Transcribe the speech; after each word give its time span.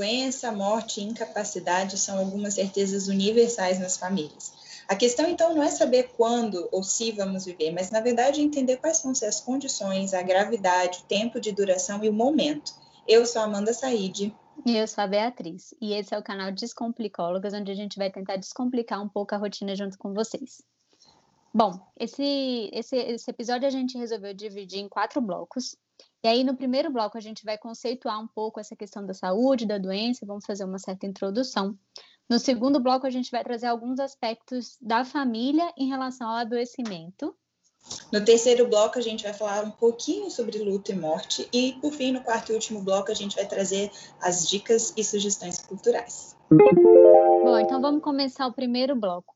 doença, 0.00 0.50
morte 0.50 1.00
e 1.00 1.04
incapacidade 1.04 1.98
são 1.98 2.18
algumas 2.18 2.54
certezas 2.54 3.06
universais 3.06 3.78
nas 3.78 3.98
famílias. 3.98 4.54
A 4.88 4.96
questão, 4.96 5.28
então, 5.28 5.54
não 5.54 5.62
é 5.62 5.68
saber 5.68 6.14
quando 6.16 6.68
ou 6.72 6.82
se 6.82 7.12
vamos 7.12 7.44
viver, 7.44 7.70
mas, 7.70 7.90
na 7.90 8.00
verdade, 8.00 8.40
entender 8.40 8.78
quais 8.78 9.02
vão 9.02 9.14
ser 9.14 9.26
as 9.26 9.40
condições, 9.40 10.14
a 10.14 10.22
gravidade, 10.22 11.00
o 11.00 11.02
tempo 11.06 11.38
de 11.38 11.52
duração 11.52 12.02
e 12.02 12.08
o 12.08 12.12
momento. 12.14 12.72
Eu 13.06 13.26
sou 13.26 13.42
Amanda 13.42 13.74
Said. 13.74 14.34
E 14.64 14.76
eu 14.76 14.88
sou 14.88 15.04
a 15.04 15.06
Beatriz. 15.06 15.74
E 15.80 15.92
esse 15.92 16.14
é 16.14 16.18
o 16.18 16.22
canal 16.22 16.50
Descomplicólogas, 16.50 17.52
onde 17.52 17.70
a 17.70 17.74
gente 17.74 17.98
vai 17.98 18.10
tentar 18.10 18.36
descomplicar 18.36 19.02
um 19.02 19.08
pouco 19.08 19.34
a 19.34 19.38
rotina 19.38 19.76
junto 19.76 19.98
com 19.98 20.14
vocês. 20.14 20.62
Bom, 21.52 21.78
esse, 21.98 22.70
esse, 22.72 22.96
esse 22.96 23.30
episódio 23.30 23.68
a 23.68 23.70
gente 23.70 23.98
resolveu 23.98 24.32
dividir 24.32 24.80
em 24.80 24.88
quatro 24.88 25.20
blocos. 25.20 25.76
E 26.22 26.28
aí, 26.28 26.44
no 26.44 26.54
primeiro 26.54 26.90
bloco, 26.90 27.16
a 27.16 27.20
gente 27.20 27.44
vai 27.44 27.56
conceituar 27.56 28.20
um 28.20 28.28
pouco 28.28 28.60
essa 28.60 28.76
questão 28.76 29.04
da 29.04 29.14
saúde, 29.14 29.66
da 29.66 29.78
doença, 29.78 30.26
vamos 30.26 30.44
fazer 30.44 30.64
uma 30.64 30.78
certa 30.78 31.06
introdução. 31.06 31.78
No 32.28 32.38
segundo 32.38 32.78
bloco, 32.78 33.06
a 33.06 33.10
gente 33.10 33.30
vai 33.30 33.42
trazer 33.42 33.66
alguns 33.66 33.98
aspectos 33.98 34.76
da 34.80 35.04
família 35.04 35.72
em 35.78 35.88
relação 35.88 36.28
ao 36.28 36.36
adoecimento. 36.36 37.34
No 38.12 38.22
terceiro 38.22 38.68
bloco, 38.68 38.98
a 38.98 39.02
gente 39.02 39.24
vai 39.24 39.32
falar 39.32 39.64
um 39.64 39.70
pouquinho 39.70 40.30
sobre 40.30 40.58
luto 40.58 40.92
e 40.92 40.94
morte. 40.94 41.48
E, 41.52 41.72
por 41.80 41.92
fim, 41.92 42.12
no 42.12 42.22
quarto 42.22 42.52
e 42.52 42.54
último 42.54 42.82
bloco, 42.82 43.10
a 43.10 43.14
gente 43.14 43.34
vai 43.34 43.46
trazer 43.46 43.90
as 44.20 44.46
dicas 44.46 44.92
e 44.96 45.02
sugestões 45.02 45.62
culturais. 45.62 46.36
Bom, 46.50 47.58
então 47.58 47.80
vamos 47.80 48.02
começar 48.02 48.46
o 48.46 48.52
primeiro 48.52 48.94
bloco. 48.94 49.34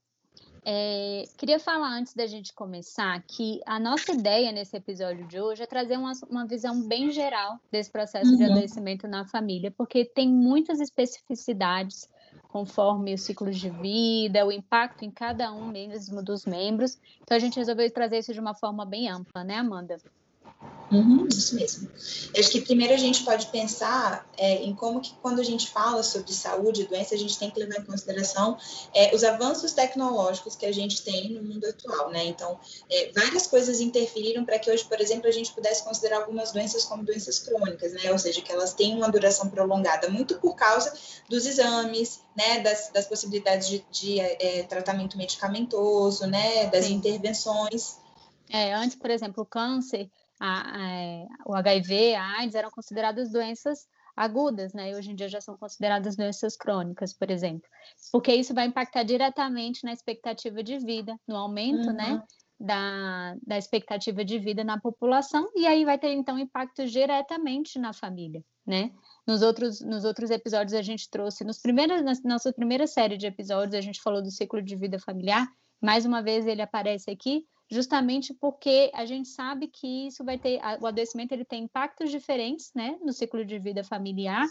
É, 0.67 1.25
queria 1.37 1.61
falar 1.61 1.91
antes 1.91 2.15
da 2.15 2.27
gente 2.27 2.55
começar 2.55 3.23
que 3.27 3.61
a 3.67 3.79
nossa 3.79 4.13
ideia 4.13 4.51
nesse 4.51 4.75
episódio 4.75 5.27
de 5.27 5.39
hoje 5.39 5.63
é 5.63 5.67
trazer 5.67 5.99
uma, 5.99 6.13
uma 6.31 6.47
visão 6.47 6.81
bem 6.89 7.11
geral 7.11 7.61
desse 7.71 7.91
processo 7.91 8.31
uhum. 8.31 8.37
de 8.39 8.45
adoecimento 8.45 9.07
na 9.07 9.27
família, 9.27 9.71
porque 9.71 10.07
tem 10.07 10.29
muitas 10.29 10.81
especificidades 10.81 12.09
conforme 12.49 13.13
os 13.13 13.23
ciclos 13.23 13.59
de 13.59 13.69
vida, 13.69 14.47
o 14.47 14.53
impacto 14.53 15.05
em 15.05 15.11
cada 15.11 15.53
um 15.53 15.67
mesmo 15.67 16.23
dos 16.23 16.47
membros. 16.47 16.99
Então 17.21 17.37
a 17.37 17.41
gente 17.41 17.57
resolveu 17.57 17.91
trazer 17.91 18.19
isso 18.19 18.33
de 18.33 18.41
uma 18.41 18.55
forma 18.55 18.87
bem 18.87 19.11
ampla, 19.11 19.45
né, 19.45 19.57
Amanda? 19.57 19.99
Uhum, 20.95 21.27
isso 21.29 21.57
mesmo. 21.57 21.91
Eu 22.33 22.41
acho 22.41 22.51
que 22.51 22.61
primeiro 22.61 22.95
a 22.95 22.97
gente 22.97 23.25
pode 23.25 23.47
pensar 23.47 24.29
é, 24.37 24.63
em 24.63 24.75
como 24.75 25.01
que 25.01 25.15
quando 25.21 25.41
a 25.41 25.43
gente 25.43 25.71
fala 25.71 26.03
sobre 26.03 26.33
saúde 26.33 26.83
e 26.83 26.87
doença, 26.87 27.15
a 27.15 27.19
gente 27.19 27.39
tem 27.39 27.51
que 27.51 27.59
levar 27.59 27.81
em 27.81 27.85
consideração 27.85 28.57
é, 28.95 29.15
os 29.15 29.25
avanços 29.25 29.73
tecnológicos 29.73 30.55
que 30.55 30.65
a 30.65 30.73
gente 30.73 31.03
tem 31.03 31.33
no 31.33 31.43
mundo 31.43 31.67
atual, 31.67 32.11
né? 32.11 32.25
Então, 32.25 32.59
é, 32.91 33.11
várias 33.13 33.47
coisas 33.47 33.81
interferiram 33.81 34.45
para 34.45 34.59
que 34.59 34.71
hoje, 34.71 34.85
por 34.85 35.01
exemplo, 35.01 35.29
a 35.29 35.33
gente 35.33 35.53
pudesse 35.53 35.83
considerar 35.83 36.19
algumas 36.19 36.53
doenças 36.53 36.85
como 36.85 37.03
doenças 37.05 37.39
crônicas, 37.39 37.93
né? 37.93 38.13
Ou 38.13 38.19
seja, 38.19 38.41
que 38.41 38.53
elas 38.53 38.73
têm 38.73 38.95
uma 38.95 39.11
duração 39.11 39.49
prolongada, 39.49 40.09
muito 40.09 40.39
por 40.39 40.55
causa 40.55 40.93
dos 41.29 41.47
exames, 41.47 42.21
né? 42.37 42.61
Das, 42.61 42.91
das 42.93 43.07
possibilidades 43.07 43.69
de, 43.69 43.85
de 43.91 44.21
é, 44.21 44.63
tratamento 44.63 45.17
medicamentoso, 45.17 46.27
né? 46.27 46.67
Das 46.67 46.85
Sim. 46.87 46.95
intervenções. 46.95 47.97
É, 48.51 48.75
antes, 48.75 48.97
por 48.97 49.11
exemplo, 49.11 49.43
o 49.43 49.47
câncer 49.47 50.11
a, 50.45 50.61
a, 50.77 51.27
o 51.47 51.55
HIV, 51.55 52.15
a 52.15 52.41
AIDS 52.41 52.55
eram 52.55 52.71
consideradas 52.71 53.33
doenças 53.33 53.87
agudas, 54.15 54.75
né? 54.75 54.91
E 54.91 54.95
hoje 54.95 55.11
em 55.11 55.15
dia 55.15 55.29
já 55.29 55.41
são 55.41 55.57
consideradas 55.57 56.17
doenças 56.17 56.57
crônicas, 56.57 57.15
por 57.15 57.31
exemplo. 57.31 57.69
Porque 58.13 58.33
isso 58.33 58.53
vai 58.53 58.67
impactar 58.67 59.05
diretamente 59.05 59.83
na 59.85 59.93
expectativa 59.93 60.63
de 60.63 60.79
vida, 60.79 61.19
no 61.27 61.37
aumento, 61.37 61.93
né, 61.93 62.11
uhum. 62.11 62.17
né? 62.17 62.23
Da, 62.61 63.37
da 63.45 63.59
expectativa 63.59 64.25
de 64.25 64.39
vida 64.39 64.63
na 64.63 64.79
população, 64.79 65.51
e 65.57 65.67
aí 65.67 65.85
vai 65.85 65.99
ter 65.99 66.13
então 66.13 66.39
impacto 66.39 66.87
diretamente 66.87 67.81
na 67.81 67.93
família, 67.93 68.45
né? 68.65 68.93
Nos 69.27 69.43
outros, 69.43 69.81
nos 69.81 70.05
outros 70.05 70.31
episódios 70.31 70.73
a 70.73 70.81
gente 70.81 71.11
trouxe, 71.11 71.43
nos 71.43 71.59
primeiros, 71.59 72.03
na 72.03 72.13
nossa 72.25 72.53
primeira 72.53 72.87
série 72.87 73.17
de 73.17 73.27
episódios, 73.27 73.75
a 73.75 73.81
gente 73.81 74.01
falou 74.01 74.23
do 74.23 74.31
ciclo 74.31 74.63
de 74.63 74.77
vida 74.77 75.01
familiar, 75.01 75.47
mais 75.83 76.07
uma 76.07 76.23
vez 76.23 76.47
ele 76.47 76.63
aparece 76.63 77.11
aqui, 77.11 77.45
justamente 77.75 78.33
porque 78.33 78.91
a 78.95 79.05
gente 79.05 79.29
sabe 79.29 79.67
que 79.67 80.07
isso 80.07 80.25
vai 80.25 80.39
ter, 80.39 80.61
o 80.81 80.87
adoecimento 80.87 81.33
ele 81.33 81.45
tem 81.45 81.65
impactos 81.65 82.09
diferentes, 82.09 82.71
né, 82.73 82.97
no 83.03 83.13
ciclo 83.13 83.45
de 83.45 83.59
vida 83.59 83.83
familiar, 83.83 84.47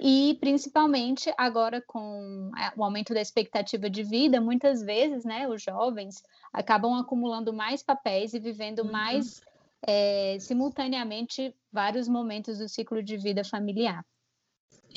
e 0.00 0.36
principalmente 0.40 1.30
agora 1.36 1.82
com 1.86 2.50
o 2.76 2.82
aumento 2.82 3.12
da 3.12 3.20
expectativa 3.20 3.90
de 3.90 4.02
vida, 4.02 4.40
muitas 4.40 4.82
vezes, 4.82 5.24
né, 5.24 5.46
os 5.46 5.62
jovens 5.62 6.22
acabam 6.50 6.94
acumulando 6.94 7.52
mais 7.52 7.82
papéis 7.82 8.32
e 8.32 8.38
vivendo 8.38 8.80
uhum. 8.80 8.90
mais 8.90 9.42
é, 9.86 10.38
simultaneamente 10.40 11.54
vários 11.70 12.08
momentos 12.08 12.58
do 12.58 12.68
ciclo 12.68 13.02
de 13.02 13.18
vida 13.18 13.44
familiar. 13.44 14.02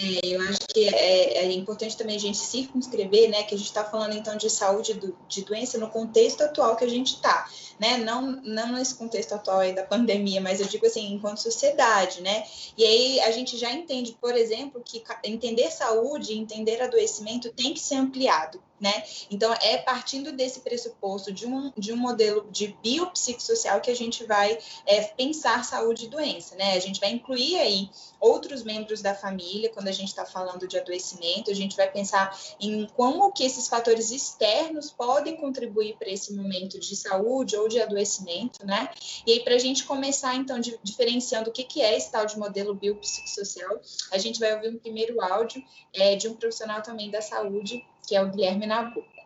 É, 0.01 0.19
eu 0.23 0.39
acho 0.43 0.59
que 0.73 0.87
é, 0.87 1.39
é, 1.39 1.51
importante 1.51 1.97
também 1.97 2.15
a 2.15 2.19
gente 2.19 2.37
circunscrever, 2.37 3.29
né, 3.29 3.43
que 3.43 3.53
a 3.53 3.57
gente 3.57 3.67
está 3.67 3.83
falando 3.83 4.15
então 4.15 4.37
de 4.37 4.49
saúde 4.49 4.93
do, 4.93 5.13
de 5.27 5.43
doença 5.43 5.77
no 5.77 5.89
contexto 5.89 6.41
atual 6.41 6.77
que 6.77 6.85
a 6.85 6.89
gente 6.89 7.15
está, 7.15 7.51
né, 7.77 7.97
não, 7.97 8.21
não 8.41 8.71
nesse 8.71 8.95
contexto 8.95 9.33
atual 9.33 9.59
aí 9.59 9.75
da 9.75 9.83
pandemia, 9.83 10.39
mas 10.39 10.61
eu 10.61 10.67
digo 10.67 10.85
assim, 10.85 11.13
enquanto 11.13 11.41
sociedade, 11.41 12.21
né, 12.21 12.45
e 12.77 12.85
aí 12.85 13.19
a 13.19 13.31
gente 13.31 13.57
já 13.57 13.73
entende, 13.73 14.17
por 14.21 14.33
exemplo, 14.35 14.81
que 14.85 15.03
entender 15.25 15.69
saúde, 15.69 16.33
entender 16.33 16.81
adoecimento 16.81 17.51
tem 17.51 17.73
que 17.73 17.81
ser 17.81 17.95
ampliado, 17.95 18.63
né? 18.79 19.03
Então, 19.29 19.53
é 19.61 19.77
partindo 19.77 20.31
desse 20.31 20.61
pressuposto 20.61 21.31
de 21.31 21.45
um, 21.45 21.71
de 21.77 21.91
um 21.91 21.97
modelo 21.97 22.47
de 22.49 22.75
biopsicossocial 22.81 23.81
que 23.81 23.91
a 23.91 23.95
gente 23.95 24.23
vai 24.23 24.57
é, 24.85 25.01
pensar 25.03 25.63
saúde 25.65 26.05
e 26.05 26.07
doença, 26.07 26.55
né? 26.55 26.73
A 26.73 26.79
gente 26.79 26.99
vai 26.99 27.11
incluir 27.11 27.57
aí 27.57 27.89
outros 28.19 28.63
membros 28.63 29.01
da 29.01 29.13
família, 29.13 29.69
quando 29.69 29.88
a 29.89 29.93
gente 29.93 30.09
está 30.09 30.25
falando 30.25 30.67
de 30.67 30.77
adoecimento, 30.77 31.51
a 31.51 31.53
gente 31.53 31.75
vai 31.75 31.89
pensar 31.91 32.37
em 32.59 32.87
como 32.95 33.31
que 33.31 33.43
esses 33.43 33.67
fatores 33.67 34.11
externos 34.11 34.91
podem 34.91 35.37
contribuir 35.37 35.95
para 35.97 36.09
esse 36.09 36.33
momento 36.33 36.79
de 36.79 36.95
saúde 36.95 37.55
ou 37.55 37.67
de 37.67 37.81
adoecimento, 37.81 38.65
né? 38.65 38.89
E 39.25 39.33
aí, 39.33 39.39
para 39.43 39.55
a 39.55 39.59
gente 39.59 39.83
começar, 39.83 40.35
então, 40.35 40.59
de, 40.59 40.77
diferenciando 40.83 41.49
o 41.49 41.53
que, 41.53 41.63
que 41.63 41.81
é 41.81 41.97
esse 41.97 42.11
tal 42.11 42.25
de 42.25 42.37
modelo 42.37 42.73
biopsicossocial, 42.73 43.79
a 44.11 44.17
gente 44.17 44.39
vai 44.39 44.53
ouvir 44.53 44.69
um 44.69 44.77
primeiro 44.77 45.21
áudio 45.21 45.63
é, 45.93 46.15
de 46.15 46.27
um 46.27 46.35
profissional 46.35 46.81
também 46.81 47.09
da 47.09 47.21
saúde, 47.21 47.85
que 48.07 48.15
é 48.15 48.21
o 48.21 48.29
Guilherme 48.29 48.65
Nabuco. 48.65 49.19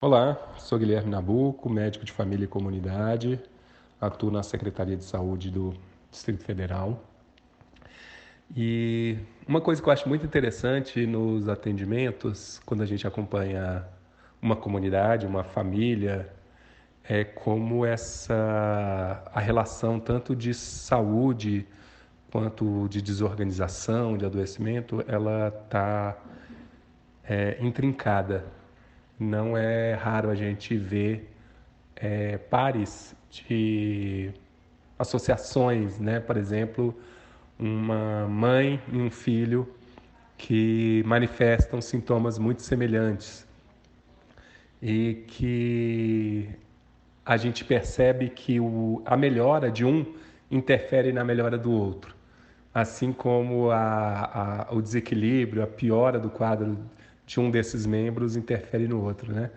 Olá, 0.00 0.54
sou 0.58 0.78
Guilherme 0.78 1.10
Nabuco, 1.10 1.68
médico 1.68 2.04
de 2.04 2.12
família 2.12 2.44
e 2.44 2.48
comunidade, 2.48 3.40
atuo 4.00 4.30
na 4.30 4.44
Secretaria 4.44 4.96
de 4.96 5.02
Saúde 5.02 5.50
do 5.50 5.74
Distrito 6.08 6.44
Federal. 6.44 7.02
E 8.56 9.18
uma 9.46 9.60
coisa 9.60 9.82
que 9.82 9.88
eu 9.88 9.92
acho 9.92 10.08
muito 10.08 10.24
interessante 10.24 11.06
nos 11.06 11.48
atendimentos, 11.48 12.60
quando 12.64 12.82
a 12.82 12.86
gente 12.86 13.06
acompanha 13.06 13.84
uma 14.40 14.56
comunidade, 14.56 15.26
uma 15.26 15.44
família, 15.44 16.32
é 17.04 17.24
como 17.24 17.84
essa 17.84 19.22
a 19.32 19.40
relação 19.40 19.98
tanto 19.98 20.36
de 20.36 20.52
saúde 20.54 21.66
quanto 22.30 22.86
de 22.88 23.00
desorganização, 23.00 24.18
de 24.18 24.26
adoecimento, 24.26 25.02
ela 25.08 25.48
está 25.48 26.16
é, 27.24 27.56
intrincada. 27.60 28.44
Não 29.18 29.56
é 29.56 29.94
raro 29.94 30.30
a 30.30 30.34
gente 30.34 30.76
ver 30.76 31.34
é, 31.96 32.38
pares 32.38 33.16
de 33.30 34.30
associações, 34.98 35.98
né? 35.98 36.20
Por 36.20 36.36
exemplo, 36.36 36.94
uma 37.58 38.26
mãe 38.28 38.80
e 38.92 38.96
um 38.96 39.10
filho 39.10 39.68
que 40.36 41.02
manifestam 41.04 41.80
sintomas 41.80 42.38
muito 42.38 42.62
semelhantes 42.62 43.46
e 44.80 45.24
que 45.26 46.48
a 47.26 47.36
gente 47.36 47.64
percebe 47.64 48.30
que 48.30 48.60
o, 48.60 49.02
a 49.04 49.16
melhora 49.16 49.70
de 49.70 49.84
um 49.84 50.14
interfere 50.50 51.12
na 51.12 51.24
melhora 51.24 51.58
do 51.58 51.72
outro, 51.72 52.14
assim 52.72 53.12
como 53.12 53.70
a, 53.70 54.66
a, 54.70 54.74
o 54.74 54.80
desequilíbrio, 54.80 55.62
a 55.62 55.66
piora 55.66 56.18
do 56.18 56.30
quadro 56.30 56.78
de 57.26 57.38
um 57.38 57.50
desses 57.50 57.84
membros 57.84 58.36
interfere 58.36 58.88
no 58.88 59.02
outro, 59.04 59.32
né? 59.32 59.50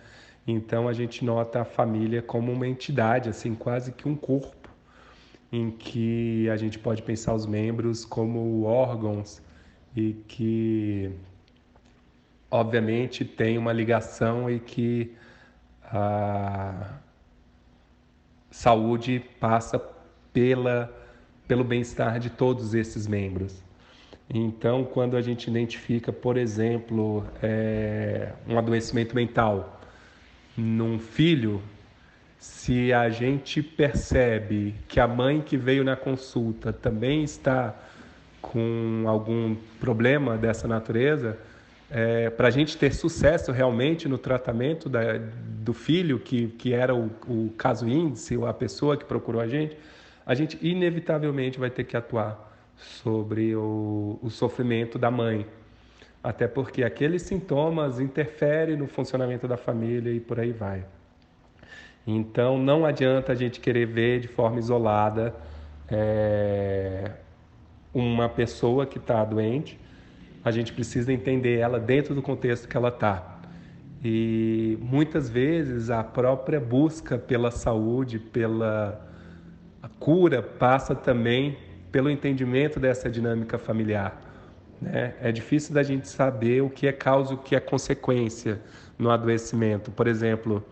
Então 0.46 0.88
a 0.88 0.94
gente 0.94 1.24
nota 1.24 1.62
a 1.62 1.66
família 1.66 2.22
como 2.22 2.52
uma 2.52 2.68
entidade, 2.68 3.30
assim, 3.30 3.56
quase 3.56 3.92
que 3.92 4.10
um 4.10 4.16
corpo, 4.16 4.61
em 5.52 5.70
que 5.70 6.50
a 6.50 6.56
gente 6.56 6.80
pode 6.80 7.02
pensar 7.02 7.34
os 7.34 7.46
membros 7.46 8.06
como 8.06 8.64
órgãos 8.64 9.42
e 9.96 10.14
que, 10.28 11.12
obviamente, 12.50 13.26
tem 13.26 13.58
uma 13.58 13.74
ligação 13.74 14.50
e 14.50 14.60
que 14.60 15.14
a 15.84 17.00
saúde 18.50 19.24
passa 19.40 19.82
pela, 20.32 20.94
pelo 21.48 21.64
bem-estar 21.64 22.20
de 22.20 22.30
todos 22.30 22.74
esses 22.74 23.06
membros. 23.06 23.62
Então, 24.34 24.86
quando 24.86 25.18
a 25.18 25.22
gente 25.22 25.50
identifica, 25.50 26.14
por 26.14 26.38
exemplo, 26.38 27.26
é, 27.44 28.32
um 28.48 28.58
adoecimento 28.58 29.14
mental 29.14 29.82
num 30.56 30.98
filho, 30.98 31.62
se 32.42 32.92
a 32.92 33.08
gente 33.08 33.62
percebe 33.62 34.74
que 34.88 35.00
a 35.00 35.08
mãe 35.08 35.42
que 35.42 35.56
veio 35.56 35.84
na 35.84 35.96
consulta 35.96 36.74
também 36.74 37.24
está 37.24 37.76
com 38.42 39.04
algum 39.06 39.56
problema 39.80 40.36
dessa 40.40 40.68
natureza, 40.68 41.38
é, 41.92 42.32
para 42.32 42.48
a 42.48 42.52
gente 42.52 42.76
ter 42.78 42.96
sucesso 42.96 43.52
realmente 43.52 44.08
no 44.08 44.18
tratamento 44.18 44.90
da, 44.90 45.20
do 45.20 45.72
filho, 45.72 46.18
que, 46.18 46.48
que 46.48 46.74
era 46.74 46.96
o, 46.96 47.12
o 47.28 47.54
caso 47.56 47.88
índice, 47.88 48.36
ou 48.36 48.48
a 48.48 48.54
pessoa 48.56 48.98
que 48.98 49.06
procurou 49.06 49.40
a 49.40 49.48
gente, 49.48 49.78
a 50.26 50.34
gente 50.34 50.58
inevitavelmente 50.64 51.60
vai 51.60 51.70
ter 51.70 51.84
que 51.84 51.96
atuar 51.96 52.52
sobre 52.76 53.56
o, 53.56 54.18
o 54.20 54.32
sofrimento 54.32 54.98
da 54.98 55.12
mãe. 55.12 55.46
Até 56.24 56.48
porque 56.48 56.84
aqueles 56.84 57.22
sintomas 57.22 58.00
interferem 58.00 58.76
no 58.76 58.88
funcionamento 58.88 59.48
da 59.48 59.58
família 59.58 60.12
e 60.12 60.20
por 60.20 60.40
aí 60.40 60.52
vai. 60.52 60.84
Então 62.06 62.58
não 62.58 62.86
adianta 62.86 63.32
a 63.32 63.36
gente 63.36 63.60
querer 63.60 63.86
ver 63.86 64.20
de 64.20 64.28
forma 64.28 64.60
isolada 64.60 65.36
é, 65.90 67.12
uma 67.94 68.28
pessoa 68.28 68.86
que 68.86 68.98
está 68.98 69.24
doente 69.24 69.80
a 70.44 70.52
gente 70.52 70.74
precisa 70.74 71.14
entender 71.14 71.60
ela 71.60 71.80
dentro 71.80 72.16
do 72.16 72.22
contexto 72.22 72.68
que 72.68 72.76
ela 72.76 72.90
está. 72.90 73.40
E 74.04 74.78
muitas 74.82 75.30
vezes 75.30 75.92
a 75.92 76.04
própria 76.04 76.60
busca 76.60 77.18
pela 77.18 77.52
saúde, 77.52 78.18
pela 78.18 79.00
cura, 80.00 80.42
passa 80.42 80.96
também 80.96 81.58
pelo 81.92 82.10
entendimento 82.10 82.80
dessa 82.80 83.10
dinâmica 83.10 83.60
familiar. 83.60 84.20
Né? 84.82 85.14
É 85.22 85.32
difícil 85.32 85.76
da 85.76 85.84
gente 85.84 86.08
saber 86.08 86.64
o 86.64 86.70
que 86.70 86.88
é 86.88 86.92
causa 86.92 87.34
e 87.34 87.36
o 87.36 87.38
que 87.38 87.56
é 87.56 87.60
consequência 87.60 88.60
no 88.98 89.12
adoecimento. 89.12 89.92
Por 89.92 90.08
exemplo, 90.08 90.66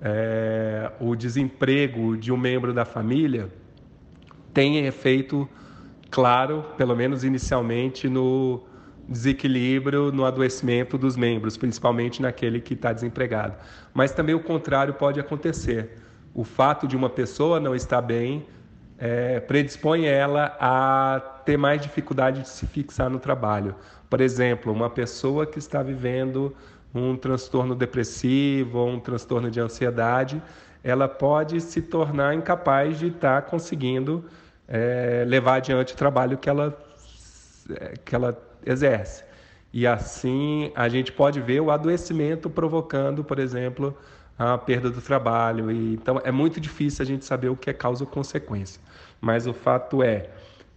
é, 0.00 0.90
o 1.00 1.14
desemprego 1.16 2.16
de 2.16 2.32
um 2.32 2.36
membro 2.36 2.72
da 2.72 2.84
família 2.84 3.48
tem 4.54 4.86
efeito 4.86 5.48
claro, 6.10 6.64
pelo 6.76 6.96
menos 6.96 7.24
inicialmente, 7.24 8.08
no, 8.08 8.62
desequilíbrio 9.08 10.12
no 10.12 10.24
adoecimento 10.24 10.98
dos 10.98 11.16
membros, 11.16 11.56
principalmente 11.56 12.20
naquele 12.20 12.60
que 12.60 12.74
está 12.74 12.92
desempregado. 12.92 13.56
Mas 13.94 14.12
também 14.12 14.34
o 14.34 14.40
contrário 14.40 14.94
pode 14.94 15.18
acontecer. 15.18 15.96
O 16.34 16.44
fato 16.44 16.86
de 16.86 16.94
uma 16.96 17.08
pessoa 17.08 17.58
não 17.58 17.74
estar 17.74 18.02
bem 18.02 18.46
é, 18.98 19.40
predispõe 19.40 20.04
ela 20.04 20.56
a 20.60 21.20
ter 21.44 21.56
mais 21.56 21.80
dificuldade 21.80 22.42
de 22.42 22.48
se 22.48 22.66
fixar 22.66 23.08
no 23.08 23.18
trabalho. 23.18 23.74
Por 24.10 24.20
exemplo, 24.20 24.72
uma 24.72 24.90
pessoa 24.90 25.46
que 25.46 25.58
está 25.58 25.82
vivendo 25.82 26.54
um 26.98 27.16
transtorno 27.16 27.74
depressivo 27.74 28.78
ou 28.78 28.88
um 28.88 29.00
transtorno 29.00 29.50
de 29.50 29.60
ansiedade, 29.60 30.42
ela 30.82 31.08
pode 31.08 31.60
se 31.60 31.82
tornar 31.82 32.34
incapaz 32.34 32.98
de 32.98 33.08
estar 33.08 33.42
conseguindo 33.42 34.24
é, 34.66 35.24
levar 35.26 35.56
adiante 35.56 35.94
o 35.94 35.96
trabalho 35.96 36.36
que 36.38 36.48
ela, 36.48 36.78
é, 37.70 37.94
que 38.04 38.14
ela 38.14 38.38
exerce. 38.64 39.24
E 39.72 39.86
assim 39.86 40.72
a 40.74 40.88
gente 40.88 41.12
pode 41.12 41.40
ver 41.40 41.60
o 41.60 41.70
adoecimento 41.70 42.48
provocando, 42.48 43.22
por 43.22 43.38
exemplo, 43.38 43.96
a 44.38 44.56
perda 44.56 44.90
do 44.90 45.00
trabalho. 45.00 45.70
E, 45.70 45.94
então 45.94 46.20
é 46.24 46.30
muito 46.30 46.60
difícil 46.60 47.02
a 47.02 47.06
gente 47.06 47.24
saber 47.24 47.48
o 47.48 47.56
que 47.56 47.70
é 47.70 47.72
causa 47.72 48.04
ou 48.04 48.10
consequência. 48.10 48.80
Mas 49.20 49.46
o 49.46 49.52
fato 49.52 50.02
é, 50.02 50.30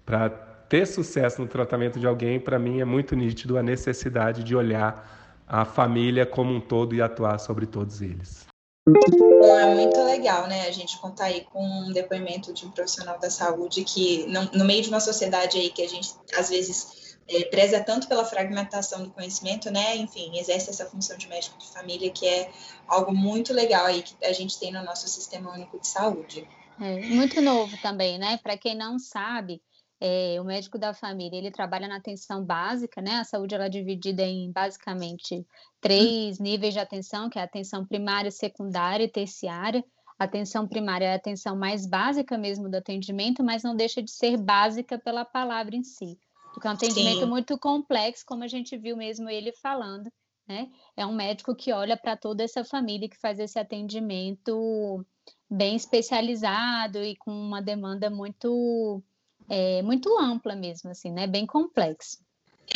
para 0.05 0.29
ter 0.29 0.85
sucesso 0.87 1.41
no 1.41 1.47
tratamento 1.47 1.99
de 1.99 2.07
alguém, 2.07 2.39
para 2.39 2.57
mim 2.57 2.79
é 2.79 2.85
muito 2.85 3.15
nítido 3.15 3.57
a 3.57 3.63
necessidade 3.63 4.43
de 4.43 4.55
olhar 4.55 5.20
a 5.51 5.65
família 5.65 6.25
como 6.25 6.53
um 6.53 6.61
todo 6.61 6.95
e 6.95 7.01
atuar 7.01 7.37
sobre 7.37 7.65
todos 7.65 8.01
eles. 8.01 8.45
É 8.87 9.75
muito 9.75 10.01
legal, 10.05 10.47
né, 10.47 10.65
a 10.65 10.71
gente 10.71 10.97
contar 10.97 11.25
aí 11.25 11.41
com 11.41 11.61
um 11.61 11.91
depoimento 11.91 12.53
de 12.53 12.65
um 12.65 12.71
profissional 12.71 13.19
da 13.19 13.29
saúde 13.29 13.83
que, 13.83 14.25
no 14.53 14.63
meio 14.63 14.81
de 14.81 14.87
uma 14.87 15.01
sociedade 15.01 15.57
aí 15.57 15.69
que 15.69 15.81
a 15.81 15.89
gente, 15.89 16.13
às 16.37 16.49
vezes, 16.49 17.17
é, 17.27 17.43
preza 17.45 17.83
tanto 17.83 18.07
pela 18.07 18.23
fragmentação 18.23 19.03
do 19.03 19.11
conhecimento, 19.11 19.69
né? 19.69 19.97
Enfim, 19.97 20.39
exerce 20.39 20.69
essa 20.69 20.85
função 20.85 21.17
de 21.17 21.27
médico 21.27 21.57
de 21.59 21.67
família, 21.67 22.09
que 22.09 22.25
é 22.25 22.49
algo 22.87 23.13
muito 23.13 23.53
legal 23.53 23.85
aí 23.85 24.01
que 24.01 24.15
a 24.25 24.31
gente 24.31 24.57
tem 24.57 24.71
no 24.71 24.83
nosso 24.83 25.07
sistema 25.09 25.53
único 25.53 25.77
de 25.79 25.87
saúde. 25.87 26.47
É, 26.79 26.99
muito 27.01 27.41
novo 27.41 27.77
também, 27.81 28.17
né? 28.17 28.39
Para 28.41 28.57
quem 28.57 28.75
não 28.75 28.97
sabe, 28.97 29.61
é, 30.01 30.41
o 30.41 30.43
médico 30.43 30.77
da 30.77 30.93
família 30.93 31.37
ele 31.37 31.51
trabalha 31.51 31.87
na 31.87 31.97
atenção 31.97 32.43
básica, 32.43 33.01
né? 33.01 33.19
A 33.19 33.23
saúde 33.23 33.55
ela 33.55 33.65
é 33.65 33.69
dividida 33.69 34.23
em 34.23 34.51
basicamente 34.51 35.45
três 35.79 36.39
hum. 36.39 36.43
níveis 36.43 36.73
de 36.73 36.79
atenção, 36.79 37.29
que 37.29 37.37
é 37.37 37.41
a 37.41 37.45
atenção 37.45 37.85
primária, 37.85 38.31
secundária 38.31 39.03
e 39.03 39.11
terciária. 39.11 39.83
A 40.17 40.23
atenção 40.23 40.67
primária 40.67 41.05
é 41.05 41.13
a 41.13 41.15
atenção 41.15 41.55
mais 41.55 41.85
básica 41.85 42.37
mesmo 42.37 42.69
do 42.69 42.75
atendimento, 42.75 43.43
mas 43.43 43.63
não 43.63 43.75
deixa 43.75 44.01
de 44.01 44.11
ser 44.11 44.37
básica 44.37 44.99
pela 44.99 45.23
palavra 45.23 45.75
em 45.75 45.83
si 45.83 46.17
porque 46.53 46.67
é 46.67 46.69
um 46.69 46.73
atendimento 46.73 47.21
Sim. 47.21 47.25
muito 47.25 47.57
complexo, 47.57 48.25
como 48.25 48.43
a 48.43 48.47
gente 48.47 48.77
viu 48.77 48.95
mesmo 48.95 49.29
ele 49.29 49.51
falando, 49.53 50.11
né? 50.47 50.69
É 50.95 51.05
um 51.05 51.13
médico 51.13 51.55
que 51.55 51.71
olha 51.71 51.97
para 51.97 52.17
toda 52.17 52.43
essa 52.43 52.63
família 52.63 53.09
que 53.09 53.19
faz 53.19 53.39
esse 53.39 53.57
atendimento 53.57 55.05
bem 55.49 55.75
especializado 55.75 56.99
e 56.99 57.15
com 57.15 57.31
uma 57.31 57.61
demanda 57.61 58.09
muito 58.09 59.01
é, 59.49 59.81
muito 59.81 60.17
ampla 60.19 60.55
mesmo, 60.55 60.89
assim, 60.89 61.11
né? 61.11 61.27
Bem 61.27 61.45
complexo. 61.45 62.17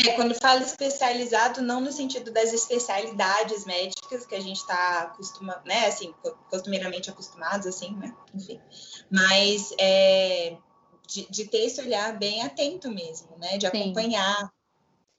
É, 0.06 0.12
quando 0.12 0.36
fala 0.36 0.62
especializado, 0.62 1.62
não 1.62 1.80
no 1.80 1.92
sentido 1.92 2.32
das 2.32 2.52
especialidades 2.52 3.66
médicas 3.66 4.26
que 4.26 4.36
a 4.36 4.42
gente 4.42 4.58
está 4.58 5.04
acostumado, 5.04 5.66
né, 5.66 5.86
assim, 5.86 6.14
costumeiramente 6.50 7.10
acostumados, 7.10 7.66
assim, 7.66 7.96
né, 7.96 8.14
enfim, 8.34 8.60
mas 9.10 9.74
é, 9.80 10.58
de, 11.08 11.30
de, 11.30 11.46
ter 11.46 11.60
esse 11.60 11.80
olhar 11.82 12.18
bem 12.18 12.42
atento 12.42 12.90
mesmo, 12.92 13.38
né? 13.38 13.58
De 13.58 13.68
acompanhar. 13.68 14.52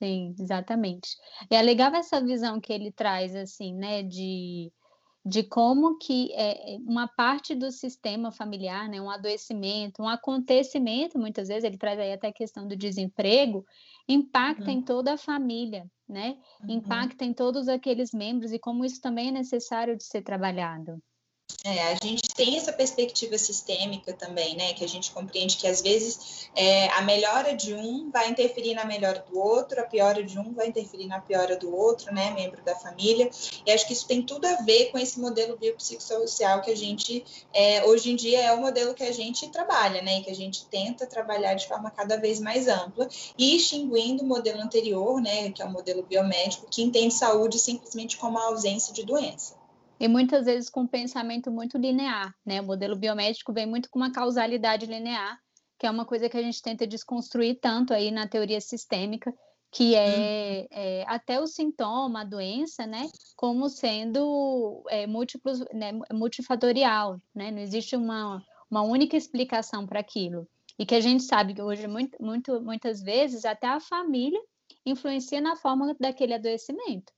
Sim, 0.01 0.35
exatamente. 0.39 1.17
E 1.49 1.55
é 1.55 1.61
legal 1.61 1.93
essa 1.95 2.21
visão 2.21 2.59
que 2.59 2.71
ele 2.71 2.91
traz, 2.91 3.35
assim, 3.35 3.73
né? 3.73 4.03
De, 4.03 4.71
de 5.27 5.43
como 5.43 5.97
que 5.97 6.31
é, 6.33 6.77
uma 6.87 7.05
parte 7.05 7.53
do 7.53 7.69
sistema 7.69 8.31
familiar, 8.31 8.87
né? 8.87 9.01
Um 9.01 9.09
adoecimento, 9.09 10.01
um 10.01 10.07
acontecimento, 10.07 11.19
muitas 11.19 11.49
vezes, 11.49 11.65
ele 11.65 11.77
traz 11.77 11.99
aí 11.99 12.13
até 12.13 12.29
a 12.29 12.33
questão 12.33 12.65
do 12.65 12.77
desemprego, 12.77 13.65
impacta 14.07 14.71
uhum. 14.71 14.77
em 14.77 14.81
toda 14.81 15.13
a 15.13 15.17
família, 15.17 15.85
né? 16.07 16.37
Uhum. 16.63 16.75
Impacta 16.75 17.25
em 17.25 17.33
todos 17.33 17.67
aqueles 17.67 18.13
membros 18.13 18.53
e 18.53 18.59
como 18.59 18.85
isso 18.85 19.01
também 19.01 19.27
é 19.27 19.31
necessário 19.31 19.97
de 19.97 20.05
ser 20.05 20.21
trabalhado. 20.21 20.97
É, 21.69 21.91
a 21.91 21.97
gente 22.01 22.29
tem 22.33 22.55
essa 22.55 22.71
perspectiva 22.71 23.37
sistêmica 23.37 24.13
também, 24.13 24.55
né? 24.55 24.73
Que 24.73 24.85
a 24.85 24.87
gente 24.87 25.11
compreende 25.11 25.57
que 25.57 25.67
às 25.67 25.81
vezes 25.81 26.49
é, 26.55 26.87
a 26.91 27.01
melhora 27.01 27.53
de 27.53 27.73
um 27.73 28.09
vai 28.09 28.29
interferir 28.29 28.73
na 28.73 28.85
melhora 28.85 29.25
do 29.29 29.37
outro, 29.37 29.81
a 29.81 29.83
piora 29.83 30.23
de 30.23 30.39
um 30.39 30.53
vai 30.53 30.67
interferir 30.67 31.07
na 31.07 31.19
piora 31.19 31.57
do 31.57 31.75
outro, 31.75 32.13
né? 32.13 32.31
Membro 32.31 32.63
da 32.63 32.73
família. 32.73 33.29
E 33.65 33.71
acho 33.71 33.85
que 33.85 33.91
isso 33.91 34.07
tem 34.07 34.21
tudo 34.21 34.45
a 34.45 34.61
ver 34.61 34.91
com 34.91 34.97
esse 34.97 35.19
modelo 35.19 35.57
biopsicossocial 35.57 36.61
que 36.61 36.71
a 36.71 36.75
gente, 36.75 37.25
é, 37.53 37.83
hoje 37.83 38.11
em 38.11 38.15
dia, 38.15 38.43
é 38.43 38.53
o 38.53 38.61
modelo 38.61 38.93
que 38.93 39.03
a 39.03 39.11
gente 39.11 39.49
trabalha, 39.49 40.01
né? 40.01 40.19
E 40.19 40.23
que 40.23 40.31
a 40.31 40.35
gente 40.35 40.65
tenta 40.67 41.05
trabalhar 41.05 41.55
de 41.55 41.67
forma 41.67 41.91
cada 41.91 42.15
vez 42.15 42.39
mais 42.39 42.69
ampla 42.69 43.09
e 43.37 43.57
extinguindo 43.57 44.23
o 44.23 44.27
modelo 44.27 44.61
anterior, 44.61 45.19
né? 45.19 45.51
Que 45.51 45.61
é 45.61 45.65
o 45.65 45.71
modelo 45.71 46.01
biomédico, 46.03 46.67
que 46.69 46.81
entende 46.81 47.13
saúde 47.13 47.59
simplesmente 47.59 48.15
como 48.15 48.37
a 48.37 48.45
ausência 48.45 48.93
de 48.93 49.03
doença 49.03 49.56
e 49.99 50.07
muitas 50.07 50.45
vezes 50.45 50.69
com 50.69 50.81
um 50.81 50.87
pensamento 50.87 51.51
muito 51.51 51.77
linear, 51.77 52.33
né? 52.45 52.61
O 52.61 52.65
modelo 52.65 52.95
biomédico 52.95 53.53
vem 53.53 53.65
muito 53.65 53.89
com 53.89 53.99
uma 53.99 54.11
causalidade 54.11 54.85
linear, 54.85 55.39
que 55.79 55.85
é 55.85 55.91
uma 55.91 56.05
coisa 56.05 56.29
que 56.29 56.37
a 56.37 56.41
gente 56.41 56.61
tenta 56.61 56.87
desconstruir 56.87 57.59
tanto 57.59 57.93
aí 57.93 58.11
na 58.11 58.27
teoria 58.27 58.61
sistêmica, 58.61 59.33
que 59.71 59.95
é, 59.95 60.07
uhum. 60.07 60.67
é 60.71 61.05
até 61.07 61.39
o 61.39 61.47
sintoma, 61.47 62.21
a 62.21 62.25
doença, 62.25 62.85
né? 62.85 63.09
Como 63.35 63.69
sendo 63.69 64.83
é, 64.89 65.05
múltiplos, 65.05 65.59
né, 65.73 65.91
multifatorial, 66.11 67.19
né? 67.33 67.51
Não 67.51 67.59
existe 67.59 67.95
uma, 67.95 68.43
uma 68.69 68.81
única 68.81 69.17
explicação 69.17 69.85
para 69.85 69.99
aquilo. 69.99 70.47
E 70.79 70.85
que 70.85 70.95
a 70.95 71.01
gente 71.01 71.23
sabe 71.23 71.55
que 71.55 71.61
hoje, 71.61 71.87
muito, 71.87 72.21
muito, 72.21 72.61
muitas 72.61 73.01
vezes, 73.01 73.45
até 73.45 73.67
a 73.67 73.79
família 73.79 74.39
influencia 74.85 75.41
na 75.41 75.55
forma 75.55 75.95
daquele 75.99 76.33
adoecimento. 76.33 77.11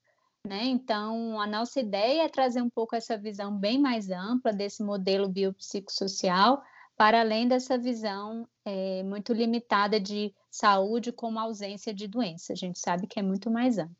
Né? 0.46 0.64
Então, 0.64 1.38
a 1.40 1.46
nossa 1.46 1.80
ideia 1.80 2.22
é 2.22 2.28
trazer 2.28 2.62
um 2.62 2.70
pouco 2.70 2.96
essa 2.96 3.16
visão 3.16 3.56
bem 3.56 3.78
mais 3.78 4.10
ampla 4.10 4.52
desse 4.52 4.82
modelo 4.82 5.28
biopsicossocial, 5.28 6.62
para 6.96 7.20
além 7.20 7.46
dessa 7.46 7.78
visão 7.78 8.48
é, 8.64 9.02
muito 9.02 9.32
limitada 9.32 10.00
de 10.00 10.34
saúde 10.50 11.12
como 11.12 11.38
ausência 11.38 11.94
de 11.94 12.06
doença. 12.06 12.52
A 12.52 12.56
gente 12.56 12.78
sabe 12.78 13.06
que 13.06 13.18
é 13.18 13.22
muito 13.22 13.50
mais 13.50 13.78
amplo. 13.78 13.96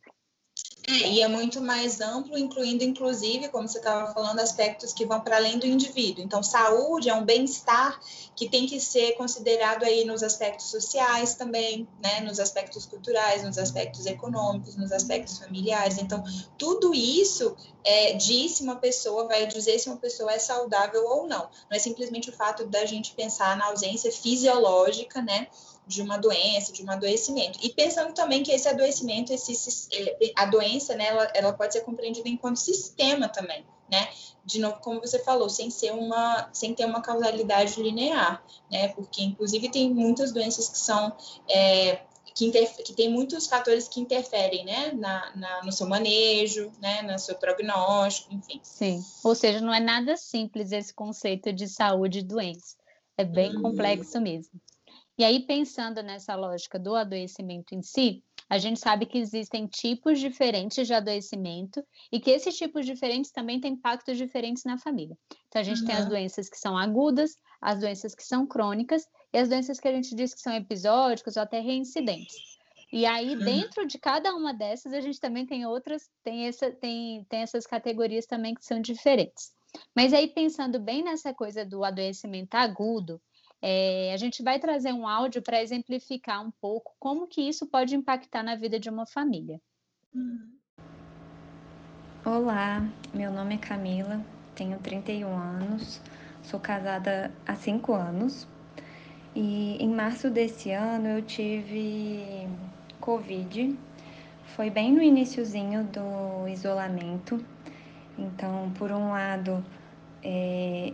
É, 0.88 1.08
e 1.08 1.20
é 1.20 1.28
muito 1.28 1.60
mais 1.60 2.00
amplo, 2.00 2.38
incluindo, 2.38 2.82
inclusive, 2.82 3.48
como 3.48 3.68
você 3.68 3.78
estava 3.78 4.12
falando, 4.12 4.40
aspectos 4.40 4.92
que 4.92 5.04
vão 5.04 5.20
para 5.20 5.36
além 5.36 5.58
do 5.58 5.66
indivíduo. 5.66 6.24
Então, 6.24 6.42
saúde 6.42 7.08
é 7.08 7.14
um 7.14 7.24
bem-estar 7.24 8.00
que 8.34 8.48
tem 8.48 8.66
que 8.66 8.80
ser 8.80 9.12
considerado 9.12 9.84
aí 9.84 10.04
nos 10.04 10.22
aspectos 10.22 10.66
sociais 10.66 11.34
também, 11.34 11.86
né? 12.02 12.20
Nos 12.20 12.40
aspectos 12.40 12.86
culturais, 12.86 13.44
nos 13.44 13.58
aspectos 13.58 14.06
econômicos, 14.06 14.76
nos 14.76 14.90
aspectos 14.90 15.38
familiares. 15.38 15.98
Então, 15.98 16.24
tudo 16.56 16.94
isso 16.94 17.54
é, 17.84 18.14
diz 18.14 18.52
se 18.52 18.62
uma 18.62 18.76
pessoa, 18.76 19.26
vai 19.26 19.46
dizer 19.46 19.78
se 19.78 19.88
uma 19.88 19.98
pessoa 19.98 20.32
é 20.32 20.38
saudável 20.38 21.04
ou 21.04 21.26
não. 21.26 21.42
Não 21.70 21.76
é 21.76 21.78
simplesmente 21.78 22.30
o 22.30 22.32
fato 22.32 22.66
da 22.66 22.86
gente 22.86 23.12
pensar 23.12 23.56
na 23.56 23.66
ausência 23.66 24.10
fisiológica, 24.10 25.20
né? 25.20 25.46
De 25.90 26.00
uma 26.00 26.16
doença, 26.16 26.72
de 26.72 26.84
um 26.84 26.90
adoecimento. 26.90 27.58
E 27.60 27.70
pensando 27.70 28.14
também 28.14 28.44
que 28.44 28.52
esse 28.52 28.68
adoecimento, 28.68 29.32
esse, 29.32 29.88
a 30.36 30.46
doença, 30.46 30.94
né, 30.94 31.08
ela, 31.08 31.24
ela 31.34 31.52
pode 31.52 31.72
ser 31.72 31.80
compreendida 31.80 32.28
enquanto 32.28 32.58
sistema 32.58 33.28
também, 33.28 33.66
né? 33.90 34.08
De 34.44 34.60
novo, 34.60 34.78
como 34.80 35.00
você 35.00 35.18
falou, 35.18 35.50
sem 35.50 35.68
ser 35.68 35.92
uma, 35.92 36.48
sem 36.52 36.72
ter 36.74 36.84
uma 36.84 37.02
causalidade 37.02 37.82
linear, 37.82 38.42
né? 38.70 38.88
Porque 38.88 39.20
inclusive 39.20 39.68
tem 39.68 39.92
muitas 39.92 40.32
doenças 40.32 40.68
que 40.68 40.78
são 40.78 41.12
é, 41.48 42.02
que, 42.36 42.50
que, 42.84 42.92
tem 42.92 43.10
muitos 43.10 43.48
fatores 43.48 43.88
que 43.88 44.00
interferem, 44.00 44.64
né, 44.64 44.92
na, 44.92 45.34
na, 45.34 45.64
no 45.64 45.72
seu 45.72 45.88
manejo, 45.88 46.70
né, 46.80 47.02
no 47.02 47.18
seu 47.18 47.34
prognóstico, 47.34 48.32
enfim. 48.32 48.60
Sim, 48.62 49.04
ou 49.24 49.34
seja, 49.34 49.60
não 49.60 49.74
é 49.74 49.80
nada 49.80 50.16
simples 50.16 50.70
esse 50.70 50.94
conceito 50.94 51.52
de 51.52 51.66
saúde 51.66 52.20
e 52.20 52.22
doença, 52.22 52.76
é 53.18 53.24
bem 53.24 53.56
uhum. 53.56 53.62
complexo 53.62 54.20
mesmo. 54.20 54.60
E 55.20 55.24
aí, 55.24 55.40
pensando 55.40 56.02
nessa 56.02 56.34
lógica 56.34 56.78
do 56.78 56.94
adoecimento 56.94 57.74
em 57.74 57.82
si, 57.82 58.24
a 58.48 58.56
gente 58.56 58.80
sabe 58.80 59.04
que 59.04 59.18
existem 59.18 59.66
tipos 59.66 60.18
diferentes 60.18 60.86
de 60.86 60.94
adoecimento 60.94 61.84
e 62.10 62.18
que 62.18 62.30
esses 62.30 62.56
tipos 62.56 62.86
diferentes 62.86 63.30
também 63.30 63.60
têm 63.60 63.74
impactos 63.74 64.16
diferentes 64.16 64.64
na 64.64 64.78
família. 64.78 65.14
Então, 65.46 65.60
a 65.60 65.62
gente 65.62 65.82
uhum. 65.82 65.86
tem 65.88 65.94
as 65.94 66.08
doenças 66.08 66.48
que 66.48 66.56
são 66.56 66.74
agudas, 66.74 67.34
as 67.60 67.80
doenças 67.80 68.14
que 68.14 68.22
são 68.22 68.46
crônicas 68.46 69.06
e 69.30 69.36
as 69.36 69.50
doenças 69.50 69.78
que 69.78 69.88
a 69.88 69.92
gente 69.92 70.14
diz 70.14 70.32
que 70.32 70.40
são 70.40 70.54
episódicas 70.54 71.36
ou 71.36 71.42
até 71.42 71.60
reincidentes. 71.60 72.34
E 72.90 73.04
aí, 73.04 73.36
uhum. 73.36 73.44
dentro 73.44 73.86
de 73.86 73.98
cada 73.98 74.34
uma 74.34 74.54
dessas, 74.54 74.94
a 74.94 75.02
gente 75.02 75.20
também 75.20 75.44
tem 75.44 75.66
outras, 75.66 76.08
tem, 76.24 76.46
essa, 76.46 76.70
tem, 76.70 77.26
tem 77.28 77.40
essas 77.40 77.66
categorias 77.66 78.24
também 78.24 78.54
que 78.54 78.64
são 78.64 78.80
diferentes. 78.80 79.52
Mas 79.94 80.14
aí, 80.14 80.28
pensando 80.28 80.80
bem 80.80 81.04
nessa 81.04 81.34
coisa 81.34 81.62
do 81.62 81.84
adoecimento 81.84 82.54
agudo, 82.54 83.20
é, 83.62 84.12
a 84.12 84.16
gente 84.16 84.42
vai 84.42 84.58
trazer 84.58 84.92
um 84.92 85.06
áudio 85.06 85.42
para 85.42 85.62
exemplificar 85.62 86.44
um 86.44 86.50
pouco 86.50 86.94
como 86.98 87.26
que 87.26 87.42
isso 87.42 87.66
pode 87.66 87.94
impactar 87.94 88.42
na 88.42 88.56
vida 88.56 88.78
de 88.78 88.88
uma 88.88 89.06
família. 89.06 89.60
Olá, 92.24 92.86
meu 93.14 93.30
nome 93.30 93.54
é 93.54 93.58
Camila, 93.58 94.24
tenho 94.54 94.78
31 94.78 95.28
anos, 95.28 96.00
sou 96.42 96.60
casada 96.60 97.32
há 97.46 97.54
5 97.54 97.92
anos 97.92 98.48
e 99.34 99.76
em 99.82 99.88
março 99.88 100.30
desse 100.30 100.70
ano 100.72 101.08
eu 101.08 101.22
tive 101.22 102.48
Covid. 103.00 103.76
Foi 104.56 104.68
bem 104.68 104.92
no 104.92 105.02
iníciozinho 105.02 105.84
do 105.84 106.48
isolamento. 106.48 107.42
Então, 108.18 108.70
por 108.76 108.90
um 108.90 109.10
lado, 109.10 109.64
é, 110.22 110.92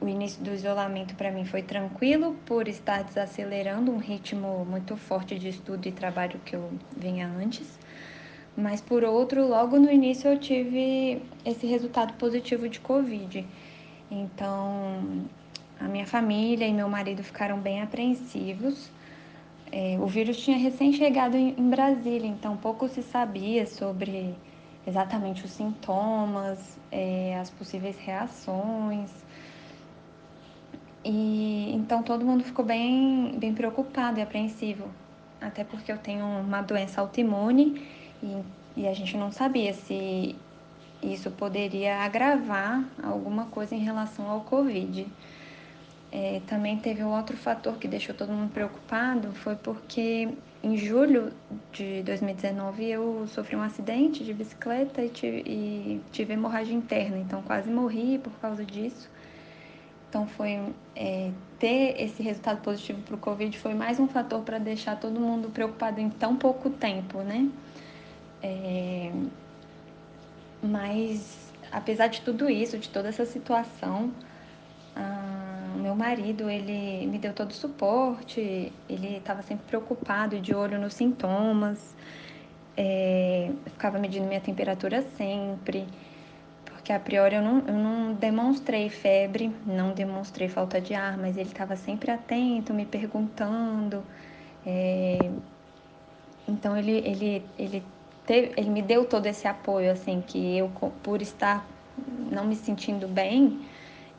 o 0.00 0.08
início 0.08 0.42
do 0.42 0.52
isolamento 0.52 1.14
para 1.14 1.30
mim 1.30 1.44
foi 1.44 1.62
tranquilo 1.62 2.36
por 2.46 2.68
estar 2.68 3.02
desacelerando 3.04 3.90
um 3.90 3.98
ritmo 3.98 4.64
muito 4.64 4.96
forte 4.96 5.38
de 5.38 5.48
estudo 5.48 5.86
e 5.86 5.92
trabalho 5.92 6.40
que 6.44 6.54
eu 6.56 6.70
vinha 6.96 7.26
antes. 7.26 7.78
Mas 8.56 8.80
por 8.80 9.02
outro, 9.02 9.46
logo 9.46 9.78
no 9.78 9.90
início 9.90 10.30
eu 10.30 10.38
tive 10.38 11.22
esse 11.44 11.66
resultado 11.66 12.14
positivo 12.14 12.68
de 12.68 12.78
Covid. 12.80 13.44
Então, 14.10 15.26
a 15.80 15.84
minha 15.84 16.06
família 16.06 16.66
e 16.66 16.72
meu 16.72 16.88
marido 16.88 17.22
ficaram 17.22 17.58
bem 17.58 17.82
apreensivos. 17.82 18.90
É, 19.72 19.96
o 19.98 20.06
vírus 20.06 20.36
tinha 20.36 20.56
recém 20.56 20.92
chegado 20.92 21.36
em, 21.36 21.54
em 21.58 21.68
Brasília, 21.68 22.28
então 22.28 22.56
pouco 22.56 22.88
se 22.88 23.02
sabia 23.02 23.66
sobre 23.66 24.36
exatamente 24.86 25.44
os 25.44 25.50
sintomas, 25.50 26.78
é, 26.92 27.36
as 27.40 27.50
possíveis 27.50 27.96
reações. 27.98 29.23
E 31.04 31.70
então 31.74 32.02
todo 32.02 32.24
mundo 32.24 32.42
ficou 32.42 32.64
bem, 32.64 33.36
bem 33.38 33.52
preocupado 33.52 34.18
e 34.18 34.22
apreensivo, 34.22 34.88
até 35.40 35.62
porque 35.62 35.92
eu 35.92 35.98
tenho 35.98 36.24
uma 36.24 36.62
doença 36.62 37.00
autoimune 37.00 37.86
e, 38.22 38.80
e 38.80 38.88
a 38.88 38.94
gente 38.94 39.16
não 39.16 39.30
sabia 39.30 39.74
se 39.74 40.34
isso 41.02 41.30
poderia 41.30 41.98
agravar 41.98 42.82
alguma 43.02 43.44
coisa 43.46 43.74
em 43.74 43.80
relação 43.80 44.30
ao 44.30 44.40
Covid. 44.40 45.06
É, 46.10 46.40
também 46.46 46.78
teve 46.78 47.02
um 47.02 47.14
outro 47.14 47.36
fator 47.36 47.76
que 47.76 47.88
deixou 47.88 48.14
todo 48.14 48.32
mundo 48.32 48.52
preocupado, 48.52 49.32
foi 49.32 49.56
porque 49.56 50.28
em 50.62 50.76
julho 50.76 51.32
de 51.72 52.02
2019 52.04 52.84
eu 52.88 53.26
sofri 53.26 53.56
um 53.56 53.62
acidente 53.62 54.24
de 54.24 54.32
bicicleta 54.32 55.02
e 55.02 55.08
tive, 55.10 55.42
e 55.44 56.00
tive 56.12 56.32
hemorragia 56.32 56.74
interna, 56.74 57.18
então 57.18 57.42
quase 57.42 57.68
morri 57.68 58.18
por 58.18 58.32
causa 58.34 58.64
disso. 58.64 59.10
Então, 60.14 60.28
foi 60.28 60.72
é, 60.94 61.32
ter 61.58 62.00
esse 62.00 62.22
resultado 62.22 62.60
positivo 62.60 63.02
para 63.02 63.16
o 63.16 63.18
Covid 63.18 63.58
foi 63.58 63.74
mais 63.74 63.98
um 63.98 64.06
fator 64.06 64.42
para 64.42 64.58
deixar 64.58 64.94
todo 64.94 65.18
mundo 65.18 65.50
preocupado 65.50 66.00
em 66.00 66.08
tão 66.08 66.36
pouco 66.36 66.70
tempo, 66.70 67.18
né? 67.22 67.50
É, 68.40 69.10
mas, 70.62 71.52
apesar 71.72 72.06
de 72.06 72.20
tudo 72.20 72.48
isso, 72.48 72.78
de 72.78 72.88
toda 72.90 73.08
essa 73.08 73.26
situação, 73.26 74.12
meu 75.82 75.96
marido, 75.96 76.48
ele 76.48 77.08
me 77.08 77.18
deu 77.18 77.32
todo 77.32 77.50
o 77.50 77.54
suporte, 77.54 78.72
ele 78.88 79.16
estava 79.16 79.42
sempre 79.42 79.66
preocupado, 79.66 80.38
de 80.38 80.54
olho 80.54 80.78
nos 80.78 80.94
sintomas, 80.94 81.92
é, 82.76 83.50
ficava 83.64 83.98
medindo 83.98 84.28
minha 84.28 84.40
temperatura 84.40 85.02
sempre, 85.16 85.88
porque 86.84 86.92
a 86.92 87.00
priori 87.00 87.34
eu 87.34 87.40
não, 87.40 87.60
eu 87.66 87.72
não 87.72 88.12
demonstrei 88.12 88.90
febre, 88.90 89.50
não 89.64 89.94
demonstrei 89.94 90.50
falta 90.50 90.78
de 90.78 90.92
ar, 90.92 91.16
mas 91.16 91.38
ele 91.38 91.48
estava 91.48 91.76
sempre 91.76 92.10
atento, 92.10 92.74
me 92.74 92.84
perguntando. 92.84 94.04
É... 94.66 95.16
Então 96.46 96.76
ele, 96.76 96.98
ele, 96.98 97.42
ele, 97.58 97.82
teve, 98.26 98.52
ele 98.54 98.68
me 98.68 98.82
deu 98.82 99.06
todo 99.06 99.24
esse 99.24 99.48
apoio, 99.48 99.90
assim, 99.90 100.22
que 100.26 100.58
eu, 100.58 100.70
por 101.02 101.22
estar 101.22 101.66
não 102.30 102.44
me 102.44 102.54
sentindo 102.54 103.08
bem, 103.08 103.60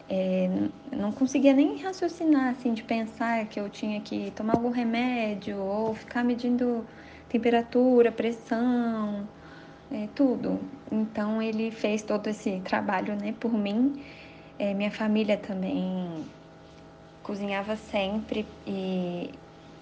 é, 0.10 0.50
não 0.92 1.12
conseguia 1.12 1.54
nem 1.54 1.78
raciocinar, 1.84 2.50
assim, 2.50 2.74
de 2.74 2.82
pensar 2.82 3.46
que 3.46 3.60
eu 3.60 3.70
tinha 3.70 4.02
que 4.02 4.32
tomar 4.32 4.54
algum 4.56 4.72
remédio 4.72 5.60
ou 5.60 5.94
ficar 5.94 6.24
medindo 6.24 6.84
temperatura, 7.30 8.12
pressão 8.12 9.28
é, 9.92 10.08
tudo. 10.16 10.60
Então 10.92 11.42
ele 11.42 11.72
fez 11.72 12.04
todo 12.04 12.28
esse 12.28 12.60
trabalho, 12.62 13.16
né, 13.16 13.34
por 13.40 13.54
mim. 13.54 14.04
É, 14.58 14.74
minha 14.74 14.92
família 14.92 15.38
também 15.38 16.26
cozinhava 17.24 17.76
sempre 17.76 18.46
e, 18.66 19.32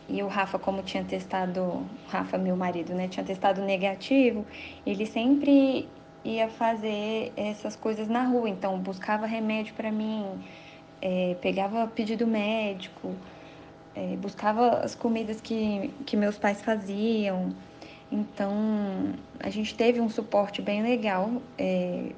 e 0.09 0.23
o 0.23 0.27
Rafa, 0.27 0.57
como 0.57 0.81
tinha 0.81 1.03
testado, 1.03 1.85
Rafa, 2.07 2.37
meu 2.37 2.55
marido, 2.55 2.93
né, 2.93 3.07
tinha 3.07 3.25
testado 3.25 3.61
negativo, 3.61 4.45
ele 4.85 5.05
sempre 5.05 5.87
ia 6.23 6.47
fazer 6.49 7.33
essas 7.35 7.75
coisas 7.75 8.07
na 8.07 8.23
rua. 8.23 8.49
Então 8.49 8.79
buscava 8.79 9.25
remédio 9.25 9.73
para 9.75 9.91
mim, 9.91 10.25
é, 11.01 11.35
pegava 11.41 11.85
pedido 11.87 12.25
médico, 12.25 13.13
é, 13.95 14.15
buscava 14.17 14.79
as 14.79 14.95
comidas 14.95 15.41
que, 15.41 15.93
que 16.05 16.17
meus 16.17 16.37
pais 16.37 16.61
faziam. 16.61 17.53
Então, 18.13 18.53
a 19.39 19.49
gente 19.49 19.73
teve 19.73 19.99
um 19.99 20.07
suporte 20.07 20.61
bem 20.61 20.83
legal, 20.83 21.41
é, 21.57 22.11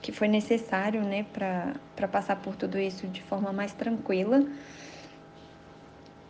que 0.00 0.10
foi 0.10 0.26
necessário, 0.26 1.02
né, 1.02 1.26
para 1.34 2.08
passar 2.08 2.36
por 2.36 2.56
tudo 2.56 2.78
isso 2.78 3.06
de 3.06 3.22
forma 3.22 3.52
mais 3.52 3.74
tranquila. 3.74 4.46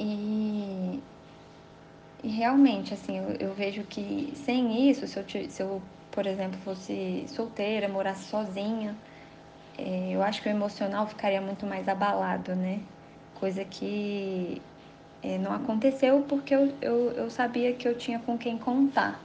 E, 0.01 1.01
e 2.25 2.29
realmente, 2.29 2.93
assim, 2.93 3.17
eu, 3.17 3.37
eu, 3.39 3.55
vejo 3.55 3.85
que 3.85 4.33
sem 4.35 4.91
isso, 4.91 5.07
se 5.07 5.17
eu, 5.17 5.25
se 5.49 5.63
eu, 5.63 5.81
por 6.11 6.27
exemplo, 6.27 6.59
fosse 6.65 7.25
solteira, 7.29 7.89
morasse 7.89 8.25
sozinha, 8.25 8.97
é, 9.79 10.11
eu 10.11 10.21
acho 10.21 10.43
que 10.43 10.49
o 10.49 10.51
emocional 10.51 11.07
ficaria 11.07 11.41
muito 11.41 11.65
mais 11.65 11.87
abalado, 11.87 12.57
né? 12.57 12.81
Coisa 13.37 13.65
que 13.65 14.61
é, 15.23 15.39
não 15.39 15.53
aconteceu 15.53 16.25
porque 16.29 16.55
eu, 16.55 16.73
eu, 16.81 17.13
eu 17.13 17.31
sabia 17.31 17.73
que 17.73 17.87
eu 17.87 17.97
tinha 17.97 18.19
com 18.19 18.37
quem 18.37 18.59
contar. 18.59 19.21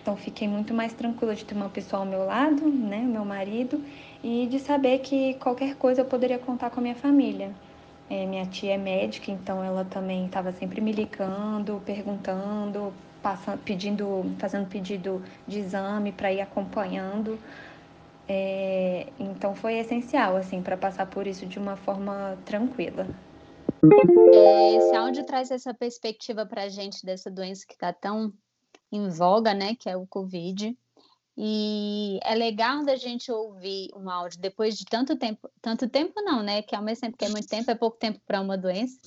Então 0.00 0.16
fiquei 0.16 0.48
muito 0.48 0.74
mais 0.74 0.92
tranquila 0.92 1.34
de 1.34 1.44
ter 1.44 1.54
uma 1.54 1.68
pessoa 1.68 2.02
ao 2.02 2.06
meu 2.06 2.24
lado, 2.24 2.68
né, 2.68 2.98
meu 2.98 3.24
marido, 3.24 3.82
e 4.22 4.46
de 4.48 4.58
saber 4.58 4.98
que 4.98 5.34
qualquer 5.34 5.76
coisa 5.76 6.00
eu 6.02 6.04
poderia 6.04 6.38
contar 6.38 6.70
com 6.70 6.80
a 6.80 6.82
minha 6.82 6.94
família. 6.94 7.50
É, 8.10 8.26
minha 8.26 8.44
tia 8.46 8.74
é 8.74 8.78
médica, 8.78 9.30
então 9.30 9.62
ela 9.64 9.84
também 9.84 10.26
estava 10.26 10.52
sempre 10.52 10.80
me 10.80 10.92
ligando, 10.92 11.80
perguntando, 11.86 12.92
passando, 13.22 13.58
pedindo, 13.60 14.24
fazendo 14.38 14.66
pedido 14.68 15.22
de 15.46 15.60
exame 15.60 16.12
para 16.12 16.32
ir 16.32 16.40
acompanhando. 16.40 17.38
É, 18.28 19.06
então 19.18 19.54
foi 19.54 19.74
essencial 19.78 20.36
assim 20.36 20.62
para 20.62 20.76
passar 20.76 21.06
por 21.06 21.26
isso 21.26 21.46
de 21.46 21.58
uma 21.58 21.76
forma 21.76 22.36
tranquila. 22.44 23.06
É, 24.32 24.76
esse 24.76 24.94
áudio 24.94 25.24
traz 25.24 25.50
essa 25.50 25.74
perspectiva 25.74 26.46
para 26.46 26.64
a 26.64 26.68
gente 26.68 27.04
dessa 27.04 27.30
doença 27.30 27.66
que 27.66 27.74
está 27.74 27.92
tão 27.92 28.32
em 28.90 29.08
voga, 29.08 29.54
né, 29.54 29.74
que 29.74 29.88
é 29.88 29.96
o 29.96 30.06
Covid. 30.06 30.76
E 31.36 32.20
é 32.22 32.34
legal 32.34 32.84
da 32.84 32.94
gente 32.96 33.32
ouvir 33.32 33.88
um 33.96 34.10
áudio 34.10 34.38
depois 34.38 34.76
de 34.76 34.84
tanto 34.84 35.16
tempo, 35.16 35.50
tanto 35.62 35.88
tempo 35.88 36.20
não, 36.22 36.42
né, 36.42 36.62
que 36.62 36.76
ao 36.76 36.82
mesmo 36.82 37.02
tempo 37.02 37.16
que 37.16 37.24
é 37.24 37.28
muito 37.28 37.48
tempo, 37.48 37.70
é 37.70 37.74
pouco 37.74 37.96
tempo 37.96 38.20
para 38.26 38.40
uma 38.40 38.56
doença, 38.56 38.98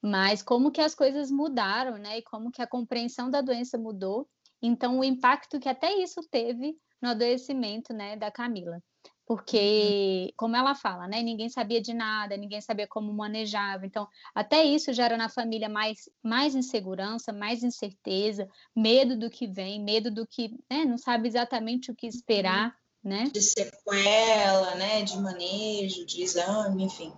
mas 0.00 0.42
como 0.42 0.70
que 0.70 0.80
as 0.80 0.94
coisas 0.94 1.30
mudaram, 1.30 1.98
né? 1.98 2.18
E 2.18 2.22
como 2.22 2.50
que 2.52 2.62
a 2.62 2.66
compreensão 2.66 3.28
da 3.28 3.40
doença 3.40 3.76
mudou. 3.76 4.28
Então, 4.62 4.98
o 4.98 5.04
impacto 5.04 5.58
que 5.58 5.68
até 5.68 5.94
isso 5.94 6.20
teve 6.30 6.78
no 7.02 7.10
adoecimento, 7.10 7.92
né, 7.92 8.16
da 8.16 8.30
Camila. 8.30 8.80
Porque, 9.26 10.32
como 10.36 10.54
ela 10.54 10.76
fala, 10.76 11.08
né, 11.08 11.20
ninguém 11.20 11.48
sabia 11.48 11.80
de 11.80 11.92
nada, 11.92 12.36
ninguém 12.36 12.60
sabia 12.60 12.86
como 12.86 13.12
manejava. 13.12 13.84
Então, 13.84 14.06
até 14.32 14.62
isso 14.62 14.92
gera 14.92 15.16
na 15.16 15.28
família 15.28 15.68
mais, 15.68 16.08
mais 16.22 16.54
insegurança, 16.54 17.32
mais 17.32 17.64
incerteza, 17.64 18.48
medo 18.74 19.18
do 19.18 19.28
que 19.28 19.48
vem, 19.48 19.82
medo 19.82 20.12
do 20.12 20.24
que, 20.24 20.56
né, 20.70 20.84
não 20.84 20.96
sabe 20.96 21.26
exatamente 21.26 21.90
o 21.90 21.94
que 21.94 22.06
esperar, 22.06 22.76
né? 23.02 23.24
De 23.32 23.42
sequela, 23.42 24.76
né, 24.76 25.02
de 25.02 25.16
manejo, 25.18 26.06
de 26.06 26.22
exame, 26.22 26.84
enfim. 26.84 27.12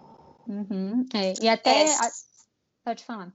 Uhum, 0.47 1.05
é. 1.15 1.35
E 1.43 1.49
até. 1.49 1.85
É, 1.85 1.95
a... 1.95 2.11
Pode 2.85 3.05
falar. 3.05 3.31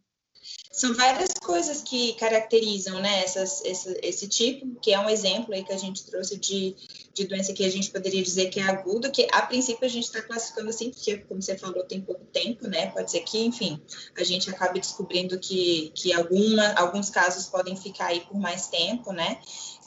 São 0.71 0.93
várias 0.95 1.33
coisas 1.33 1.81
que 1.81 2.13
caracterizam 2.13 2.99
né, 2.99 3.23
essas, 3.23 3.63
esse, 3.63 3.99
esse, 4.01 4.27
tipo, 4.27 4.79
que 4.81 4.91
é 4.91 4.99
um 4.99 5.09
exemplo 5.09 5.53
aí 5.53 5.63
que 5.63 5.71
a 5.71 5.77
gente 5.77 6.05
trouxe 6.05 6.37
de, 6.37 6.75
de 7.13 7.27
doença 7.27 7.53
que 7.53 7.63
a 7.63 7.69
gente 7.69 7.91
poderia 7.91 8.23
dizer 8.23 8.49
que 8.49 8.59
é 8.59 8.63
aguda, 8.63 9.09
que 9.09 9.27
a 9.31 9.43
princípio 9.43 9.85
a 9.85 9.89
gente 9.89 10.05
está 10.05 10.21
classificando 10.21 10.69
assim, 10.69 10.89
porque, 10.89 11.17
como 11.17 11.41
você 11.41 11.57
falou, 11.57 11.83
tem 11.83 12.01
pouco 12.01 12.25
tempo, 12.25 12.67
né? 12.67 12.87
Pode 12.87 13.11
ser 13.11 13.19
que, 13.21 13.39
enfim, 13.45 13.79
a 14.17 14.23
gente 14.23 14.49
acabe 14.49 14.79
descobrindo 14.79 15.37
que, 15.39 15.91
que 15.93 16.11
alguma, 16.11 16.73
alguns 16.73 17.09
casos 17.09 17.45
podem 17.45 17.75
ficar 17.75 18.07
aí 18.07 18.21
por 18.21 18.39
mais 18.39 18.67
tempo, 18.67 19.11
né? 19.11 19.39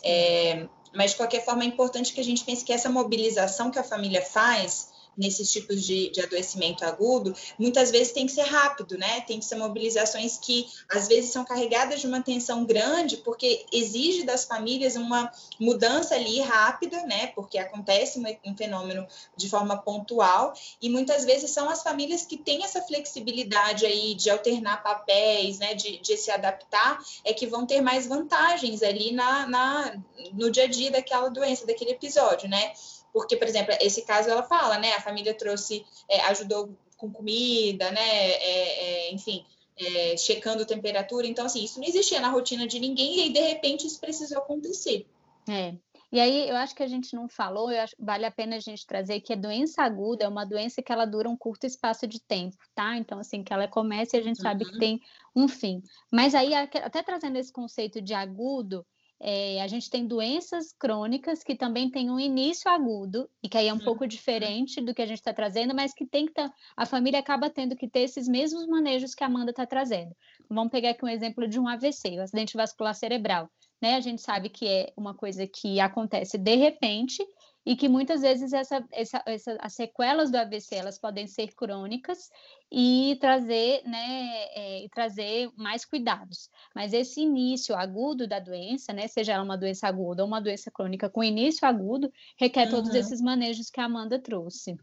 É, 0.04 0.68
mas, 0.94 1.10
de 1.10 1.16
qualquer 1.16 1.44
forma, 1.44 1.64
é 1.64 1.66
importante 1.66 2.12
que 2.12 2.20
a 2.20 2.24
gente 2.24 2.44
pense 2.44 2.64
que 2.64 2.72
essa 2.72 2.88
mobilização 2.88 3.70
que 3.70 3.78
a 3.78 3.84
família 3.84 4.22
faz 4.22 4.94
nesses 5.16 5.50
tipos 5.50 5.82
de, 5.82 6.10
de 6.10 6.20
adoecimento 6.20 6.84
agudo, 6.84 7.34
muitas 7.58 7.90
vezes 7.90 8.12
tem 8.12 8.26
que 8.26 8.32
ser 8.32 8.42
rápido, 8.42 8.98
né? 8.98 9.20
Tem 9.22 9.38
que 9.38 9.44
ser 9.44 9.56
mobilizações 9.56 10.38
que 10.38 10.66
às 10.90 11.08
vezes 11.08 11.30
são 11.30 11.44
carregadas 11.44 12.00
de 12.00 12.06
uma 12.06 12.22
tensão 12.22 12.64
grande, 12.64 13.16
porque 13.18 13.64
exige 13.72 14.24
das 14.24 14.44
famílias 14.44 14.96
uma 14.96 15.30
mudança 15.58 16.14
ali 16.14 16.40
rápida, 16.40 17.02
né? 17.06 17.28
Porque 17.28 17.58
acontece 17.58 18.20
um 18.44 18.56
fenômeno 18.56 19.06
de 19.36 19.48
forma 19.48 19.76
pontual, 19.76 20.52
e 20.80 20.88
muitas 20.88 21.24
vezes 21.24 21.50
são 21.50 21.68
as 21.68 21.82
famílias 21.82 22.26
que 22.26 22.36
têm 22.36 22.64
essa 22.64 22.82
flexibilidade 22.82 23.86
aí 23.86 24.14
de 24.14 24.30
alternar 24.30 24.82
papéis, 24.82 25.58
né? 25.58 25.74
De, 25.74 25.98
de 25.98 26.16
se 26.16 26.30
adaptar, 26.30 26.98
é 27.24 27.32
que 27.32 27.46
vão 27.46 27.66
ter 27.66 27.80
mais 27.80 28.06
vantagens 28.06 28.82
ali 28.82 29.12
na, 29.12 29.46
na, 29.46 29.96
no 30.32 30.50
dia 30.50 30.64
a 30.64 30.68
dia 30.68 30.90
daquela 30.90 31.28
doença, 31.28 31.66
daquele 31.66 31.92
episódio, 31.92 32.48
né? 32.48 32.72
Porque, 33.16 33.34
por 33.34 33.48
exemplo, 33.48 33.74
esse 33.80 34.02
caso 34.02 34.28
ela 34.28 34.42
fala, 34.42 34.76
né? 34.76 34.92
A 34.92 35.00
família 35.00 35.32
trouxe, 35.32 35.86
é, 36.06 36.20
ajudou 36.26 36.68
com 36.98 37.10
comida, 37.10 37.90
né? 37.90 38.06
É, 38.06 39.08
é, 39.08 39.14
enfim, 39.14 39.42
é, 39.74 40.18
checando 40.18 40.66
temperatura. 40.66 41.26
Então, 41.26 41.46
assim, 41.46 41.64
isso 41.64 41.80
não 41.80 41.88
existia 41.88 42.20
na 42.20 42.28
rotina 42.28 42.66
de 42.66 42.78
ninguém 42.78 43.16
e 43.16 43.22
aí, 43.22 43.32
de 43.32 43.40
repente, 43.40 43.86
isso 43.86 43.98
precisou 43.98 44.36
acontecer. 44.36 45.06
É. 45.48 45.74
E 46.12 46.20
aí, 46.20 46.46
eu 46.46 46.56
acho 46.56 46.74
que 46.74 46.82
a 46.82 46.86
gente 46.86 47.16
não 47.16 47.26
falou, 47.26 47.72
eu 47.72 47.80
acho, 47.80 47.96
vale 47.98 48.26
a 48.26 48.30
pena 48.30 48.56
a 48.56 48.60
gente 48.60 48.86
trazer 48.86 49.22
que 49.22 49.32
a 49.32 49.36
doença 49.36 49.82
aguda 49.82 50.26
é 50.26 50.28
uma 50.28 50.44
doença 50.44 50.82
que 50.82 50.92
ela 50.92 51.06
dura 51.06 51.26
um 51.26 51.38
curto 51.38 51.64
espaço 51.64 52.06
de 52.06 52.20
tempo, 52.20 52.58
tá? 52.74 52.98
Então, 52.98 53.18
assim, 53.18 53.42
que 53.42 53.50
ela 53.50 53.66
começa 53.66 54.14
e 54.14 54.20
a 54.20 54.22
gente 54.22 54.36
uhum. 54.40 54.42
sabe 54.42 54.66
que 54.66 54.74
uhum. 54.74 54.78
tem 54.78 55.00
um 55.34 55.48
fim. 55.48 55.82
Mas 56.12 56.34
aí, 56.34 56.52
até 56.52 57.02
trazendo 57.02 57.38
esse 57.38 57.50
conceito 57.50 58.02
de 58.02 58.12
agudo, 58.12 58.84
é, 59.20 59.60
a 59.62 59.66
gente 59.66 59.88
tem 59.88 60.06
doenças 60.06 60.72
crônicas 60.78 61.42
que 61.42 61.54
também 61.54 61.90
têm 61.90 62.10
um 62.10 62.20
início 62.20 62.70
agudo, 62.70 63.28
e 63.42 63.48
que 63.48 63.56
aí 63.56 63.68
é 63.68 63.72
um 63.72 63.78
pouco 63.78 64.06
diferente 64.06 64.80
do 64.80 64.94
que 64.94 65.02
a 65.02 65.06
gente 65.06 65.18
está 65.18 65.32
trazendo, 65.32 65.74
mas 65.74 65.94
que 65.94 66.06
tem 66.06 66.26
que 66.26 66.32
tá, 66.32 66.52
a 66.76 66.84
família 66.84 67.20
acaba 67.20 67.48
tendo 67.48 67.74
que 67.74 67.88
ter 67.88 68.00
esses 68.00 68.28
mesmos 68.28 68.66
manejos 68.66 69.14
que 69.14 69.24
a 69.24 69.26
Amanda 69.26 69.50
está 69.50 69.66
trazendo. 69.66 70.14
Vamos 70.48 70.70
pegar 70.70 70.90
aqui 70.90 71.04
um 71.04 71.08
exemplo 71.08 71.48
de 71.48 71.58
um 71.58 71.66
AVC, 71.66 72.18
o 72.18 72.22
acidente 72.22 72.56
vascular 72.56 72.94
cerebral. 72.94 73.50
Né? 73.80 73.94
A 73.94 74.00
gente 74.00 74.22
sabe 74.22 74.48
que 74.48 74.66
é 74.66 74.92
uma 74.96 75.14
coisa 75.14 75.46
que 75.46 75.80
acontece 75.80 76.38
de 76.38 76.54
repente 76.54 77.22
e 77.66 77.74
que 77.74 77.88
muitas 77.88 78.20
vezes 78.20 78.52
essa, 78.52 78.86
essa, 78.92 79.20
essa, 79.26 79.58
as 79.60 79.74
sequelas 79.74 80.30
do 80.30 80.38
AVC 80.38 80.76
elas 80.76 80.98
podem 80.98 81.26
ser 81.26 81.52
crônicas 81.52 82.30
e 82.70 83.18
trazer, 83.20 83.82
né, 83.84 84.44
é, 84.54 84.86
trazer 84.94 85.50
mais 85.56 85.84
cuidados. 85.84 86.48
Mas 86.72 86.92
esse 86.92 87.20
início 87.20 87.74
agudo 87.74 88.28
da 88.28 88.38
doença, 88.38 88.92
né, 88.92 89.08
seja 89.08 89.32
ela 89.32 89.42
uma 89.42 89.58
doença 89.58 89.88
aguda 89.88 90.22
ou 90.22 90.28
uma 90.28 90.40
doença 90.40 90.70
crônica 90.70 91.10
com 91.10 91.24
início 91.24 91.66
agudo, 91.66 92.12
requer 92.38 92.66
uhum. 92.66 92.70
todos 92.70 92.94
esses 92.94 93.20
manejos 93.20 93.68
que 93.68 93.80
a 93.80 93.86
Amanda 93.86 94.16
trouxe. 94.16 94.76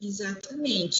Exatamente. 0.00 0.98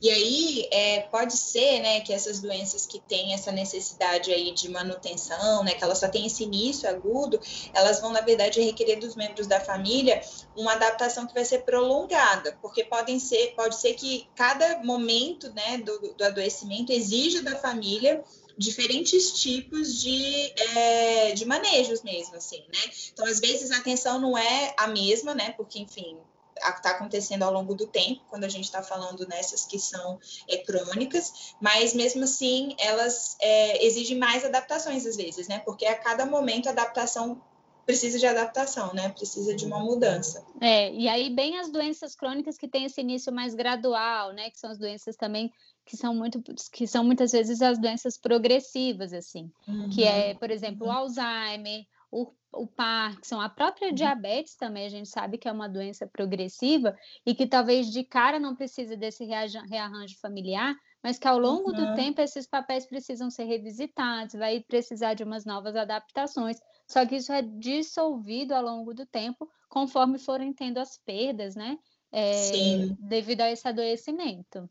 E 0.00 0.08
aí 0.08 0.68
é, 0.72 1.00
pode 1.00 1.36
ser, 1.36 1.80
né, 1.80 2.00
que 2.00 2.12
essas 2.12 2.40
doenças 2.40 2.86
que 2.86 2.98
têm 3.00 3.34
essa 3.34 3.52
necessidade 3.52 4.32
aí 4.32 4.52
de 4.52 4.68
manutenção, 4.70 5.62
né, 5.62 5.74
que 5.74 5.84
elas 5.84 5.98
só 5.98 6.08
têm 6.08 6.26
esse 6.26 6.44
início 6.44 6.88
agudo, 6.88 7.38
elas 7.74 8.00
vão 8.00 8.10
na 8.10 8.22
verdade 8.22 8.62
requerer 8.62 8.98
dos 8.98 9.14
membros 9.14 9.46
da 9.46 9.60
família 9.60 10.22
uma 10.56 10.72
adaptação 10.72 11.26
que 11.26 11.34
vai 11.34 11.44
ser 11.44 11.60
prolongada, 11.64 12.58
porque 12.62 12.82
podem 12.84 13.18
ser, 13.18 13.54
pode 13.54 13.76
ser 13.76 13.92
que 13.94 14.26
cada 14.34 14.82
momento, 14.82 15.52
né, 15.52 15.78
do, 15.78 16.14
do 16.14 16.24
adoecimento 16.24 16.92
exija 16.92 17.42
da 17.42 17.56
família 17.56 18.24
diferentes 18.56 19.40
tipos 19.40 20.00
de, 20.00 20.52
é, 20.76 21.32
de 21.32 21.46
manejos 21.46 22.02
mesmo, 22.02 22.36
assim, 22.36 22.62
né? 22.68 22.92
Então, 23.10 23.24
às 23.24 23.40
vezes, 23.40 23.70
a 23.70 23.78
atenção 23.78 24.20
não 24.20 24.36
é 24.36 24.74
a 24.76 24.86
mesma, 24.86 25.34
né? 25.34 25.52
Porque, 25.56 25.78
enfim, 25.78 26.18
está 26.68 26.90
acontecendo 26.90 27.42
ao 27.42 27.52
longo 27.52 27.74
do 27.74 27.86
tempo, 27.86 28.20
quando 28.28 28.44
a 28.44 28.48
gente 28.48 28.64
está 28.64 28.82
falando 28.82 29.26
nessas 29.26 29.64
que 29.64 29.78
são 29.78 30.18
é, 30.48 30.58
crônicas, 30.58 31.54
mas 31.60 31.94
mesmo 31.94 32.24
assim 32.24 32.74
elas 32.78 33.36
é, 33.40 33.84
exigem 33.84 34.18
mais 34.18 34.44
adaptações 34.44 35.06
às 35.06 35.16
vezes, 35.16 35.48
né? 35.48 35.60
Porque 35.60 35.86
a 35.86 35.96
cada 35.96 36.26
momento 36.26 36.68
a 36.68 36.72
adaptação 36.72 37.40
precisa 37.86 38.18
de 38.18 38.26
adaptação, 38.26 38.94
né? 38.94 39.08
Precisa 39.08 39.54
de 39.54 39.66
uma 39.66 39.80
mudança. 39.80 40.44
É, 40.60 40.92
e 40.92 41.08
aí 41.08 41.28
bem 41.30 41.58
as 41.58 41.70
doenças 41.70 42.14
crônicas 42.14 42.56
que 42.56 42.68
têm 42.68 42.84
esse 42.84 43.00
início 43.00 43.32
mais 43.32 43.54
gradual, 43.54 44.32
né? 44.32 44.50
Que 44.50 44.58
são 44.58 44.70
as 44.70 44.78
doenças 44.78 45.16
também 45.16 45.52
que 45.84 45.96
são 45.96 46.14
muito 46.14 46.40
que 46.72 46.86
são 46.86 47.02
muitas 47.02 47.32
vezes 47.32 47.60
as 47.60 47.78
doenças 47.78 48.16
progressivas, 48.16 49.12
assim, 49.12 49.50
uhum. 49.66 49.90
que 49.90 50.04
é, 50.04 50.34
por 50.34 50.50
exemplo, 50.50 50.86
o 50.86 50.90
Alzheimer, 50.90 51.84
o, 52.10 52.32
o 52.52 52.66
Parkinson, 52.66 53.40
a 53.40 53.48
própria 53.48 53.88
uhum. 53.88 53.94
diabetes 53.94 54.56
também, 54.56 54.86
a 54.86 54.88
gente 54.88 55.08
sabe 55.08 55.38
que 55.38 55.48
é 55.48 55.52
uma 55.52 55.68
doença 55.68 56.06
progressiva 56.06 56.96
e 57.24 57.34
que 57.34 57.46
talvez 57.46 57.90
de 57.90 58.02
cara 58.04 58.38
não 58.40 58.56
precise 58.56 58.96
desse 58.96 59.24
rearranjo 59.24 60.18
familiar, 60.20 60.74
mas 61.02 61.18
que 61.18 61.28
ao 61.28 61.38
longo 61.38 61.70
uhum. 61.70 61.76
do 61.76 61.94
tempo 61.94 62.20
esses 62.20 62.46
papéis 62.46 62.86
precisam 62.86 63.30
ser 63.30 63.44
revisitados, 63.44 64.34
vai 64.34 64.60
precisar 64.60 65.14
de 65.14 65.22
umas 65.22 65.44
novas 65.44 65.76
adaptações. 65.76 66.58
Só 66.86 67.06
que 67.06 67.16
isso 67.16 67.32
é 67.32 67.42
dissolvido 67.42 68.54
ao 68.54 68.62
longo 68.62 68.92
do 68.92 69.06
tempo, 69.06 69.48
conforme 69.68 70.18
forem 70.18 70.52
tendo 70.52 70.78
as 70.78 70.98
perdas, 70.98 71.54
né? 71.54 71.78
É, 72.12 72.88
devido 72.98 73.42
a 73.42 73.50
esse 73.50 73.66
adoecimento. 73.68 74.68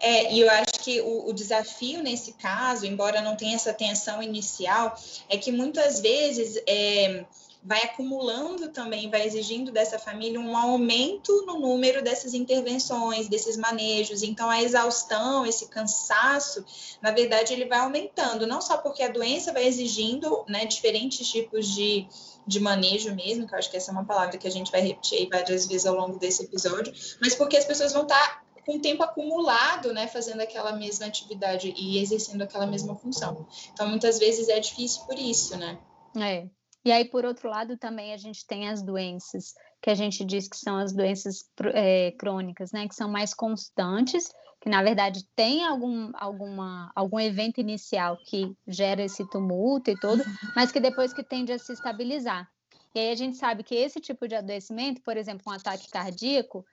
É, 0.00 0.32
e 0.32 0.40
eu 0.40 0.50
acho 0.50 0.80
que 0.80 1.00
o, 1.00 1.28
o, 1.28 1.32
desafio 1.32 2.02
nesse 2.02 2.32
caso, 2.32 2.84
embora 2.84 3.22
não 3.22 3.36
tenha 3.36 3.54
essa 3.54 3.72
tensão 3.72 4.20
inicial, 4.20 4.98
é 5.28 5.38
que 5.38 5.52
muitas 5.52 6.00
vezes 6.00 6.60
é, 6.66 7.24
vai 7.62 7.80
acumulando 7.84 8.68
também, 8.70 9.08
vai 9.08 9.24
exigindo 9.24 9.70
dessa 9.70 10.00
família 10.00 10.40
um 10.40 10.56
aumento 10.56 11.46
no 11.46 11.60
número 11.60 12.02
dessas 12.02 12.34
intervenções, 12.34 13.28
desses 13.28 13.56
manejos. 13.56 14.24
Então, 14.24 14.50
a 14.50 14.60
exaustão, 14.60 15.46
esse 15.46 15.68
cansaço, 15.68 16.64
na 17.00 17.12
verdade, 17.12 17.52
ele 17.52 17.66
vai 17.66 17.78
aumentando, 17.78 18.46
não 18.46 18.60
só 18.60 18.78
porque 18.78 19.04
a 19.04 19.08
doença 19.08 19.52
vai 19.52 19.64
exigindo 19.64 20.44
né, 20.48 20.64
diferentes 20.66 21.30
tipos 21.30 21.68
de, 21.68 22.08
de 22.44 22.58
manejo 22.58 23.14
mesmo, 23.14 23.46
que 23.46 23.54
eu 23.54 23.58
acho 23.58 23.70
que 23.70 23.76
essa 23.76 23.92
é 23.92 23.94
uma 23.94 24.04
palavra 24.04 24.36
que 24.36 24.48
a 24.48 24.50
gente 24.50 24.72
vai 24.72 24.80
repetir 24.80 25.28
várias 25.30 25.66
vezes 25.66 25.86
ao 25.86 25.94
longo 25.94 26.18
desse 26.18 26.42
episódio, 26.42 26.92
mas 27.20 27.36
porque 27.36 27.56
as 27.56 27.64
pessoas 27.64 27.92
vão 27.92 28.02
estar 28.02 28.41
com 28.64 28.80
tempo 28.80 29.02
acumulado, 29.02 29.92
né, 29.92 30.06
fazendo 30.06 30.40
aquela 30.40 30.72
mesma 30.72 31.06
atividade 31.06 31.74
e 31.76 31.98
exercendo 31.98 32.42
aquela 32.42 32.66
mesma 32.66 32.94
função. 32.96 33.46
Então, 33.72 33.88
muitas 33.88 34.18
vezes 34.18 34.48
é 34.48 34.60
difícil 34.60 35.04
por 35.04 35.18
isso, 35.18 35.56
né? 35.56 35.78
É. 36.16 36.48
E 36.84 36.90
aí, 36.90 37.04
por 37.04 37.24
outro 37.24 37.48
lado, 37.48 37.76
também 37.76 38.12
a 38.12 38.16
gente 38.16 38.46
tem 38.46 38.68
as 38.68 38.82
doenças 38.82 39.54
que 39.80 39.90
a 39.90 39.94
gente 39.94 40.24
diz 40.24 40.48
que 40.48 40.56
são 40.56 40.78
as 40.78 40.92
doenças 40.92 41.44
é, 41.74 42.12
crônicas, 42.12 42.70
né, 42.70 42.86
que 42.86 42.94
são 42.94 43.10
mais 43.10 43.34
constantes, 43.34 44.32
que 44.60 44.68
na 44.68 44.80
verdade 44.80 45.26
tem 45.34 45.64
algum, 45.64 46.12
alguma, 46.14 46.92
algum 46.94 47.18
evento 47.18 47.60
inicial 47.60 48.16
que 48.24 48.56
gera 48.66 49.02
esse 49.02 49.28
tumulto 49.28 49.90
e 49.90 49.98
tudo, 49.98 50.22
mas 50.54 50.70
que 50.70 50.78
depois 50.78 51.12
que 51.12 51.24
tende 51.24 51.52
a 51.52 51.58
se 51.58 51.72
estabilizar. 51.72 52.48
E 52.94 53.00
aí 53.00 53.10
a 53.10 53.14
gente 53.16 53.36
sabe 53.36 53.64
que 53.64 53.74
esse 53.74 54.00
tipo 54.00 54.28
de 54.28 54.36
adoecimento, 54.36 55.00
por 55.00 55.16
exemplo, 55.16 55.42
um 55.48 55.52
ataque 55.52 55.90
cardíaco, 55.90 56.64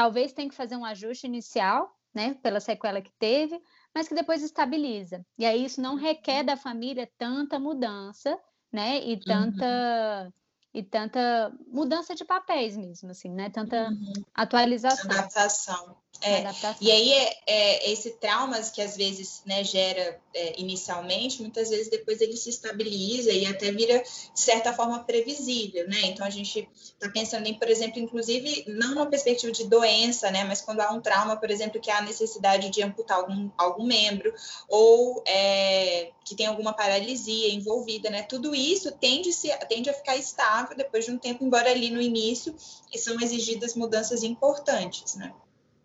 talvez 0.00 0.32
tenha 0.32 0.48
que 0.48 0.54
fazer 0.54 0.76
um 0.76 0.84
ajuste 0.86 1.26
inicial, 1.26 1.94
né, 2.14 2.32
pela 2.42 2.58
sequela 2.58 3.02
que 3.02 3.12
teve, 3.18 3.60
mas 3.94 4.08
que 4.08 4.14
depois 4.14 4.42
estabiliza. 4.42 5.22
E 5.36 5.44
aí 5.44 5.62
isso 5.62 5.78
não 5.78 5.94
requer 5.94 6.42
da 6.42 6.56
família 6.56 7.06
tanta 7.18 7.58
mudança, 7.58 8.38
né, 8.72 8.98
e 9.04 9.22
tanta 9.22 10.24
uhum. 10.24 10.32
e 10.72 10.82
tanta 10.82 11.52
mudança 11.66 12.14
de 12.14 12.24
papéis 12.24 12.78
mesmo, 12.78 13.10
assim, 13.10 13.28
né, 13.28 13.50
tanta 13.50 13.90
uhum. 13.90 14.12
atualização. 14.32 15.10
Adaptação. 15.10 15.98
É, 16.22 16.44
e 16.82 16.90
aí 16.90 17.12
é, 17.12 17.36
é, 17.46 17.92
esse 17.92 18.10
traumas 18.10 18.70
que 18.70 18.82
às 18.82 18.94
vezes 18.94 19.40
né, 19.46 19.64
gera 19.64 20.20
é, 20.34 20.60
inicialmente, 20.60 21.40
muitas 21.40 21.70
vezes 21.70 21.88
depois 21.88 22.20
ele 22.20 22.36
se 22.36 22.50
estabiliza 22.50 23.32
e 23.32 23.46
até 23.46 23.72
vira 23.72 24.02
de 24.02 24.40
certa 24.40 24.70
forma 24.72 25.02
previsível, 25.04 25.88
né? 25.88 26.02
Então 26.04 26.26
a 26.26 26.30
gente 26.30 26.68
está 26.74 27.08
pensando 27.08 27.46
em, 27.46 27.54
por 27.54 27.68
exemplo, 27.70 27.98
inclusive 27.98 28.64
não 28.68 28.94
numa 28.94 29.06
perspectiva 29.06 29.50
de 29.50 29.64
doença, 29.64 30.30
né? 30.30 30.44
Mas 30.44 30.60
quando 30.60 30.80
há 30.80 30.92
um 30.92 31.00
trauma, 31.00 31.38
por 31.38 31.50
exemplo, 31.50 31.80
que 31.80 31.90
há 31.90 32.02
necessidade 32.02 32.68
de 32.68 32.82
amputar 32.82 33.16
algum, 33.16 33.50
algum 33.56 33.84
membro 33.84 34.30
ou 34.68 35.22
é, 35.26 36.10
que 36.22 36.34
tem 36.34 36.44
alguma 36.44 36.74
paralisia 36.74 37.48
envolvida, 37.54 38.10
né? 38.10 38.24
Tudo 38.24 38.54
isso 38.54 38.92
tende, 38.92 39.32
-se, 39.32 39.48
tende 39.70 39.88
a 39.88 39.94
ficar 39.94 40.18
estável 40.18 40.76
depois 40.76 41.06
de 41.06 41.12
um 41.12 41.18
tempo, 41.18 41.42
embora 41.42 41.70
ali 41.70 41.90
no 41.90 42.00
início 42.00 42.54
são 42.94 43.18
exigidas 43.22 43.74
mudanças 43.74 44.22
importantes, 44.22 45.14
né? 45.14 45.32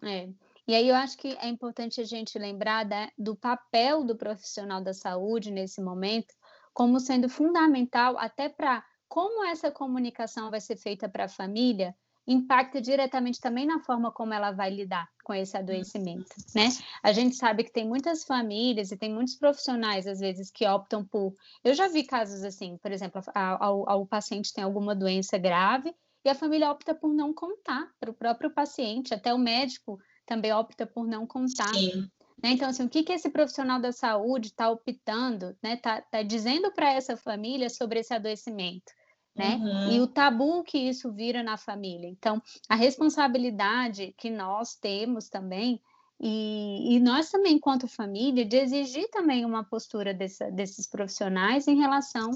É. 0.05 0.29
E 0.67 0.73
aí 0.73 0.89
eu 0.89 0.95
acho 0.95 1.17
que 1.17 1.37
é 1.39 1.47
importante 1.47 2.01
a 2.01 2.03
gente 2.03 2.39
lembrar 2.39 2.85
da, 2.85 3.11
do 3.17 3.35
papel 3.35 4.03
do 4.03 4.15
profissional 4.15 4.81
da 4.81 4.93
saúde 4.93 5.51
nesse 5.51 5.81
momento 5.81 6.33
como 6.73 6.99
sendo 6.99 7.29
fundamental 7.29 8.17
até 8.17 8.49
para 8.49 8.83
como 9.07 9.45
essa 9.45 9.71
comunicação 9.71 10.49
vai 10.49 10.59
ser 10.59 10.75
feita 10.75 11.07
para 11.07 11.25
a 11.25 11.29
família 11.29 11.95
impacta 12.27 12.81
diretamente 12.81 13.39
também 13.39 13.65
na 13.65 13.79
forma 13.79 14.11
como 14.11 14.33
ela 14.33 14.51
vai 14.51 14.69
lidar 14.71 15.07
com 15.23 15.33
esse 15.33 15.55
adoecimento, 15.55 16.35
né? 16.55 16.69
A 17.03 17.11
gente 17.11 17.35
sabe 17.35 17.63
que 17.63 17.71
tem 17.71 17.87
muitas 17.87 18.23
famílias 18.23 18.91
e 18.91 18.97
tem 18.97 19.13
muitos 19.13 19.35
profissionais, 19.35 20.07
às 20.07 20.19
vezes, 20.19 20.49
que 20.49 20.67
optam 20.67 21.05
por... 21.05 21.35
Eu 21.63 21.73
já 21.73 21.87
vi 21.87 22.03
casos 22.03 22.43
assim, 22.43 22.77
por 22.77 22.91
exemplo, 22.91 23.21
o 23.87 24.05
paciente 24.05 24.53
tem 24.53 24.63
alguma 24.63 24.95
doença 24.95 25.37
grave 25.37 25.93
e 26.25 26.29
a 26.29 26.35
família 26.35 26.71
opta 26.71 26.95
por 26.95 27.13
não 27.13 27.31
contar 27.31 27.87
para 27.99 28.09
o 28.09 28.13
próprio 28.13 28.49
paciente, 28.49 29.13
até 29.13 29.31
o 29.31 29.37
médico 29.37 29.99
também 30.25 30.51
opta 30.51 30.85
por 30.85 31.05
não 31.05 31.27
contar. 31.27 31.71
Né? 32.41 32.51
Então, 32.51 32.67
assim, 32.67 32.83
o 32.83 32.89
que, 32.89 33.03
que 33.03 33.13
esse 33.13 33.29
profissional 33.29 33.79
da 33.79 33.91
saúde 33.91 34.47
está 34.47 34.69
optando, 34.69 35.51
está 35.51 35.59
né? 35.61 35.77
Tá, 35.77 36.01
tá 36.01 36.23
dizendo 36.23 36.71
para 36.71 36.91
essa 36.91 37.15
família 37.15 37.69
sobre 37.69 37.99
esse 37.99 38.11
adoecimento? 38.11 38.91
Né? 39.35 39.55
Uhum. 39.55 39.91
E 39.91 39.99
o 39.99 40.07
tabu 40.07 40.63
que 40.63 40.77
isso 40.77 41.11
vira 41.11 41.43
na 41.43 41.57
família. 41.57 42.07
Então, 42.07 42.41
a 42.67 42.75
responsabilidade 42.75 44.15
que 44.17 44.31
nós 44.31 44.75
temos 44.75 45.29
também, 45.29 45.79
e, 46.19 46.95
e 46.95 46.99
nós 46.99 47.29
também, 47.29 47.55
enquanto 47.55 47.87
família, 47.87 48.45
de 48.45 48.57
exigir 48.57 49.09
também 49.11 49.45
uma 49.45 49.63
postura 49.63 50.13
dessa, 50.13 50.49
desses 50.49 50.87
profissionais 50.87 51.67
em 51.67 51.77
relação 51.77 52.31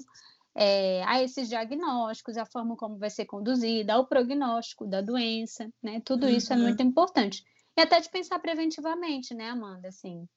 é, 0.62 1.02
a 1.06 1.24
esses 1.24 1.48
diagnósticos, 1.48 2.36
a 2.36 2.46
forma 2.46 2.76
como 2.76 2.98
vai 2.98 3.10
ser 3.10 3.26
conduzida, 3.26 3.94
ao 3.94 4.06
prognóstico 4.06 4.86
da 4.86 5.00
doença, 5.00 5.72
né? 5.82 6.02
Tudo 6.04 6.28
isso 6.28 6.52
é 6.52 6.58
uhum. 6.58 6.64
é 6.64 6.66
muito 6.66 6.84
importante. 6.84 7.46
E 7.78 7.82
até 7.82 7.98
de 8.02 8.10
pensar 8.10 8.40
preventivamente, 8.40 9.34
né, 9.34 9.52
Amanda? 9.52 9.88
Assim, 9.88 10.28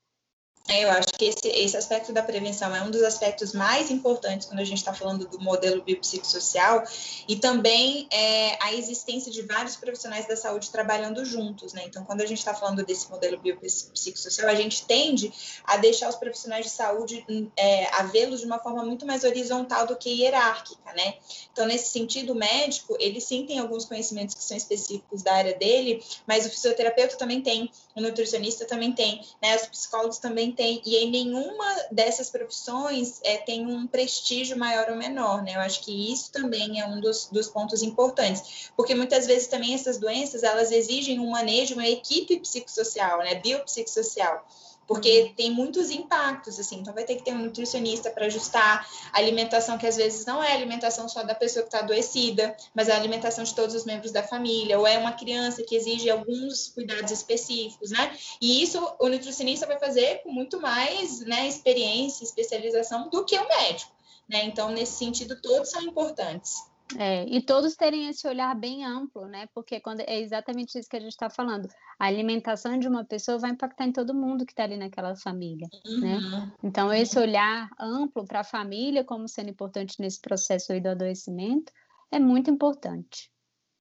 eu 0.69 0.91
acho 0.91 1.09
que 1.19 1.25
esse, 1.25 1.49
esse 1.49 1.77
aspecto 1.77 2.13
da 2.13 2.23
prevenção 2.23 2.75
é 2.75 2.81
um 2.83 2.91
dos 2.91 3.03
aspectos 3.03 3.53
mais 3.53 3.91
importantes 3.91 4.47
quando 4.47 4.61
a 4.61 4.65
gente 4.65 4.79
está 4.79 4.95
falando 4.95 5.27
do 5.27 5.41
modelo 5.41 5.83
biopsicossocial 5.83 6.85
e 7.29 7.37
também 7.37 8.07
é, 8.11 8.57
a 8.63 8.73
existência 8.73 9.31
de 9.31 9.43
vários 9.43 9.77
profissionais 9.77 10.27
da 10.27 10.37
saúde 10.37 10.71
trabalhando 10.71 11.25
juntos, 11.25 11.73
né? 11.73 11.83
Então, 11.87 12.05
quando 12.05 12.21
a 12.21 12.27
gente 12.27 12.39
está 12.39 12.55
falando 12.55 12.85
desse 12.85 13.11
modelo 13.11 13.39
biopsicossocial, 13.39 14.49
a 14.49 14.55
gente 14.55 14.87
tende 14.87 15.33
a 15.65 15.77
deixar 15.77 16.09
os 16.09 16.17
profissionais 16.17 16.65
de 16.65 16.71
saúde 16.71 17.25
é, 17.57 17.87
a 17.95 18.05
vê-los 18.05 18.41
de 18.41 18.47
uma 18.47 18.59
forma 18.59 18.85
muito 18.85 19.05
mais 19.05 19.25
horizontal 19.25 19.87
do 19.87 19.97
que 19.97 20.11
hierárquica, 20.11 20.93
né? 20.95 21.15
Então, 21.53 21.67
nesse 21.67 21.91
sentido, 21.91 22.33
o 22.33 22.37
médico, 22.37 22.97
ele 23.01 23.21
sim 23.21 23.45
tem 23.45 23.59
alguns 23.59 23.85
conhecimentos 23.85 24.35
que 24.35 24.45
são 24.45 24.57
específicos 24.57 25.23
da 25.23 25.35
área 25.35 25.55
dele, 25.55 26.03
mas 26.27 26.47
o 26.47 26.51
fisioterapeuta 26.51 27.17
também 27.17 27.43
tem, 27.43 27.71
o 27.95 28.01
nutricionista 28.01 28.65
também 28.65 28.93
tem, 28.93 29.25
né? 29.41 29.57
Os 29.57 29.67
psicólogos 29.67 30.19
também 30.19 30.53
tem, 30.53 30.81
e 30.85 30.97
em 30.97 31.11
nenhuma 31.11 31.65
dessas 31.91 32.31
profissões 32.31 33.21
é, 33.23 33.37
tem 33.39 33.67
um 33.67 33.87
prestígio 33.87 34.59
maior 34.59 34.91
ou 34.91 34.97
menor, 34.97 35.43
né? 35.43 35.57
Eu 35.57 35.61
acho 35.61 35.83
que 35.83 36.13
isso 36.13 36.33
também 36.33 36.81
é 36.81 36.87
um 36.87 37.01
dos, 37.01 37.29
dos 37.31 37.49
pontos 37.49 37.83
importantes, 37.83 38.71
porque 38.77 38.95
muitas 38.95 39.27
vezes 39.27 39.49
também 39.49 39.75
essas 39.75 39.99
doenças, 39.99 40.43
elas 40.43 40.71
exigem 40.71 41.21
um 41.21 41.31
manejo, 41.31 41.75
uma 41.75 41.87
equipe 41.87 42.39
psicossocial, 42.41 43.19
né? 43.19 43.35
Biopsicossocial 43.37 44.45
porque 44.93 45.33
tem 45.35 45.51
muitos 45.51 45.91
impactos, 45.91 46.61
assim, 46.61 46.81
então 46.81 46.93
vai 46.93 47.05
ter 47.05 47.17
que 47.17 47.25
ter 47.25 47.33
um 47.33 47.39
nutricionista 47.39 48.11
para 48.11 48.27
ajustar 48.27 48.87
a 49.11 49.19
alimentação, 49.19 49.79
que 49.79 49.87
às 49.87 49.97
vezes 49.97 50.27
não 50.27 50.45
é 50.45 50.53
alimentação 50.53 51.09
só 51.09 51.23
da 51.23 51.35
pessoa 51.35 51.63
que 51.63 51.69
está 51.69 51.79
adoecida, 51.79 52.55
mas 52.75 52.91
é 52.91 52.93
a 52.93 52.97
alimentação 52.97 53.43
de 53.43 53.55
todos 53.55 53.75
os 53.75 53.87
membros 53.87 54.13
da 54.13 54.23
família, 54.23 54.79
ou 54.79 54.87
é 54.87 54.99
uma 54.99 55.13
criança 55.13 55.63
que 55.63 55.75
exige 55.75 56.11
alguns 56.11 56.69
cuidados 56.69 57.11
específicos, 57.11 57.91
né? 57.91 58.15
E 58.39 58.63
isso 58.63 58.79
o 59.01 59.09
nutricionista 59.09 59.67
vai 59.67 59.79
fazer 59.79 60.23
com 60.23 60.31
muito 60.31 60.61
mais, 60.61 61.21
né, 61.21 61.49
experiência, 61.49 62.23
especialização 62.23 63.09
do 63.09 63.25
que 63.25 63.39
o 63.39 63.49
médico, 63.49 63.93
né? 64.29 64.45
Então, 64.45 64.69
nesse 64.69 64.93
sentido, 64.93 65.41
todos 65.41 65.71
são 65.71 65.81
importantes. 65.81 66.71
É, 66.99 67.25
e 67.25 67.41
todos 67.41 67.75
terem 67.75 68.09
esse 68.09 68.27
olhar 68.27 68.55
bem 68.55 68.85
amplo, 68.85 69.27
né? 69.27 69.47
Porque 69.55 69.81
quando 69.81 70.01
é 70.01 70.21
exatamente 70.21 70.79
isso 70.79 70.89
que 70.89 70.97
a 70.97 71.01
gente 71.01 71.13
está 71.13 71.31
falando. 71.31 71.69
A 71.99 72.07
alimentação 72.07 72.79
de 72.79 72.87
uma 72.87 73.05
pessoa 73.05 73.39
vai 73.39 73.51
impactar 73.51 73.87
em 73.87 73.93
todo 73.93 74.15
mundo 74.15 74.45
que 74.45 74.53
está 74.53 74.65
ali 74.65 74.77
naquela 74.77 75.17
família, 75.17 75.67
né? 76.01 76.17
uhum. 76.17 76.31
né? 76.31 76.53
Então, 76.63 76.93
esse 76.93 77.19
olhar 77.19 77.69
amplo 77.81 78.25
para 78.25 78.41
a 78.41 78.45
família 78.45 79.05
como 79.05 79.29
sendo 79.29 79.51
importante 79.51 79.97
nesse 80.01 80.21
processo 80.21 80.79
do 80.81 80.89
adoecimento 80.89 81.73
é 82.11 82.19
muito 82.19 82.51
importante. 82.51 83.32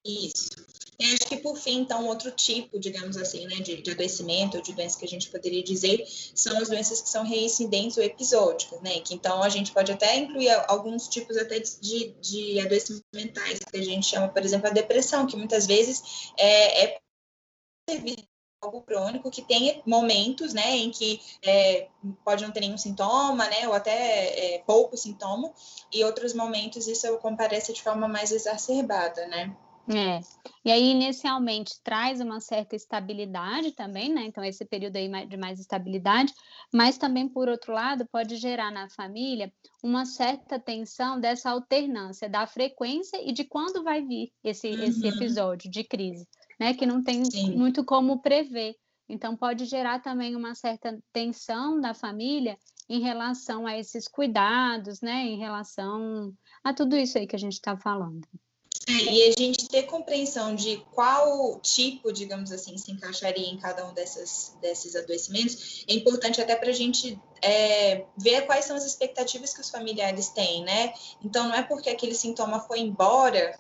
Isso. 0.04 0.50
E 1.00 1.14
acho 1.14 1.26
que, 1.28 1.38
por 1.38 1.58
fim, 1.58 1.80
então, 1.80 2.06
outro 2.08 2.30
tipo, 2.30 2.80
digamos 2.80 3.18
assim, 3.18 3.48
né, 3.48 3.56
de, 3.56 3.82
de 3.82 3.92
adoecimento 3.92 4.58
ou 4.58 4.64
de 4.64 4.72
doença 4.74 5.00
que 5.00 5.06
a 5.06 5.08
gente 5.08 5.30
poderia 5.30 5.64
dizer 5.64 6.06
são 6.36 6.56
as 6.60 6.70
doenças 6.70 7.02
que 7.02 7.10
são 7.10 7.24
reincidentes 7.24 7.98
ou 7.98 8.04
episódicas, 8.04 8.80
né? 8.82 9.00
Que 9.00 9.16
então 9.16 9.42
a 9.42 9.50
gente 9.50 9.72
pode 9.72 9.92
até 9.92 10.16
incluir 10.18 10.50
alguns 10.68 11.08
tipos 11.08 11.38
até 11.38 11.60
de, 11.60 12.16
de 12.22 12.60
adoecimentos 12.60 13.04
mentais, 13.14 13.60
que 13.60 13.78
a 13.78 13.84
gente 13.84 14.06
chama, 14.06 14.30
por 14.30 14.44
exemplo, 14.44 14.68
a 14.68 14.72
depressão, 14.72 15.26
que 15.26 15.36
muitas 15.36 15.66
vezes 15.66 16.32
é, 16.38 16.86
é 16.86 17.02
algo 18.62 18.84
crônico 18.84 19.32
que 19.32 19.42
tem 19.42 19.82
momentos, 19.88 20.54
né, 20.54 20.78
em 20.78 20.92
que 20.92 21.20
é, 21.44 21.88
pode 22.24 22.44
não 22.44 22.52
ter 22.52 22.60
nenhum 22.60 22.78
sintoma, 22.78 23.48
né, 23.48 23.68
ou 23.68 23.74
até 23.74 24.56
é, 24.56 24.60
pouco 24.60 24.96
sintoma, 24.96 25.52
e 25.92 26.04
outros 26.04 26.34
momentos 26.34 26.88
isso 26.88 27.18
comparece 27.18 27.74
de 27.74 27.82
forma 27.82 28.08
mais 28.08 28.32
exacerbada, 28.32 29.26
né. 29.28 29.56
É. 29.94 30.22
E 30.64 30.72
aí, 30.72 30.92
inicialmente, 30.92 31.82
traz 31.84 32.22
uma 32.22 32.40
certa 32.40 32.76
estabilidade 32.76 33.72
também, 33.72 34.14
né? 34.14 34.24
Então, 34.24 34.44
esse 34.44 34.64
período 34.64 34.96
aí 34.96 35.10
de 35.28 35.38
mais 35.38 35.60
estabilidade, 35.60 36.34
mas 36.74 36.98
também, 36.98 37.28
por 37.28 37.50
outro 37.50 37.74
lado, 37.74 38.08
pode 38.12 38.38
gerar 38.38 38.72
na 38.72 38.90
família 38.90 39.52
uma 39.84 40.06
certa 40.06 40.60
tensão 40.60 41.20
dessa 41.20 41.50
alternância, 41.50 42.30
da 42.30 42.46
frequência 42.46 43.18
e 43.28 43.32
de 43.34 43.44
quando 43.44 43.84
vai 43.84 44.02
vir 44.02 44.32
esse, 44.44 44.70
uhum. 44.70 44.84
esse 44.84 45.08
episódio 45.08 45.70
de 45.70 45.84
crise, 45.84 46.28
né? 46.60 46.74
Que 46.74 46.86
não 46.86 47.04
tem 47.04 47.26
Sim. 47.26 47.56
muito 47.58 47.84
como 47.84 48.22
prever. 48.22 48.76
Então, 49.10 49.36
pode 49.36 49.66
gerar 49.66 50.00
também 50.00 50.36
uma 50.36 50.56
certa 50.56 50.98
tensão 51.12 51.78
na 51.78 51.94
família 51.94 52.58
em 52.88 53.02
relação 53.02 53.68
a 53.68 53.78
esses 53.78 54.08
cuidados, 54.08 55.02
né? 55.02 55.26
Em 55.26 55.38
relação 55.38 56.34
a 56.64 56.74
tudo 56.74 56.96
isso 56.96 57.18
aí 57.18 57.28
que 57.28 57.36
a 57.36 57.40
gente 57.40 57.54
está 57.54 57.76
falando. 57.76 58.22
É, 58.88 58.94
e 58.94 59.24
a 59.30 59.32
gente 59.38 59.70
ter 59.70 59.84
compreensão 59.84 60.56
de 60.56 60.84
qual 60.92 61.60
tipo, 61.60 62.12
digamos 62.12 62.52
assim, 62.52 62.78
se 62.78 62.92
encaixaria 62.92 63.48
em 63.48 63.58
cada 63.58 63.88
um 63.88 63.94
dessas, 63.94 64.56
desses 64.60 64.96
adoecimentos 64.96 65.86
é 65.88 65.94
importante 65.94 66.42
até 66.42 66.56
para 66.56 66.70
a 66.70 66.74
gente 66.74 67.20
é, 67.42 68.06
ver 68.18 68.46
quais 68.46 68.66
são 68.66 68.76
as 68.76 68.86
expectativas 68.86 69.54
que 69.54 69.62
os 69.62 69.70
familiares 69.70 70.30
têm, 70.30 70.64
né? 70.64 70.94
Então, 71.24 71.48
não 71.48 71.56
é 71.56 71.64
porque 71.64 71.90
aquele 71.90 72.16
sintoma 72.16 72.60
foi 72.60 72.80
embora 72.80 73.58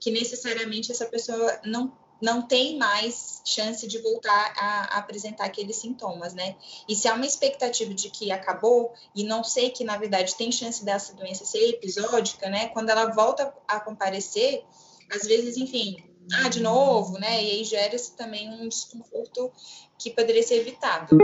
que 0.00 0.10
necessariamente 0.10 0.92
essa 0.92 1.06
pessoa 1.06 1.60
não 1.64 1.92
não 2.24 2.40
tem 2.40 2.78
mais 2.78 3.42
chance 3.44 3.86
de 3.86 3.98
voltar 3.98 4.54
a, 4.56 4.98
apresentar 4.98 5.44
aqueles 5.44 5.76
sintomas, 5.76 6.32
né? 6.32 6.56
E 6.88 6.96
se 6.96 7.06
há 7.06 7.12
uma 7.12 7.26
expectativa 7.26 7.92
de 7.92 8.08
que 8.08 8.32
acabou 8.32 8.94
e 9.14 9.22
não 9.22 9.44
sei 9.44 9.68
que 9.68 9.84
na 9.84 9.98
verdade 9.98 10.34
tem 10.34 10.50
chance 10.50 10.82
dessa 10.82 11.12
doença 11.12 11.44
ser 11.44 11.68
episódica, 11.68 12.48
né? 12.48 12.68
Quando 12.68 12.88
ela 12.88 13.06
volta 13.12 13.54
a 13.68 13.78
comparecer, 13.78 14.64
às 15.12 15.26
vezes, 15.26 15.58
enfim, 15.58 16.02
ah, 16.32 16.48
de 16.48 16.60
novo, 16.60 17.18
né? 17.18 17.44
E 17.44 17.50
aí 17.50 17.64
gera-se 17.64 18.12
também 18.12 18.48
um 18.48 18.66
desconforto 18.66 19.52
que 19.98 20.10
poderia 20.10 20.42
ser 20.42 20.56
evitado. 20.56 21.16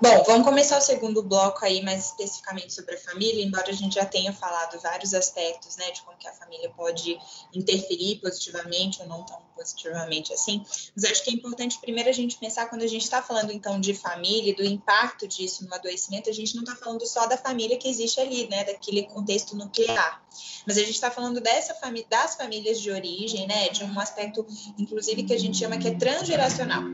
Bom, 0.00 0.22
vamos 0.26 0.46
começar 0.46 0.78
o 0.78 0.80
segundo 0.80 1.22
bloco 1.22 1.64
aí, 1.64 1.82
mais 1.82 2.06
especificamente 2.06 2.72
sobre 2.72 2.94
a 2.94 2.98
família, 2.98 3.44
embora 3.44 3.70
a 3.70 3.74
gente 3.74 3.94
já 3.94 4.04
tenha 4.04 4.32
falado 4.32 4.80
vários 4.80 5.14
aspectos, 5.14 5.76
né, 5.76 5.90
de 5.90 6.02
como 6.02 6.16
que 6.16 6.26
a 6.26 6.32
família 6.32 6.70
pode 6.76 7.18
interferir 7.54 8.16
positivamente 8.16 9.00
ou 9.02 9.08
não 9.08 9.22
tão 9.24 9.40
positivamente 9.54 10.32
assim, 10.32 10.64
mas 10.96 11.04
acho 11.04 11.22
que 11.22 11.30
é 11.30 11.34
importante 11.34 11.78
primeiro 11.80 12.08
a 12.08 12.12
gente 12.12 12.38
pensar 12.38 12.68
quando 12.68 12.82
a 12.82 12.86
gente 12.86 13.02
está 13.02 13.22
falando 13.22 13.52
então 13.52 13.78
de 13.78 13.92
família, 13.92 14.54
do 14.54 14.64
impacto 14.64 15.28
disso 15.28 15.66
no 15.66 15.74
adoecimento, 15.74 16.30
a 16.30 16.32
gente 16.32 16.54
não 16.56 16.62
está 16.62 16.76
falando 16.76 17.06
só 17.06 17.26
da 17.26 17.36
família 17.36 17.76
que 17.76 17.88
existe 17.88 18.20
ali, 18.20 18.48
né, 18.48 18.64
daquele 18.64 19.02
contexto 19.04 19.54
nuclear, 19.54 20.22
mas 20.66 20.76
a 20.76 20.80
gente 20.80 20.94
está 20.94 21.10
falando 21.10 21.40
dessa 21.40 21.74
família, 21.74 22.06
das 22.08 22.36
famílias 22.36 22.80
de 22.80 22.90
origem, 22.90 23.46
né, 23.46 23.68
de 23.68 23.84
um 23.84 23.98
aspecto, 24.00 24.46
inclusive, 24.78 25.24
que 25.24 25.34
a 25.34 25.38
gente 25.38 25.58
chama 25.58 25.78
que 25.78 25.88
é 25.88 25.94
transgeracional. 25.94 26.84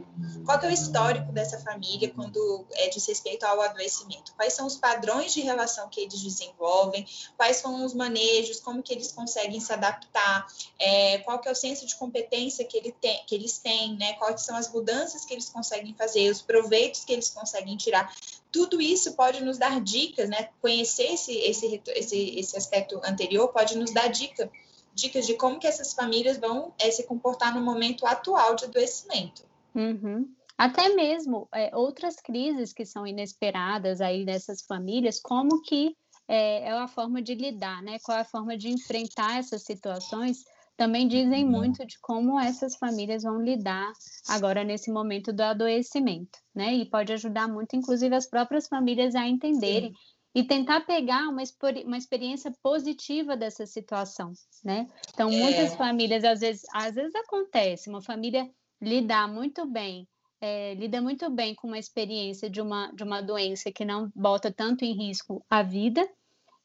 Qual 0.45 0.59
é 0.61 0.67
o 0.67 0.71
histórico 0.71 1.33
dessa 1.33 1.59
família 1.59 2.11
quando 2.11 2.67
é 2.73 2.89
diz 2.89 3.07
respeito 3.07 3.45
ao 3.45 3.61
adoecimento? 3.61 4.33
Quais 4.35 4.53
são 4.53 4.67
os 4.67 4.77
padrões 4.77 5.33
de 5.33 5.41
relação 5.41 5.89
que 5.89 6.01
eles 6.01 6.21
desenvolvem? 6.21 7.07
Quais 7.37 7.57
são 7.57 7.85
os 7.85 7.95
manejos? 7.95 8.61
Como 8.61 8.83
que 8.83 8.93
eles 8.93 9.13
conseguem 9.13 9.61
se 9.61 9.73
adaptar? 9.73 10.47
É, 10.79 11.19
qual 11.19 11.39
que 11.39 11.49
é 11.49 11.53
o 11.53 11.55
senso 11.55 11.87
de 11.87 11.97
competência 11.97 12.65
que, 12.65 12.77
ele 12.77 12.93
tem, 12.93 13.25
que 13.27 13.35
eles 13.35 13.59
têm? 13.59 13.97
Né? 13.97 14.15
Quais 14.15 14.43
são 14.43 14.57
as 14.57 14.71
mudanças 14.73 15.25
que 15.25 15.35
eles 15.35 15.49
conseguem 15.49 15.95
fazer? 15.95 16.31
Os 16.31 16.43
proveitos 16.43 17.05
que 17.05 17.13
eles 17.13 17.31
conseguem 17.31 17.77
tirar? 17.77 18.15
Tudo 18.53 18.81
isso 18.81 19.15
pode 19.15 19.43
nos 19.43 19.59
dar 19.59 19.81
dicas, 19.81 20.29
né? 20.29 20.49
Conhecer 20.63 21.13
esse, 21.13 21.33
esse, 21.33 21.83
esse, 21.89 22.39
esse 22.39 22.57
aspecto 22.57 23.01
anterior 23.05 23.49
pode 23.49 23.77
nos 23.77 23.93
dar 23.93 24.09
dica, 24.09 24.51
dicas 24.95 25.27
de 25.27 25.35
como 25.35 25.59
que 25.59 25.67
essas 25.67 25.93
famílias 25.93 26.39
vão 26.39 26.73
é, 26.79 26.91
se 26.91 27.03
comportar 27.03 27.55
no 27.55 27.61
momento 27.61 28.07
atual 28.07 28.55
de 28.55 28.65
adoecimento. 28.65 29.45
Uhum. 29.77 30.27
Até 30.57 30.89
mesmo 30.89 31.47
é, 31.55 31.71
outras 31.77 32.17
crises 32.17 32.73
que 32.73 32.87
são 32.87 33.07
inesperadas 33.07 34.01
aí 34.01 34.25
nessas 34.25 34.63
famílias, 34.63 35.21
como 35.21 35.61
que 35.61 35.95
é, 36.27 36.69
é 36.69 36.73
a 36.73 36.89
forma 36.89 37.21
de 37.21 37.35
lidar, 37.35 37.83
né? 37.83 37.99
Qual 38.03 38.17
é 38.17 38.23
a 38.23 38.25
forma 38.25 38.57
de 38.57 38.71
enfrentar 38.71 39.39
essas 39.39 39.63
situações, 39.65 40.45
também 40.77 41.07
dizem 41.07 41.45
uhum. 41.45 41.51
muito 41.51 41.87
de 41.87 41.99
como 42.01 42.41
essas 42.41 42.77
famílias 42.77 43.23
vão 43.23 43.41
lidar 43.41 43.93
agora 44.29 44.65
nesse 44.65 44.91
momento 44.91 45.33
do 45.33 45.43
adoecimento, 45.43 46.39
né? 46.55 46.75
E 46.75 46.89
pode 46.89 47.13
ajudar 47.13 47.47
muito, 47.49 47.77
inclusive, 47.77 48.15
as 48.15 48.27
próprias 48.27 48.67
famílias 48.67 49.15
a 49.15 49.27
entenderem 49.27 49.91
Sim. 49.91 49.97
e 50.35 50.45
tentar 50.45 50.81
pegar 50.81 51.29
uma, 51.29 51.43
uma 51.85 51.99
experiência 51.99 52.51
positiva 52.63 53.37
dessa 53.37 53.67
situação, 53.67 54.33
né? 54.65 54.87
Então, 55.13 55.31
muitas 55.31 55.73
é. 55.73 55.77
famílias, 55.77 56.25
às 56.25 56.41
vezes, 56.41 56.63
às 56.75 56.95
vezes 56.95 57.15
acontece, 57.15 57.89
uma 57.89 58.03
família 58.03 58.51
lidar 58.81 59.29
muito 59.29 59.67
bem 59.67 60.09
é, 60.41 60.75
lida 60.75 61.01
muito 61.01 61.31
bem 61.31 61.55
com 61.55 61.67
uma 61.69 61.79
experiência 61.79 62.49
de 62.51 62.61
uma, 62.61 62.93
de 62.93 63.03
uma 63.03 63.23
doença 63.23 63.73
que 63.73 63.85
não 63.85 64.11
bota 64.15 64.53
tanto 64.53 64.85
em 64.85 64.93
risco 64.93 65.45
a 65.49 65.63
vida, 65.63 66.07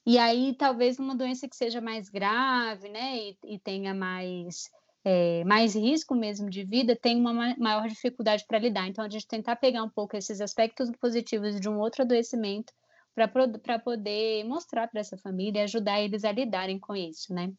e 0.05 0.17
aí 0.17 0.55
talvez 0.57 0.99
uma 0.99 1.15
doença 1.15 1.47
que 1.47 1.55
seja 1.55 1.79
mais 1.79 2.09
grave, 2.09 2.89
né, 2.89 3.17
e, 3.17 3.37
e 3.45 3.59
tenha 3.59 3.93
mais, 3.93 4.69
é, 5.05 5.43
mais 5.45 5.75
risco 5.75 6.15
mesmo 6.15 6.49
de 6.49 6.63
vida, 6.63 6.95
tem 6.95 7.17
uma 7.19 7.55
maior 7.57 7.87
dificuldade 7.87 8.45
para 8.47 8.59
lidar. 8.59 8.87
Então, 8.87 9.05
a 9.05 9.09
gente 9.09 9.27
tentar 9.27 9.55
pegar 9.55 9.83
um 9.83 9.89
pouco 9.89 10.17
esses 10.17 10.41
aspectos 10.41 10.91
positivos 10.99 11.59
de 11.59 11.69
um 11.69 11.79
outro 11.79 12.01
adoecimento 12.01 12.73
para 13.15 13.79
poder 13.79 14.43
mostrar 14.45 14.87
para 14.87 15.01
essa 15.01 15.17
família 15.17 15.59
e 15.59 15.63
ajudar 15.63 16.01
eles 16.01 16.23
a 16.23 16.31
lidarem 16.31 16.79
com 16.79 16.95
isso, 16.95 17.33
né? 17.33 17.51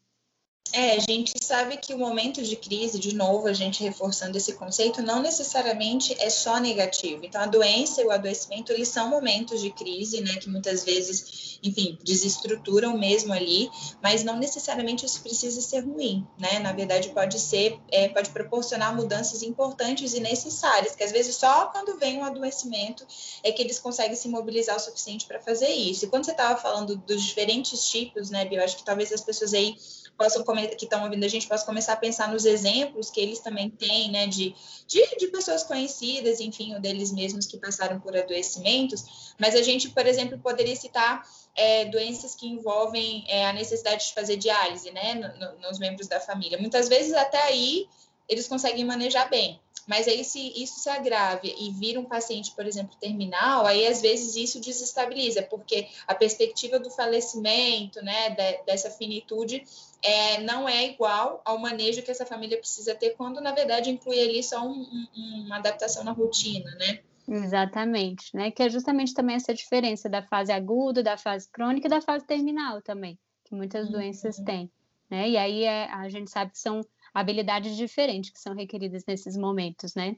É, 0.71 0.95
a 0.95 0.99
gente 0.99 1.33
sabe 1.39 1.77
que 1.77 1.93
o 1.93 1.99
momento 1.99 2.41
de 2.41 2.55
crise, 2.55 2.97
de 2.97 3.13
novo, 3.13 3.47
a 3.47 3.53
gente 3.53 3.83
reforçando 3.83 4.35
esse 4.37 4.53
conceito, 4.53 5.03
não 5.03 5.21
necessariamente 5.21 6.15
é 6.19 6.31
só 6.31 6.57
negativo. 6.57 7.23
Então, 7.23 7.41
a 7.41 7.45
doença 7.45 8.01
e 8.01 8.05
o 8.05 8.11
adoecimento, 8.11 8.71
eles 8.71 8.87
são 8.87 9.07
momentos 9.07 9.61
de 9.61 9.69
crise, 9.69 10.21
né, 10.21 10.35
que 10.37 10.49
muitas 10.49 10.83
vezes, 10.83 11.59
enfim, 11.61 11.99
desestruturam 12.03 12.97
mesmo 12.97 13.31
ali, 13.31 13.69
mas 14.01 14.23
não 14.23 14.35
necessariamente 14.35 15.05
isso 15.05 15.21
precisa 15.21 15.61
ser 15.61 15.81
ruim, 15.81 16.25
né? 16.39 16.57
Na 16.57 16.71
verdade, 16.71 17.09
pode 17.09 17.39
ser, 17.39 17.79
é, 17.91 18.09
pode 18.09 18.31
proporcionar 18.31 18.95
mudanças 18.95 19.43
importantes 19.43 20.15
e 20.15 20.19
necessárias, 20.19 20.95
que 20.95 21.03
às 21.03 21.11
vezes 21.11 21.35
só 21.35 21.67
quando 21.67 21.99
vem 21.99 22.17
um 22.17 22.23
adoecimento 22.23 23.05
é 23.43 23.51
que 23.51 23.61
eles 23.61 23.77
conseguem 23.77 24.15
se 24.15 24.27
mobilizar 24.27 24.77
o 24.77 24.79
suficiente 24.79 25.27
para 25.27 25.39
fazer 25.39 25.69
isso. 25.69 26.05
E 26.05 26.07
quando 26.07 26.25
você 26.25 26.31
estava 26.31 26.59
falando 26.59 26.95
dos 26.95 27.21
diferentes 27.21 27.87
tipos, 27.91 28.31
né, 28.31 28.43
Bia, 28.45 28.57
eu 28.59 28.63
acho 28.63 28.77
que 28.77 28.83
talvez 28.83 29.11
as 29.11 29.21
pessoas 29.21 29.53
aí 29.53 29.75
possam 30.17 30.43
que 30.77 30.85
estão 30.85 31.03
ouvindo 31.03 31.23
a 31.23 31.27
gente 31.27 31.47
possa 31.47 31.65
começar 31.65 31.93
a 31.93 31.97
pensar 31.97 32.31
nos 32.31 32.45
exemplos 32.45 33.09
que 33.09 33.19
eles 33.19 33.39
também 33.39 33.69
têm, 33.69 34.11
né, 34.11 34.27
de, 34.27 34.55
de, 34.87 35.17
de 35.17 35.27
pessoas 35.27 35.63
conhecidas, 35.63 36.39
enfim, 36.39 36.73
ou 36.73 36.79
deles 36.79 37.11
mesmos 37.11 37.45
que 37.45 37.57
passaram 37.57 37.99
por 37.99 38.15
adoecimentos, 38.15 39.33
mas 39.39 39.55
a 39.55 39.61
gente, 39.61 39.89
por 39.89 40.05
exemplo, 40.05 40.37
poderia 40.37 40.75
citar 40.75 41.23
é, 41.55 41.85
doenças 41.85 42.35
que 42.35 42.47
envolvem 42.47 43.25
é, 43.27 43.47
a 43.47 43.53
necessidade 43.53 44.07
de 44.07 44.13
fazer 44.13 44.37
diálise, 44.37 44.91
né, 44.91 45.15
no, 45.15 45.39
no, 45.39 45.59
nos 45.61 45.79
membros 45.79 46.07
da 46.07 46.19
família. 46.19 46.57
Muitas 46.57 46.87
vezes 46.87 47.13
até 47.13 47.41
aí 47.43 47.87
eles 48.27 48.47
conseguem 48.47 48.85
manejar 48.85 49.29
bem. 49.29 49.59
Mas 49.87 50.07
aí, 50.07 50.23
se 50.23 50.39
isso 50.61 50.79
se 50.79 50.89
agrave 50.89 51.53
e 51.57 51.71
vira 51.71 51.99
um 51.99 52.05
paciente, 52.05 52.51
por 52.55 52.65
exemplo, 52.65 52.95
terminal, 52.99 53.65
aí 53.65 53.85
às 53.85 54.01
vezes 54.01 54.35
isso 54.35 54.61
desestabiliza, 54.61 55.43
porque 55.43 55.87
a 56.07 56.15
perspectiva 56.15 56.79
do 56.79 56.89
falecimento, 56.89 58.01
né, 58.01 58.29
de, 58.29 58.63
dessa 58.65 58.89
finitude, 58.89 59.63
é, 60.01 60.39
não 60.41 60.67
é 60.67 60.85
igual 60.85 61.41
ao 61.43 61.57
manejo 61.57 62.01
que 62.01 62.11
essa 62.11 62.25
família 62.25 62.57
precisa 62.57 62.95
ter, 62.95 63.11
quando 63.11 63.41
na 63.41 63.51
verdade 63.51 63.89
inclui 63.89 64.19
ali 64.19 64.41
só 64.41 64.65
um, 64.65 64.85
um, 65.15 65.43
uma 65.45 65.57
adaptação 65.57 66.03
na 66.03 66.11
rotina, 66.11 66.71
né? 66.75 66.99
Exatamente, 67.27 68.35
né? 68.35 68.51
Que 68.51 68.63
é 68.63 68.69
justamente 68.69 69.13
também 69.13 69.35
essa 69.35 69.53
diferença 69.53 70.09
da 70.09 70.21
fase 70.21 70.51
aguda, 70.51 71.01
da 71.01 71.17
fase 71.17 71.49
crônica 71.49 71.87
e 71.87 71.89
da 71.89 72.01
fase 72.01 72.25
terminal 72.25 72.81
também, 72.81 73.17
que 73.45 73.55
muitas 73.55 73.87
uhum. 73.87 73.93
doenças 73.93 74.37
têm, 74.37 74.69
né? 75.09 75.29
E 75.29 75.37
aí 75.37 75.63
é, 75.63 75.89
a 75.89 76.07
gente 76.09 76.29
sabe 76.29 76.51
que 76.51 76.59
são 76.59 76.81
habilidades 77.13 77.77
diferentes 77.77 78.31
que 78.31 78.39
são 78.39 78.55
requeridas 78.55 79.03
nesses 79.07 79.37
momentos, 79.37 79.93
né? 79.95 80.15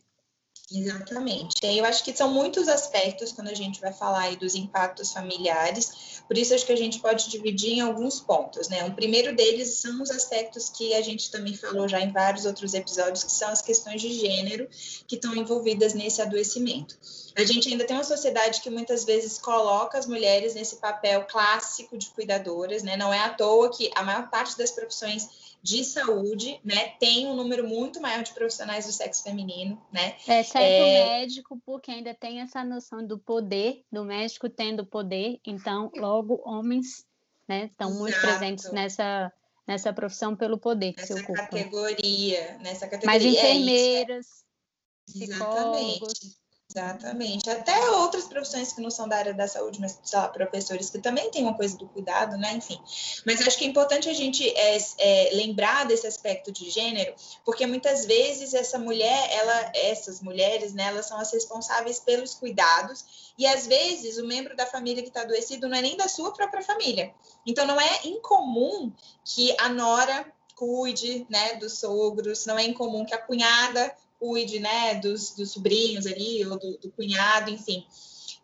Exatamente. 0.72 1.64
Eu 1.64 1.86
acho 1.86 2.04
que 2.04 2.16
são 2.16 2.34
muitos 2.34 2.68
aspectos 2.68 3.32
quando 3.32 3.50
a 3.50 3.54
gente 3.54 3.80
vai 3.80 3.94
falar 3.94 4.22
aí 4.22 4.36
dos 4.36 4.56
impactos 4.56 5.14
familiares, 5.14 6.24
por 6.28 6.36
isso 6.36 6.56
acho 6.56 6.66
que 6.66 6.72
a 6.72 6.78
gente 6.78 7.00
pode 7.00 7.30
dividir 7.30 7.74
em 7.74 7.82
alguns 7.82 8.20
pontos, 8.20 8.68
né? 8.68 8.84
O 8.86 8.94
primeiro 8.96 9.36
deles 9.36 9.76
são 9.76 10.02
os 10.02 10.10
aspectos 10.10 10.70
que 10.70 10.96
a 10.96 11.02
gente 11.02 11.30
também 11.30 11.54
falou 11.54 11.88
já 11.88 12.02
em 12.02 12.12
vários 12.12 12.46
outros 12.46 12.74
episódios, 12.74 13.24
que 13.24 13.32
são 13.32 13.50
as 13.50 13.62
questões 13.62 14.02
de 14.02 14.12
gênero 14.12 14.68
que 15.08 15.16
estão 15.16 15.36
envolvidas 15.36 15.94
nesse 15.94 16.20
adoecimento. 16.20 16.98
A 17.38 17.44
gente 17.44 17.70
ainda 17.70 17.86
tem 17.86 17.96
uma 17.96 18.04
sociedade 18.04 18.62
que 18.62 18.70
muitas 18.70 19.06
vezes 19.06 19.38
coloca 19.38 20.00
as 20.00 20.08
mulheres 20.08 20.56
nesse 20.56 20.78
papel 20.78 21.28
clássico 21.28 21.96
de 21.96 22.08
cuidadoras, 22.08 22.82
né? 22.82 22.98
Não 22.98 23.14
é 23.14 23.20
à 23.20 23.30
toa 23.30 23.70
que 23.70 23.92
a 23.94 24.02
maior 24.02 24.32
parte 24.32 24.58
das 24.58 24.72
profissões 24.72 25.30
de 25.66 25.84
saúde, 25.84 26.60
né, 26.64 26.90
tem 27.00 27.26
um 27.26 27.36
número 27.36 27.68
muito 27.68 28.00
maior 28.00 28.24
de 28.24 28.32
profissionais 28.34 28.86
do 28.86 28.92
sexo 28.92 29.24
feminino, 29.24 29.82
né? 29.92 30.16
É... 30.28 30.44
o 30.84 31.08
médico, 31.10 31.60
porque 31.66 31.90
ainda 31.90 32.14
tem 32.14 32.40
essa 32.40 32.64
noção 32.64 33.04
do 33.04 33.18
poder, 33.18 33.84
do 33.92 34.06
médico 34.06 34.48
tendo 34.48 34.86
poder, 34.86 35.40
então, 35.44 35.92
logo, 35.96 36.40
homens, 36.46 37.04
né, 37.48 37.66
estão 37.66 37.88
Exato. 37.88 38.00
muito 38.00 38.22
presentes 38.22 38.72
nessa, 38.72 39.34
nessa 39.68 39.92
profissão 39.92 40.36
pelo 40.36 40.60
poder 40.60 40.94
que 40.94 41.02
nessa 41.02 41.16
se 41.16 41.24
ocupa. 41.24 41.48
Categoria, 41.48 42.60
nessa 42.60 42.88
categoria. 42.88 43.08
Mas 43.08 43.26
enfermeiras, 43.26 44.28
é 45.10 45.12
psicólogos... 45.12 46.14
Exatamente. 46.14 46.45
Até 47.50 47.90
outras 47.92 48.26
profissões 48.26 48.74
que 48.74 48.82
não 48.82 48.90
são 48.90 49.08
da 49.08 49.18
área 49.18 49.34
da 49.34 49.48
saúde, 49.48 49.80
mas, 49.80 50.00
sei 50.04 50.20
lá, 50.20 50.28
professores 50.28 50.90
que 50.90 51.00
também 51.00 51.32
têm 51.32 51.44
uma 51.44 51.56
coisa 51.56 51.78
do 51.78 51.88
cuidado, 51.88 52.38
né? 52.38 52.54
Enfim. 52.54 52.80
Mas 53.26 53.42
acho 53.42 53.58
que 53.58 53.66
é 53.66 53.68
importante 53.68 54.10
a 54.10 54.14
gente 54.14 54.48
é, 54.50 54.78
é, 54.98 55.30
lembrar 55.34 55.86
desse 55.86 56.06
aspecto 56.06 56.52
de 56.52 56.70
gênero, 56.70 57.14
porque 57.44 57.66
muitas 57.66 58.06
vezes 58.06 58.54
essa 58.54 58.78
mulher, 58.78 59.30
ela, 59.32 59.72
essas 59.74 60.22
mulheres, 60.22 60.74
né, 60.74 60.86
elas 60.88 61.06
são 61.08 61.18
as 61.20 61.32
responsáveis 61.32 62.00
pelos 62.00 62.34
cuidados, 62.36 63.34
e 63.38 63.46
às 63.46 63.68
vezes 63.68 64.18
o 64.18 64.26
membro 64.26 64.56
da 64.56 64.66
família 64.66 65.02
que 65.02 65.10
está 65.10 65.22
adoecido 65.22 65.68
não 65.68 65.78
é 65.78 65.82
nem 65.82 65.98
da 65.98 66.08
sua 66.08 66.32
própria 66.34 66.64
família. 66.64 67.14
Então 67.46 67.66
não 67.66 67.80
é 67.80 68.00
incomum 68.06 68.92
que 69.24 69.56
a 69.60 69.70
nora 69.70 70.26
cuide, 70.56 71.28
né, 71.30 71.56
dos 71.56 71.80
sogros, 71.80 72.46
não 72.46 72.58
é 72.58 72.64
incomum 72.64 73.06
que 73.06 73.14
a 73.14 73.18
cunhada 73.18 73.94
cuide, 74.20 74.60
né, 74.60 74.96
dos, 74.96 75.36
dos 75.36 75.52
sobrinhos 75.52 76.06
ali, 76.06 76.46
ou 76.46 76.58
do, 76.58 76.78
do, 76.78 76.92
cunhado, 76.92 77.50
enfim. 77.50 77.86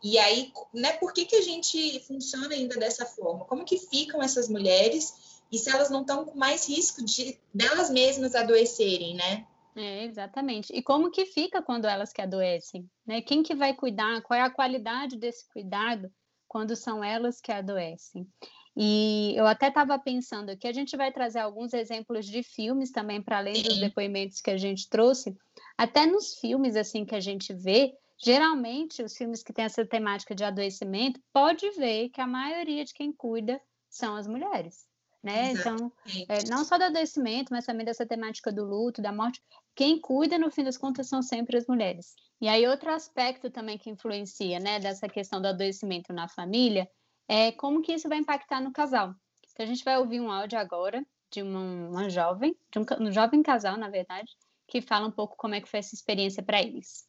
E 0.03 0.17
aí, 0.17 0.51
né, 0.73 0.93
por 0.93 1.13
que, 1.13 1.25
que 1.25 1.35
a 1.35 1.41
gente 1.41 1.99
funciona 2.01 2.53
ainda 2.53 2.77
dessa 2.77 3.05
forma? 3.05 3.45
Como 3.45 3.65
que 3.65 3.77
ficam 3.77 4.21
essas 4.21 4.49
mulheres 4.49 5.41
e 5.51 5.57
se 5.57 5.69
elas 5.69 5.89
não 5.89 6.01
estão 6.01 6.25
com 6.25 6.37
mais 6.37 6.67
risco 6.67 7.03
de 7.03 7.37
delas 7.53 7.89
mesmas 7.89 8.35
adoecerem, 8.35 9.15
né? 9.15 9.45
É, 9.75 10.03
exatamente. 10.05 10.73
E 10.73 10.81
como 10.81 11.11
que 11.11 11.25
fica 11.25 11.61
quando 11.61 11.85
elas 11.85 12.11
que 12.11 12.21
adoecem? 12.21 12.89
Né? 13.05 13.21
Quem 13.21 13.43
que 13.43 13.55
vai 13.55 13.73
cuidar? 13.73 14.21
Qual 14.21 14.37
é 14.37 14.43
a 14.43 14.49
qualidade 14.49 15.17
desse 15.17 15.47
cuidado 15.49 16.11
quando 16.47 16.75
são 16.75 17.03
elas 17.03 17.39
que 17.39 17.51
adoecem? 17.51 18.27
E 18.75 19.33
eu 19.35 19.45
até 19.45 19.67
estava 19.67 19.99
pensando 19.99 20.49
aqui, 20.49 20.65
a 20.65 20.73
gente 20.73 20.95
vai 20.95 21.11
trazer 21.11 21.39
alguns 21.39 21.73
exemplos 21.73 22.25
de 22.25 22.41
filmes 22.41 22.91
também, 22.91 23.21
para 23.21 23.37
além 23.37 23.61
dos 23.61 23.77
depoimentos 23.79 24.39
que 24.39 24.49
a 24.49 24.57
gente 24.57 24.89
trouxe, 24.89 25.35
Até 25.81 26.05
nos 26.05 26.35
filmes 26.35 26.75
assim 26.75 27.03
que 27.03 27.15
a 27.15 27.19
gente 27.19 27.51
vê, 27.55 27.91
geralmente 28.23 29.01
os 29.01 29.17
filmes 29.17 29.41
que 29.41 29.51
têm 29.51 29.65
essa 29.65 29.83
temática 29.83 30.35
de 30.35 30.43
adoecimento, 30.43 31.19
pode 31.33 31.67
ver 31.71 32.09
que 32.09 32.21
a 32.21 32.27
maioria 32.27 32.85
de 32.85 32.93
quem 32.93 33.11
cuida 33.11 33.59
são 33.89 34.15
as 34.15 34.27
mulheres. 34.27 34.85
Né? 35.23 35.53
Então, 35.53 35.91
é, 36.29 36.47
não 36.47 36.63
só 36.63 36.77
do 36.77 36.83
adoecimento, 36.83 37.51
mas 37.51 37.65
também 37.65 37.83
dessa 37.83 38.05
temática 38.05 38.51
do 38.51 38.63
luto, 38.63 39.01
da 39.01 39.11
morte, 39.11 39.41
quem 39.73 39.99
cuida, 39.99 40.37
no 40.37 40.51
fim 40.51 40.63
das 40.63 40.77
contas, 40.77 41.09
são 41.09 41.23
sempre 41.23 41.57
as 41.57 41.65
mulheres. 41.65 42.13
E 42.39 42.47
aí, 42.47 42.67
outro 42.67 42.91
aspecto 42.91 43.49
também 43.49 43.79
que 43.79 43.89
influencia, 43.89 44.59
né, 44.59 44.79
dessa 44.79 45.09
questão 45.09 45.41
do 45.41 45.47
adoecimento 45.47 46.13
na 46.13 46.27
família, 46.27 46.87
é 47.27 47.51
como 47.51 47.81
que 47.81 47.93
isso 47.93 48.07
vai 48.07 48.19
impactar 48.19 48.61
no 48.61 48.71
casal. 48.71 49.15
Então, 49.51 49.65
a 49.65 49.67
gente 49.67 49.83
vai 49.83 49.97
ouvir 49.97 50.21
um 50.21 50.31
áudio 50.31 50.59
agora 50.59 51.03
de 51.31 51.41
uma, 51.41 51.59
uma 51.59 52.07
jovem, 52.07 52.55
de 52.71 52.77
um, 52.77 53.07
um 53.07 53.11
jovem 53.11 53.41
casal, 53.41 53.77
na 53.77 53.89
verdade, 53.89 54.31
que 54.71 54.79
fala 54.79 55.05
um 55.05 55.11
pouco 55.11 55.35
como 55.35 55.53
é 55.53 55.59
que 55.59 55.67
foi 55.67 55.79
essa 55.79 55.93
experiência 55.93 56.41
para 56.41 56.61
eles. 56.61 57.05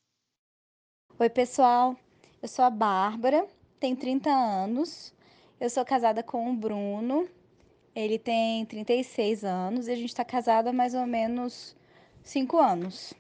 Oi, 1.17 1.31
pessoal. 1.31 1.97
Eu 2.43 2.49
sou 2.49 2.65
a 2.65 2.71
Bárbara, 2.71 3.47
tenho 3.79 3.95
30 3.95 4.29
anos. 4.29 5.15
Eu 5.61 5.71
sou 5.71 5.85
casada 5.85 6.25
com 6.25 6.51
o 6.51 6.57
Bruno. 6.57 7.29
Ele 7.95 8.19
tem 8.19 8.67
36 8.67 9.45
anos 9.45 9.87
e 9.87 9.93
a 9.93 9.95
gente 9.95 10.09
está 10.09 10.25
casada 10.25 10.71
há 10.71 10.73
mais 10.73 10.93
ou 10.93 11.07
menos 11.07 11.77
5 12.25 12.59
anos. 12.59 13.15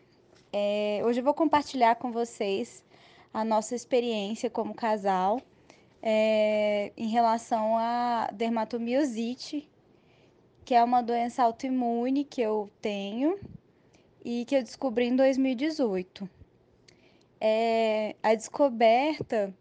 É, 0.52 1.00
hoje 1.04 1.20
eu 1.20 1.24
vou 1.24 1.34
compartilhar 1.34 1.94
com 1.94 2.10
vocês 2.10 2.84
a 3.32 3.44
nossa 3.44 3.76
experiência 3.76 4.50
como 4.50 4.74
casal 4.74 5.40
é, 6.02 6.90
em 6.96 7.06
relação 7.06 7.76
à 7.78 8.28
dermatomiosite, 8.32 9.70
que 10.64 10.74
é 10.74 10.82
uma 10.82 11.00
doença 11.00 11.44
autoimune 11.44 12.24
que 12.24 12.42
eu 12.42 12.68
tenho 12.80 13.38
e 14.24 14.44
que 14.44 14.56
eu 14.56 14.62
descobri 14.62 15.06
em 15.06 15.16
2018. 15.16 16.28
É, 17.40 18.14
a 18.22 18.34
descoberta 18.34 19.52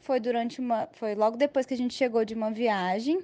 foi 0.00 0.20
durante 0.20 0.60
uma, 0.60 0.88
foi 0.92 1.14
logo 1.14 1.36
depois 1.36 1.66
que 1.66 1.74
a 1.74 1.76
gente 1.76 1.94
chegou 1.94 2.24
de 2.24 2.34
uma 2.34 2.50
viagem, 2.50 3.22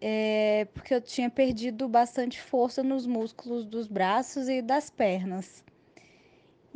é, 0.00 0.66
porque 0.72 0.94
eu 0.94 1.00
tinha 1.00 1.28
perdido 1.28 1.88
bastante 1.88 2.40
força 2.40 2.82
nos 2.82 3.06
músculos 3.06 3.64
dos 3.64 3.88
braços 3.88 4.48
e 4.48 4.62
das 4.62 4.88
pernas. 4.90 5.64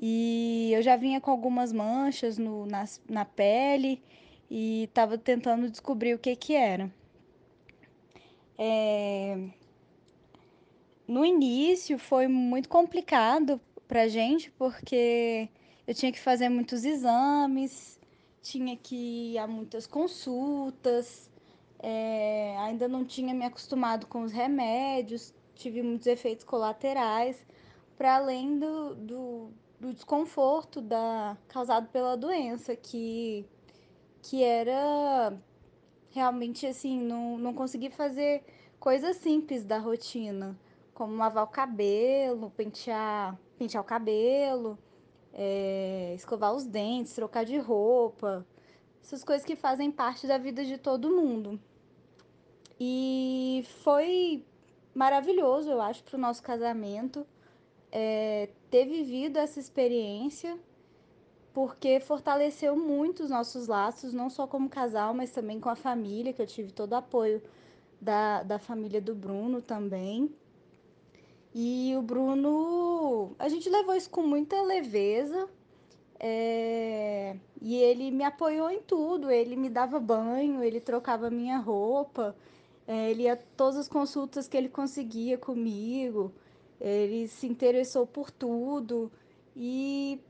E 0.01 0.73
eu 0.75 0.83
já 0.83 0.97
vinha 0.97 1.21
com 1.21 1.31
algumas 1.31 1.73
manchas 1.73 2.37
no, 2.37 2.67
na, 2.67 2.85
na 3.09 3.25
pele 3.25 4.03
e 4.51 4.85
estava 4.85 5.17
tentando 5.17 5.71
descobrir 5.71 6.15
o 6.15 6.19
que 6.19 6.35
que 6.35 6.55
era. 6.55 6.93
É... 8.59 9.39
No 11.07 11.25
início 11.25 11.99
foi 11.99 12.29
muito 12.29 12.69
complicado 12.69 13.61
para 13.89 14.09
gente 14.09 14.51
porque 14.53 15.49
eu 15.87 15.95
tinha 15.95 16.13
que 16.13 16.21
fazer 16.21 16.49
muitos 16.49 16.85
exames, 16.85 18.01
tinha 18.41 18.77
que 18.77 19.33
ir 19.33 19.39
a 19.39 19.47
muitas 19.47 19.87
consultas, 19.87 21.31
é... 21.79 22.57
ainda 22.59 22.89
não 22.89 23.05
tinha 23.05 23.35
me 23.35 23.45
acostumado 23.45 24.07
com 24.07 24.23
os 24.23 24.33
remédios, 24.33 25.35
tive 25.55 25.83
muitos 25.83 26.07
efeitos 26.07 26.45
colaterais, 26.45 27.45
para 27.99 28.17
além 28.17 28.59
do, 28.59 28.95
do, 28.95 29.51
do 29.81 29.93
desconforto 29.93 30.81
da, 30.81 31.37
causado 31.49 31.89
pela 31.89 32.17
doença, 32.17 32.75
que 32.77 33.45
que 34.23 34.43
era 34.43 35.37
realmente 36.11 36.67
assim, 36.67 37.01
não, 37.01 37.37
não 37.37 37.53
consegui 37.53 37.91
fazer 37.91 38.45
coisas 38.79 39.17
simples 39.17 39.65
da 39.65 39.79
rotina, 39.79 40.57
como 40.95 41.17
lavar 41.17 41.45
o 41.45 41.49
cabelo, 41.49 42.51
pentear, 42.51 43.39
pentear 43.59 43.83
o 43.83 43.87
cabelo, 43.87 44.79
é, 45.33 46.13
escovar 46.15 46.55
os 46.55 46.65
dentes, 46.65 47.15
trocar 47.15 47.45
de 47.45 47.59
roupa, 47.59 48.47
essas 49.03 49.25
coisas 49.25 49.45
que 49.45 49.57
fazem 49.57 49.91
parte 49.91 50.27
da 50.27 50.39
vida 50.39 50.65
de 50.65 50.79
todo 50.79 51.11
mundo. 51.11 51.61
E 52.79 53.65
foi 53.83 54.45
maravilhoso, 54.95 55.71
eu 55.71 55.81
acho, 55.81 56.03
para 56.05 56.17
o 56.17 56.21
nosso 56.21 56.43
casamento 56.43 57.27
é, 57.91 58.49
ter 58.71 58.87
vivido 58.87 59.39
essa 59.39 59.61
experiência 59.61 60.59
porque 61.53 62.01
fortaleceu 62.01 62.75
muito 62.75 63.23
os 63.23 63.31
nossos 63.31 63.67
laços, 63.67 64.13
não 64.15 64.31
só 64.31 64.47
como 64.47 64.71
casal, 64.71 65.13
mas 65.13 65.31
também 65.31 65.61
com 65.61 65.69
a 65.69 65.77
família, 65.77 66.33
que 66.33 66.41
eu 66.41 66.47
tive 66.47 66.73
todo 66.73 66.93
o 66.93 66.97
apoio 66.97 67.43
da, 68.01 68.43
da 68.43 68.59
família 68.59 69.03
do 69.03 69.15
Bruno 69.15 69.61
também. 69.61 70.35
E 71.55 71.95
o 71.97 72.03
Bruno, 72.03 73.35
a 73.39 73.49
gente 73.49 73.69
levou 73.69 73.95
isso 73.95 74.09
com 74.09 74.23
muita 74.23 74.63
leveza, 74.63 75.49
é... 76.19 77.37
e 77.61 77.77
ele 77.77 78.11
me 78.11 78.25
apoiou 78.25 78.71
em 78.71 78.81
tudo. 78.81 79.31
Ele 79.31 79.57
me 79.57 79.69
dava 79.69 79.99
banho, 80.01 80.63
ele 80.63 80.81
trocava 80.81 81.31
minha 81.31 81.59
roupa, 81.59 82.35
é, 82.87 83.11
ele 83.11 83.25
ia 83.25 83.37
todas 83.37 83.77
as 83.77 83.89
consultas 83.89 84.49
que 84.49 84.57
ele 84.57 84.69
conseguia 84.69 85.39
comigo, 85.39 86.33
ele 86.81 87.29
se 87.29 87.47
interessou 87.47 88.07
por 88.07 88.31
tudo. 88.31 89.11
E 89.55 90.21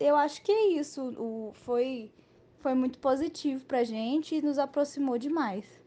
eu 0.00 0.16
acho 0.16 0.42
que 0.42 0.52
é 0.52 0.68
isso. 0.68 1.02
O, 1.18 1.52
foi, 1.54 2.10
foi 2.58 2.74
muito 2.74 2.98
positivo 2.98 3.64
pra 3.66 3.84
gente 3.84 4.34
e 4.36 4.42
nos 4.42 4.58
aproximou 4.58 5.18
demais. 5.18 5.81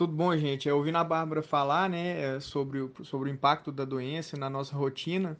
Tudo 0.00 0.14
bom, 0.14 0.34
gente? 0.34 0.66
Eu 0.66 0.78
ouvindo 0.78 0.96
a 0.96 1.04
Bárbara 1.04 1.42
falar 1.42 1.86
né, 1.86 2.36
é, 2.36 2.40
sobre, 2.40 2.80
o, 2.80 2.90
sobre 3.04 3.28
o 3.28 3.30
impacto 3.30 3.70
da 3.70 3.84
doença 3.84 4.34
na 4.34 4.48
nossa 4.48 4.74
rotina, 4.74 5.38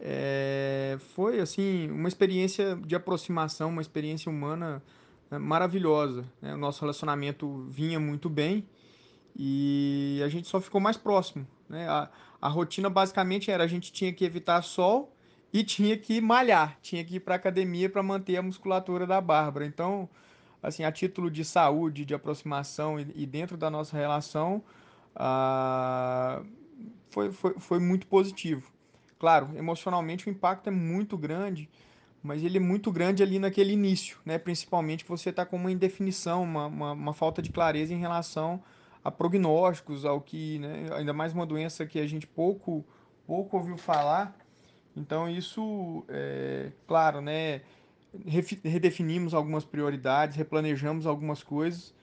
é, 0.00 0.98
foi 1.14 1.38
assim 1.38 1.88
uma 1.92 2.08
experiência 2.08 2.74
de 2.74 2.96
aproximação, 2.96 3.68
uma 3.70 3.80
experiência 3.80 4.28
humana 4.28 4.82
né, 5.30 5.38
maravilhosa. 5.38 6.24
Né? 6.42 6.54
O 6.54 6.58
nosso 6.58 6.80
relacionamento 6.80 7.66
vinha 7.68 8.00
muito 8.00 8.28
bem 8.28 8.66
e 9.36 10.20
a 10.24 10.28
gente 10.28 10.48
só 10.48 10.60
ficou 10.60 10.80
mais 10.80 10.96
próximo. 10.96 11.46
Né? 11.68 11.88
A, 11.88 12.10
a 12.42 12.48
rotina 12.48 12.90
basicamente 12.90 13.48
era 13.48 13.62
a 13.62 13.68
gente 13.68 13.92
tinha 13.92 14.12
que 14.12 14.24
evitar 14.24 14.60
sol 14.62 15.14
e 15.52 15.62
tinha 15.62 15.96
que 15.96 16.20
malhar, 16.20 16.76
tinha 16.82 17.04
que 17.04 17.14
ir 17.14 17.20
para 17.20 17.36
academia 17.36 17.88
para 17.88 18.02
manter 18.02 18.38
a 18.38 18.42
musculatura 18.42 19.06
da 19.06 19.20
Bárbara. 19.20 19.64
Então, 19.64 20.08
assim, 20.64 20.82
a 20.82 20.90
título 20.90 21.30
de 21.30 21.44
saúde, 21.44 22.04
de 22.04 22.14
aproximação 22.14 22.98
e, 22.98 23.06
e 23.14 23.26
dentro 23.26 23.56
da 23.56 23.70
nossa 23.70 23.96
relação, 23.96 24.62
ah, 25.14 26.42
foi, 27.10 27.30
foi, 27.30 27.54
foi 27.58 27.78
muito 27.78 28.06
positivo. 28.06 28.72
Claro, 29.18 29.50
emocionalmente 29.56 30.26
o 30.26 30.30
impacto 30.30 30.66
é 30.68 30.70
muito 30.70 31.16
grande, 31.16 31.68
mas 32.22 32.42
ele 32.42 32.56
é 32.56 32.60
muito 32.60 32.90
grande 32.90 33.22
ali 33.22 33.38
naquele 33.38 33.72
início, 33.72 34.18
né? 34.24 34.38
Principalmente 34.38 35.04
você 35.06 35.30
está 35.30 35.46
com 35.46 35.56
uma 35.56 35.70
indefinição, 35.70 36.42
uma, 36.42 36.66
uma, 36.66 36.92
uma, 36.92 37.14
falta 37.14 37.40
de 37.40 37.50
clareza 37.50 37.94
em 37.94 37.98
relação 37.98 38.62
a 39.04 39.10
prognósticos, 39.10 40.04
ao 40.04 40.20
que, 40.20 40.58
né? 40.58 40.88
ainda 40.92 41.12
mais 41.12 41.32
uma 41.32 41.46
doença 41.46 41.86
que 41.86 41.98
a 42.00 42.06
gente 42.06 42.26
pouco, 42.26 42.84
pouco 43.26 43.56
ouviu 43.56 43.76
falar, 43.76 44.34
então 44.96 45.28
isso, 45.28 46.04
é, 46.08 46.70
claro, 46.86 47.20
né, 47.20 47.62
redefinimos 48.62 49.34
algumas 49.34 49.64
prioridades, 49.64 50.36
replanejamos 50.36 51.06
algumas 51.06 51.42
coisas, 51.42 51.94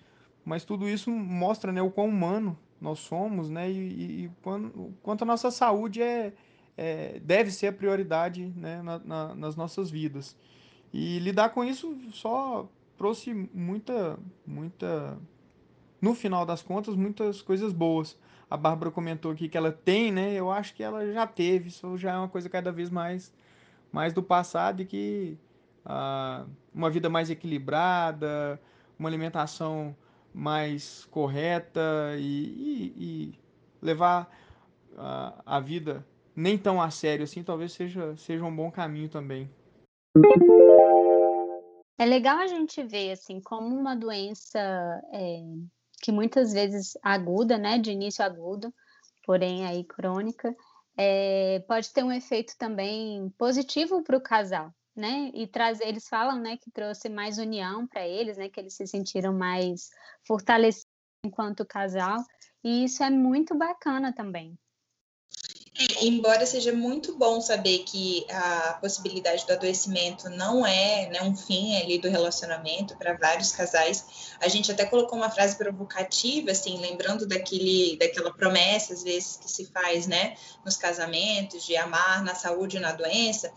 mas 0.44 0.64
tudo 0.64 0.88
isso 0.88 1.12
mostra 1.12 1.72
né, 1.72 1.82
o 1.82 1.92
quão 1.92 2.08
humano 2.08 2.58
nós 2.80 3.00
somos 3.00 3.50
né, 3.50 3.70
e, 3.72 4.26
e 4.26 4.32
quanto, 4.42 4.94
quanto 5.04 5.22
a 5.24 5.26
nossa 5.26 5.52
saúde 5.52 6.02
é, 6.02 6.34
é 6.78 7.20
deve 7.20 7.52
ser 7.52 7.68
a 7.68 7.74
prioridade 7.74 8.46
né, 8.56 8.82
na, 8.82 9.00
na, 9.00 9.36
nas 9.36 9.56
nossas 9.56 9.90
vidas. 9.90 10.36
E 10.94 11.20
lidar 11.20 11.50
com 11.50 11.64
isso 11.64 11.98
só 12.12 12.68
trouxe 12.98 13.34
muita, 13.54 14.20
muita, 14.46 15.18
no 16.02 16.14
final 16.14 16.46
das 16.46 16.62
contas, 16.62 16.96
muitas 16.96 17.42
coisas 17.42 17.72
boas 17.72 18.18
a 18.52 18.58
Bárbara 18.58 18.92
comentou 18.92 19.32
aqui 19.32 19.48
que 19.48 19.58
ela 19.58 19.72
tem, 19.72 20.12
né? 20.12 20.34
Eu 20.34 20.52
acho 20.52 20.76
que 20.76 20.84
ela 20.84 21.10
já 21.14 21.26
teve, 21.26 21.70
isso 21.70 21.98
já 21.98 22.12
é 22.12 22.18
uma 22.18 22.28
coisa 22.28 22.50
cada 22.50 22.70
vez 22.70 22.90
mais, 22.90 23.34
mais 23.94 24.12
do 24.12 24.22
passado 24.22 24.82
e 24.82 24.86
que 24.86 25.38
uma 26.74 26.90
vida 26.90 27.10
mais 27.10 27.30
equilibrada, 27.30 28.60
uma 28.98 29.10
alimentação 29.10 29.96
mais 30.34 31.06
correta 31.06 31.82
e, 32.18 32.46
e, 32.46 32.94
e 32.98 33.40
levar 33.82 34.30
ah, 34.98 35.42
a 35.46 35.60
vida 35.60 36.06
nem 36.36 36.58
tão 36.58 36.82
a 36.82 36.90
sério 36.90 37.24
assim, 37.24 37.44
talvez 37.44 37.74
seja, 37.74 38.16
seja 38.16 38.46
um 38.46 38.56
bom 38.56 38.72
caminho 38.72 39.10
também. 39.10 39.50
É 41.98 42.06
legal 42.06 42.38
a 42.38 42.48
gente 42.48 42.82
ver 42.84 43.12
assim 43.12 43.40
como 43.40 43.76
uma 43.76 43.96
doença 43.96 44.60
é, 45.14 45.42
que 46.02 46.12
muitas 46.12 46.54
vezes 46.54 46.98
aguda, 47.04 47.58
né, 47.58 47.78
de 47.78 47.92
início 47.92 48.24
agudo, 48.24 48.74
porém 49.24 49.66
aí 49.66 49.84
crônica, 49.84 50.56
é, 50.98 51.64
pode 51.68 51.92
ter 51.94 52.04
um 52.04 52.12
efeito 52.12 52.58
também 52.58 53.30
positivo 53.38 54.04
para 54.04 54.18
o 54.18 54.22
casal, 54.22 54.74
né? 54.96 55.32
E 55.34 55.48
trazer, 55.48 55.88
eles 55.88 56.08
falam, 56.08 56.40
né, 56.40 56.58
que 56.58 56.72
trouxe 56.72 57.10
mais 57.10 57.38
união 57.38 57.88
para 57.88 58.08
eles, 58.08 58.38
né, 58.38 58.50
que 58.50 58.60
eles 58.60 58.76
se 58.76 58.86
sentiram 58.88 59.34
mais 59.34 59.90
fortalecidos 60.28 60.90
enquanto 61.26 61.66
casal, 61.66 62.18
e 62.64 62.84
isso 62.86 63.04
é 63.04 63.10
muito 63.10 63.56
bacana 63.56 64.14
também. 64.14 64.58
É, 65.74 66.06
embora 66.06 66.46
seja 66.46 66.74
muito 66.74 67.16
bom 67.16 67.40
saber 67.40 67.80
que 67.80 68.26
a 68.30 68.78
possibilidade 68.82 69.46
do 69.48 69.54
adoecimento 69.54 70.30
não 70.30 70.66
é 70.66 71.10
né, 71.10 71.24
um 71.24 71.34
fim 71.34 71.78
ali 71.78 71.98
do 71.98 72.10
relacionamento 72.10 72.98
para 72.98 73.14
vários 73.14 73.54
casais, 73.54 74.34
a 74.42 74.50
gente 74.50 74.70
até 74.70 74.86
colocou 74.86 75.18
uma 75.18 75.30
frase 75.30 75.56
provocativa, 75.56 76.52
assim, 76.52 76.78
lembrando 76.78 77.26
daquele, 77.26 77.96
daquela 77.98 78.34
promessa 78.34 78.94
às 78.94 79.02
vezes 79.02 79.38
que 79.38 79.50
se 79.50 79.66
faz, 79.68 80.08
né, 80.08 80.36
nos 80.66 80.76
casamentos 80.76 81.66
de 81.66 81.78
amar 81.78 82.22
na 82.22 82.36
saúde 82.36 82.76
e 82.76 82.82
na 82.82 82.92
doença, 82.92 83.50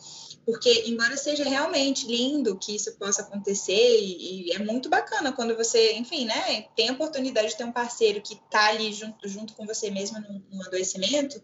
porque 0.46 0.84
embora 0.86 1.16
seja 1.16 1.42
realmente 1.42 2.06
lindo 2.06 2.56
que 2.56 2.76
isso 2.76 2.92
possa 2.96 3.22
acontecer 3.22 3.98
e, 4.00 4.50
e, 4.50 4.52
é 4.52 4.60
muito 4.60 4.88
bacana 4.88 5.32
quando 5.32 5.56
você, 5.56 5.94
enfim, 5.94 6.26
né, 6.26 6.66
tem 6.76 6.90
a 6.90 6.92
oportunidade 6.92 7.48
de 7.48 7.56
ter 7.56 7.64
um 7.64 7.72
parceiro 7.72 8.22
que 8.22 8.34
está 8.34 8.68
ali 8.68 8.92
junto, 8.92 9.28
junto 9.28 9.54
com 9.54 9.66
você 9.66 9.90
mesmo 9.90 10.20
num, 10.20 10.42
num 10.48 10.62
adoecimento, 10.62 11.42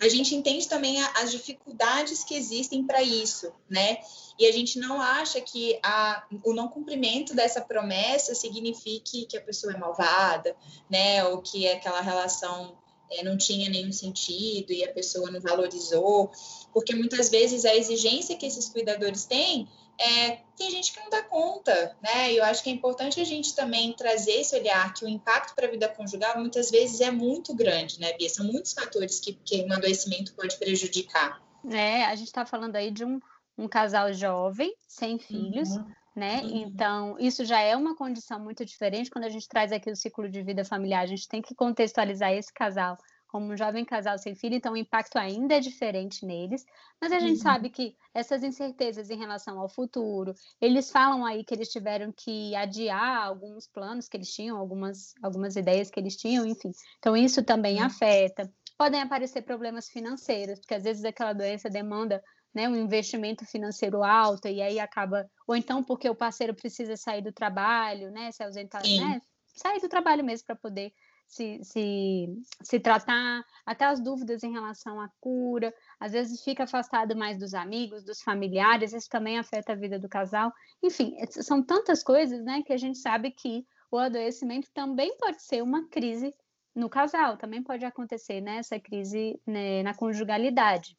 a 0.00 0.08
gente 0.08 0.34
entende 0.34 0.68
também 0.68 1.02
as 1.14 1.30
dificuldades 1.30 2.22
que 2.22 2.34
existem 2.34 2.84
para 2.84 3.02
isso, 3.02 3.52
né? 3.68 3.98
E 4.38 4.46
a 4.46 4.52
gente 4.52 4.78
não 4.78 5.00
acha 5.00 5.40
que 5.40 5.78
a, 5.82 6.26
o 6.44 6.52
não 6.52 6.68
cumprimento 6.68 7.34
dessa 7.34 7.60
promessa 7.60 8.34
signifique 8.34 9.26
que 9.26 9.36
a 9.36 9.40
pessoa 9.40 9.72
é 9.72 9.78
malvada, 9.78 10.54
né? 10.90 11.24
Ou 11.24 11.40
que 11.40 11.66
aquela 11.66 12.00
relação 12.00 12.76
é, 13.10 13.22
não 13.22 13.36
tinha 13.36 13.70
nenhum 13.70 13.92
sentido 13.92 14.72
e 14.72 14.84
a 14.84 14.92
pessoa 14.92 15.30
não 15.30 15.40
valorizou, 15.40 16.30
porque 16.72 16.94
muitas 16.94 17.30
vezes 17.30 17.64
a 17.64 17.74
exigência 17.74 18.36
que 18.36 18.46
esses 18.46 18.68
cuidadores 18.68 19.24
têm 19.24 19.66
é, 19.98 20.38
tem 20.56 20.70
gente 20.70 20.92
que 20.92 21.00
não 21.00 21.08
dá 21.08 21.22
conta, 21.22 21.96
né? 22.02 22.32
Eu 22.32 22.44
acho 22.44 22.62
que 22.62 22.70
é 22.70 22.72
importante 22.72 23.20
a 23.20 23.24
gente 23.24 23.54
também 23.54 23.92
trazer 23.92 24.32
esse 24.32 24.54
olhar 24.54 24.92
que 24.92 25.04
o 25.04 25.08
impacto 25.08 25.54
para 25.54 25.66
a 25.66 25.70
vida 25.70 25.88
conjugal 25.88 26.38
muitas 26.38 26.70
vezes 26.70 27.00
é 27.00 27.10
muito 27.10 27.54
grande, 27.54 28.00
né, 28.00 28.12
Bia? 28.14 28.28
São 28.28 28.46
muitos 28.46 28.72
fatores 28.72 29.20
que, 29.20 29.32
que 29.32 29.64
um 29.64 29.72
adoecimento 29.72 30.34
pode 30.34 30.56
prejudicar. 30.58 31.40
É, 31.70 32.04
a 32.04 32.14
gente 32.14 32.28
está 32.28 32.44
falando 32.44 32.76
aí 32.76 32.90
de 32.90 33.04
um, 33.04 33.20
um 33.56 33.66
casal 33.66 34.12
jovem, 34.12 34.74
sem 34.86 35.18
filhos, 35.18 35.70
uhum. 35.70 35.86
né? 36.14 36.42
Uhum. 36.42 36.56
Então, 36.56 37.16
isso 37.18 37.44
já 37.44 37.60
é 37.60 37.74
uma 37.74 37.96
condição 37.96 38.38
muito 38.38 38.64
diferente. 38.64 39.10
Quando 39.10 39.24
a 39.24 39.30
gente 39.30 39.48
traz 39.48 39.72
aqui 39.72 39.90
o 39.90 39.96
ciclo 39.96 40.28
de 40.28 40.42
vida 40.42 40.64
familiar, 40.64 41.02
a 41.02 41.06
gente 41.06 41.26
tem 41.26 41.40
que 41.40 41.54
contextualizar 41.54 42.32
esse 42.32 42.52
casal 42.52 42.98
como 43.36 43.52
um 43.52 43.56
jovem 43.56 43.84
casal 43.84 44.16
sem 44.16 44.34
filho, 44.34 44.54
então 44.54 44.72
o 44.72 44.78
impacto 44.78 45.18
ainda 45.18 45.56
é 45.56 45.60
diferente 45.60 46.24
neles. 46.24 46.64
Mas 46.98 47.12
a 47.12 47.18
gente 47.18 47.36
uhum. 47.36 47.42
sabe 47.42 47.68
que 47.68 47.94
essas 48.14 48.42
incertezas 48.42 49.10
em 49.10 49.18
relação 49.18 49.60
ao 49.60 49.68
futuro, 49.68 50.34
eles 50.58 50.90
falam 50.90 51.22
aí 51.22 51.44
que 51.44 51.52
eles 51.52 51.68
tiveram 51.68 52.10
que 52.16 52.56
adiar 52.56 53.26
alguns 53.26 53.68
planos 53.68 54.08
que 54.08 54.16
eles 54.16 54.32
tinham, 54.32 54.56
algumas, 54.56 55.12
algumas 55.22 55.54
ideias 55.54 55.90
que 55.90 56.00
eles 56.00 56.16
tinham, 56.16 56.46
enfim. 56.46 56.70
Então 56.98 57.14
isso 57.14 57.42
também 57.42 57.76
uhum. 57.76 57.84
afeta. 57.84 58.50
Podem 58.78 59.02
aparecer 59.02 59.42
problemas 59.42 59.86
financeiros, 59.90 60.58
porque 60.58 60.74
às 60.74 60.84
vezes 60.84 61.04
aquela 61.04 61.34
doença 61.34 61.68
demanda 61.68 62.24
né, 62.54 62.66
um 62.66 62.76
investimento 62.76 63.44
financeiro 63.44 64.02
alto 64.02 64.48
e 64.48 64.62
aí 64.62 64.80
acaba, 64.80 65.28
ou 65.46 65.54
então 65.54 65.84
porque 65.84 66.08
o 66.08 66.14
parceiro 66.14 66.54
precisa 66.54 66.96
sair 66.96 67.20
do 67.20 67.32
trabalho, 67.32 68.10
né, 68.10 68.32
se 68.32 68.42
ausentar, 68.42 68.82
né, 68.82 69.20
sair 69.54 69.78
do 69.78 69.90
trabalho 69.90 70.24
mesmo 70.24 70.46
para 70.46 70.56
poder 70.56 70.90
se, 71.26 71.60
se, 71.62 72.28
se 72.62 72.80
tratar, 72.80 73.44
até 73.64 73.84
as 73.84 74.00
dúvidas 74.00 74.42
em 74.42 74.52
relação 74.52 75.00
à 75.00 75.08
cura, 75.20 75.74
às 75.98 76.12
vezes 76.12 76.42
fica 76.42 76.64
afastado 76.64 77.16
mais 77.16 77.38
dos 77.38 77.54
amigos, 77.54 78.04
dos 78.04 78.22
familiares, 78.22 78.92
isso 78.92 79.08
também 79.08 79.38
afeta 79.38 79.72
a 79.72 79.76
vida 79.76 79.98
do 79.98 80.08
casal. 80.08 80.52
Enfim, 80.82 81.16
são 81.30 81.62
tantas 81.62 82.02
coisas, 82.02 82.44
né, 82.44 82.62
que 82.64 82.72
a 82.72 82.78
gente 82.78 82.98
sabe 82.98 83.30
que 83.30 83.66
o 83.90 83.98
adoecimento 83.98 84.68
também 84.72 85.16
pode 85.18 85.42
ser 85.42 85.62
uma 85.62 85.88
crise 85.88 86.34
no 86.74 86.88
casal, 86.88 87.36
também 87.36 87.62
pode 87.62 87.84
acontecer 87.84 88.40
né, 88.40 88.60
crise 88.84 89.40
né, 89.46 89.82
na 89.82 89.94
conjugalidade. 89.94 90.96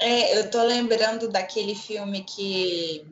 É, 0.00 0.38
eu 0.38 0.50
tô 0.50 0.62
lembrando 0.62 1.28
daquele 1.28 1.74
filme 1.74 2.24
que 2.24 3.04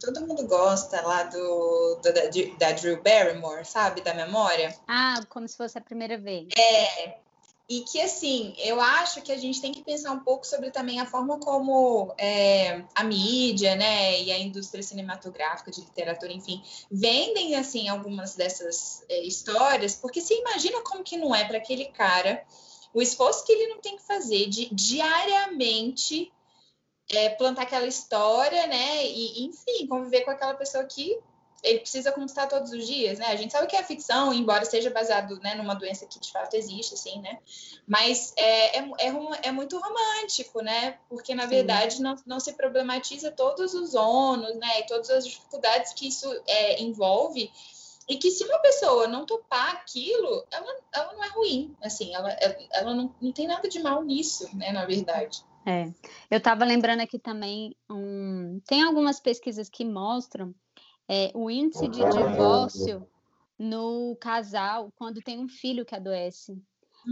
todo 0.00 0.26
mundo 0.26 0.46
gosta 0.46 1.00
lá 1.02 1.24
do, 1.24 2.00
do 2.02 2.12
da, 2.12 2.20
da, 2.58 2.72
Drew 2.72 3.02
Barrymore, 3.02 3.64
sabe? 3.64 4.00
Da 4.00 4.14
memória. 4.14 4.76
Ah, 4.86 5.20
como 5.28 5.48
se 5.48 5.56
fosse 5.56 5.78
a 5.78 5.80
primeira 5.80 6.18
vez. 6.18 6.48
É. 6.56 7.18
E 7.66 7.80
que, 7.80 7.98
assim, 7.98 8.54
eu 8.58 8.78
acho 8.78 9.22
que 9.22 9.32
a 9.32 9.38
gente 9.38 9.58
tem 9.58 9.72
que 9.72 9.82
pensar 9.82 10.12
um 10.12 10.20
pouco 10.20 10.46
sobre 10.46 10.70
também 10.70 11.00
a 11.00 11.06
forma 11.06 11.38
como 11.38 12.14
é, 12.18 12.84
a 12.94 13.02
mídia, 13.02 13.74
né, 13.74 14.20
e 14.20 14.30
a 14.30 14.38
indústria 14.38 14.82
cinematográfica, 14.82 15.70
de 15.70 15.80
literatura, 15.80 16.30
enfim, 16.30 16.62
vendem, 16.90 17.54
assim, 17.56 17.88
algumas 17.88 18.34
dessas 18.34 19.02
é, 19.08 19.22
histórias, 19.22 19.94
porque 19.94 20.20
você 20.20 20.38
imagina 20.38 20.82
como 20.82 21.02
que 21.02 21.16
não 21.16 21.34
é 21.34 21.46
para 21.46 21.56
aquele 21.56 21.86
cara 21.86 22.44
o 22.94 23.02
esforço 23.02 23.44
que 23.44 23.52
ele 23.52 23.74
não 23.74 23.80
tem 23.80 23.96
que 23.96 24.02
fazer 24.02 24.46
de 24.46 24.72
diariamente 24.72 26.32
é, 27.10 27.28
plantar 27.30 27.62
aquela 27.62 27.86
história, 27.86 28.66
né? 28.66 29.06
E, 29.06 29.44
enfim, 29.44 29.86
conviver 29.86 30.22
com 30.22 30.30
aquela 30.30 30.54
pessoa 30.54 30.84
que 30.84 31.18
ele 31.64 31.80
precisa 31.80 32.12
conquistar 32.12 32.46
todos 32.46 32.70
os 32.72 32.86
dias, 32.86 33.18
né? 33.18 33.26
A 33.26 33.36
gente 33.36 33.52
sabe 33.52 33.66
que 33.66 33.74
é 33.74 33.82
ficção, 33.82 34.34
embora 34.34 34.64
seja 34.66 34.90
baseado 34.90 35.40
né, 35.40 35.54
numa 35.54 35.74
doença 35.74 36.06
que 36.06 36.20
de 36.20 36.30
fato 36.30 36.54
existe, 36.54 36.94
assim, 36.94 37.20
né? 37.20 37.38
Mas 37.86 38.34
é, 38.36 38.78
é, 38.78 38.80
é, 38.80 39.14
é 39.44 39.50
muito 39.50 39.78
romântico, 39.78 40.60
né? 40.60 40.98
Porque, 41.08 41.34
na 41.34 41.44
Sim. 41.44 41.48
verdade, 41.48 42.02
não, 42.02 42.14
não 42.26 42.38
se 42.38 42.52
problematiza 42.52 43.30
todos 43.30 43.72
os 43.72 43.94
ônus, 43.94 44.54
né? 44.56 44.80
E 44.80 44.86
todas 44.86 45.08
as 45.08 45.26
dificuldades 45.26 45.94
que 45.94 46.08
isso 46.08 46.30
é, 46.46 46.82
envolve. 46.82 47.50
E 48.06 48.16
que 48.16 48.30
se 48.30 48.44
uma 48.44 48.58
pessoa 48.58 49.08
não 49.08 49.24
topar 49.24 49.70
aquilo, 49.70 50.44
ela, 50.50 50.76
ela 50.92 51.12
não 51.14 51.24
é 51.24 51.28
ruim, 51.28 51.74
assim, 51.82 52.14
ela, 52.14 52.30
ela 52.72 52.92
não, 52.92 53.14
não 53.18 53.32
tem 53.32 53.46
nada 53.46 53.66
de 53.66 53.82
mal 53.82 54.04
nisso, 54.04 54.54
né? 54.54 54.70
Na 54.70 54.84
verdade. 54.84 55.42
É, 55.66 55.86
eu 56.30 56.38
estava 56.38 56.64
lembrando 56.64 57.00
aqui 57.00 57.18
também, 57.18 57.74
um, 57.90 58.60
tem 58.66 58.82
algumas 58.82 59.18
pesquisas 59.18 59.70
que 59.70 59.84
mostram 59.84 60.54
é, 61.08 61.30
o 61.34 61.50
índice 61.50 61.88
de 61.88 62.00
divórcio 62.04 63.06
no 63.58 64.16
casal 64.20 64.92
quando 64.96 65.22
tem 65.22 65.38
um 65.38 65.48
filho 65.48 65.84
que 65.84 65.94
adoece. 65.94 66.60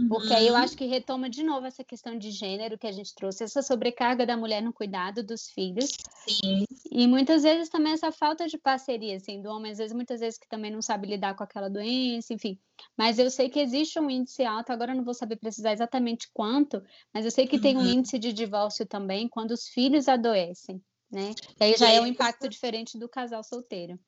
Porque 0.09 0.33
aí 0.33 0.47
eu 0.47 0.53
uhum. 0.53 0.59
acho 0.59 0.75
que 0.75 0.85
retoma 0.85 1.29
de 1.29 1.43
novo 1.43 1.67
essa 1.67 1.83
questão 1.83 2.17
de 2.17 2.31
gênero 2.31 2.77
que 2.77 2.87
a 2.87 2.91
gente 2.91 3.13
trouxe, 3.13 3.43
essa 3.43 3.61
sobrecarga 3.61 4.25
da 4.25 4.35
mulher 4.35 4.61
no 4.61 4.73
cuidado 4.73 5.23
dos 5.23 5.49
filhos. 5.49 5.91
Sim. 6.27 6.65
E 6.91 7.07
muitas 7.07 7.43
vezes 7.43 7.69
também 7.69 7.93
essa 7.93 8.11
falta 8.11 8.47
de 8.47 8.57
parceria, 8.57 9.17
assim, 9.17 9.41
do 9.41 9.49
homem, 9.49 9.71
às 9.71 9.77
vezes, 9.77 9.93
muitas 9.93 10.19
vezes 10.19 10.39
que 10.39 10.47
também 10.47 10.71
não 10.71 10.81
sabe 10.81 11.07
lidar 11.07 11.35
com 11.35 11.43
aquela 11.43 11.69
doença, 11.69 12.33
enfim. 12.33 12.57
Mas 12.97 13.19
eu 13.19 13.29
sei 13.29 13.49
que 13.49 13.59
existe 13.59 13.99
um 13.99 14.09
índice 14.09 14.43
alto, 14.43 14.71
agora 14.71 14.93
eu 14.93 14.97
não 14.97 15.03
vou 15.03 15.13
saber 15.13 15.35
precisar 15.35 15.73
exatamente 15.73 16.27
quanto, 16.33 16.81
mas 17.13 17.25
eu 17.25 17.31
sei 17.31 17.45
que 17.45 17.57
uhum. 17.57 17.61
tem 17.61 17.77
um 17.77 17.81
uhum. 17.81 17.87
índice 17.87 18.17
de 18.17 18.33
divórcio 18.33 18.85
também 18.85 19.27
quando 19.27 19.51
os 19.51 19.67
filhos 19.67 20.07
adoecem, 20.07 20.81
né? 21.11 21.31
E 21.59 21.63
aí 21.63 21.75
já 21.77 21.89
é 21.89 22.01
um 22.01 22.07
impacto 22.07 22.49
diferente 22.49 22.97
do 22.97 23.07
casal 23.07 23.43
solteiro. 23.43 23.99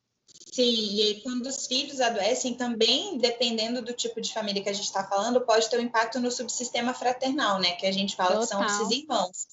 Sim, 0.51 0.95
e 0.95 1.01
aí 1.01 1.21
quando 1.21 1.47
os 1.47 1.67
filhos 1.67 1.99
adoecem, 1.99 2.53
também, 2.53 3.17
dependendo 3.17 3.81
do 3.81 3.91
tipo 3.91 4.21
de 4.21 4.33
família 4.33 4.63
que 4.63 4.69
a 4.69 4.73
gente 4.73 4.85
está 4.85 5.03
falando, 5.03 5.41
pode 5.41 5.69
ter 5.69 5.77
um 5.77 5.83
impacto 5.83 6.19
no 6.19 6.31
subsistema 6.31 6.93
fraternal, 6.93 7.59
né? 7.59 7.71
Que 7.71 7.85
a 7.85 7.91
gente 7.91 8.15
fala 8.15 8.39
Total. 8.39 8.63
que 8.63 8.69
são 8.71 8.83
esses 8.83 8.97
irmãos. 8.97 9.47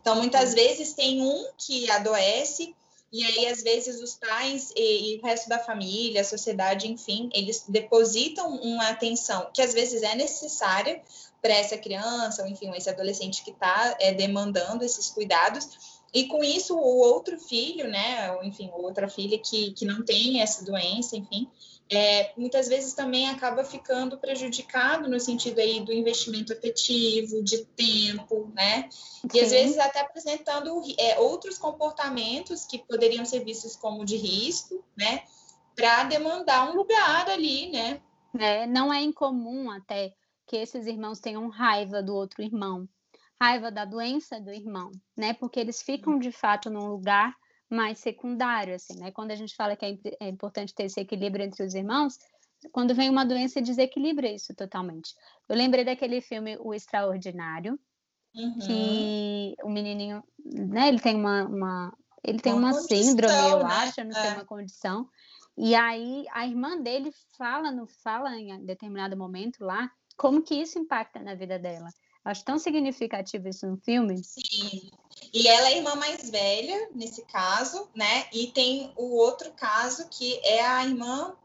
Então, 0.00 0.16
muitas 0.16 0.54
vezes 0.54 0.92
tem 0.92 1.22
um 1.22 1.46
que 1.58 1.90
adoece, 1.90 2.74
e 3.12 3.24
aí, 3.24 3.46
às 3.46 3.62
vezes, 3.62 4.00
os 4.02 4.16
pais 4.16 4.72
e, 4.76 5.14
e, 5.14 5.18
o 5.18 5.24
resto 5.24 5.48
da 5.48 5.58
família, 5.58 6.20
a 6.20 6.24
sociedade, 6.24 6.90
enfim, 6.90 7.30
eles 7.32 7.64
depositam 7.68 8.56
uma 8.56 8.88
atenção 8.88 9.48
que 9.54 9.62
às 9.62 9.72
vezes 9.72 10.02
é 10.02 10.14
necessária 10.14 11.00
para 11.40 11.54
essa 11.54 11.78
criança, 11.78 12.42
ou 12.42 12.48
enfim, 12.48 12.70
esse 12.74 12.90
adolescente 12.90 13.44
que 13.44 13.50
está 13.50 13.96
é, 14.00 14.12
demandando 14.12 14.84
esses 14.84 15.10
cuidados, 15.10 15.68
e 16.14 16.28
com 16.28 16.44
isso, 16.44 16.76
o 16.76 16.98
outro 17.00 17.36
filho, 17.40 17.88
né, 17.88 18.30
ou 18.32 18.44
enfim, 18.44 18.70
outra 18.72 19.08
filha 19.08 19.36
que, 19.36 19.72
que 19.72 19.84
não 19.84 20.04
tem 20.04 20.40
essa 20.40 20.64
doença, 20.64 21.16
enfim, 21.16 21.50
é, 21.90 22.32
muitas 22.36 22.68
vezes 22.68 22.94
também 22.94 23.28
acaba 23.28 23.64
ficando 23.64 24.16
prejudicado 24.16 25.10
no 25.10 25.18
sentido 25.18 25.58
aí 25.58 25.80
do 25.80 25.92
investimento 25.92 26.52
afetivo, 26.52 27.42
de 27.42 27.64
tempo, 27.66 28.50
né? 28.54 28.88
E 29.32 29.40
às 29.40 29.50
vezes 29.50 29.76
até 29.76 30.00
apresentando 30.00 30.80
é, 30.98 31.18
outros 31.18 31.58
comportamentos 31.58 32.64
que 32.64 32.78
poderiam 32.78 33.24
ser 33.24 33.44
vistos 33.44 33.76
como 33.76 34.04
de 34.04 34.16
risco, 34.16 34.82
né? 34.96 35.24
Para 35.76 36.04
demandar 36.04 36.70
um 36.70 36.76
lugar 36.76 37.28
ali, 37.28 37.70
né? 37.70 38.00
É, 38.38 38.66
não 38.66 38.92
é 38.92 39.02
incomum 39.02 39.70
até 39.70 40.14
que 40.46 40.56
esses 40.56 40.86
irmãos 40.86 41.20
tenham 41.20 41.48
raiva 41.48 42.02
do 42.02 42.14
outro 42.14 42.42
irmão 42.42 42.88
raiva 43.40 43.70
da 43.70 43.84
doença 43.84 44.40
do 44.40 44.50
irmão, 44.50 44.90
né? 45.16 45.34
Porque 45.34 45.58
eles 45.60 45.82
ficam 45.82 46.18
de 46.18 46.32
fato 46.32 46.70
num 46.70 46.86
lugar 46.86 47.34
mais 47.68 47.98
secundário, 47.98 48.74
assim, 48.74 48.98
né? 48.98 49.10
Quando 49.10 49.30
a 49.30 49.34
gente 49.34 49.54
fala 49.54 49.76
que 49.76 49.84
é, 49.84 49.98
é 50.20 50.28
importante 50.28 50.74
ter 50.74 50.84
esse 50.84 51.00
equilíbrio 51.00 51.44
entre 51.44 51.64
os 51.64 51.74
irmãos, 51.74 52.18
quando 52.72 52.94
vem 52.94 53.10
uma 53.10 53.24
doença 53.24 53.60
desequilibra 53.60 54.30
isso 54.30 54.54
totalmente. 54.54 55.14
Eu 55.48 55.56
lembrei 55.56 55.84
daquele 55.84 56.20
filme 56.20 56.56
O 56.60 56.72
Extraordinário, 56.72 57.78
uhum. 58.34 58.58
que 58.58 59.54
o 59.62 59.68
menininho, 59.68 60.22
né? 60.44 60.88
Ele 60.88 61.00
tem 61.00 61.16
uma, 61.16 61.44
uma 61.44 61.96
ele 62.22 62.38
tem 62.38 62.52
uma, 62.52 62.70
uma 62.70 62.72
síndrome, 62.72 63.34
eu 63.50 63.58
né? 63.58 63.64
acho, 63.64 64.02
não 64.02 64.10
é. 64.10 64.22
sei 64.22 64.30
uma 64.32 64.44
condição. 64.46 65.08
E 65.56 65.74
aí 65.74 66.24
a 66.32 66.46
irmã 66.46 66.80
dele 66.80 67.10
fala 67.36 67.70
no 67.70 67.86
fala 67.86 68.34
em 68.36 68.64
determinado 68.64 69.16
momento 69.16 69.62
lá 69.62 69.90
como 70.16 70.42
que 70.42 70.54
isso 70.54 70.78
impacta 70.78 71.20
na 71.20 71.34
vida 71.34 71.58
dela 71.58 71.88
Acho 72.24 72.44
tão 72.44 72.58
significativo 72.58 73.48
isso 73.48 73.66
no 73.66 73.76
filme. 73.76 74.22
Sim. 74.24 74.90
E 75.32 75.46
ela 75.46 75.68
é 75.68 75.74
a 75.74 75.76
irmã 75.76 75.94
mais 75.96 76.30
velha, 76.30 76.88
nesse 76.94 77.24
caso, 77.26 77.88
né? 77.94 78.26
E 78.32 78.46
tem 78.46 78.92
o 78.96 79.16
outro 79.16 79.52
caso 79.52 80.08
que 80.08 80.40
é 80.44 80.64
a 80.64 80.84
irmã 80.84 81.36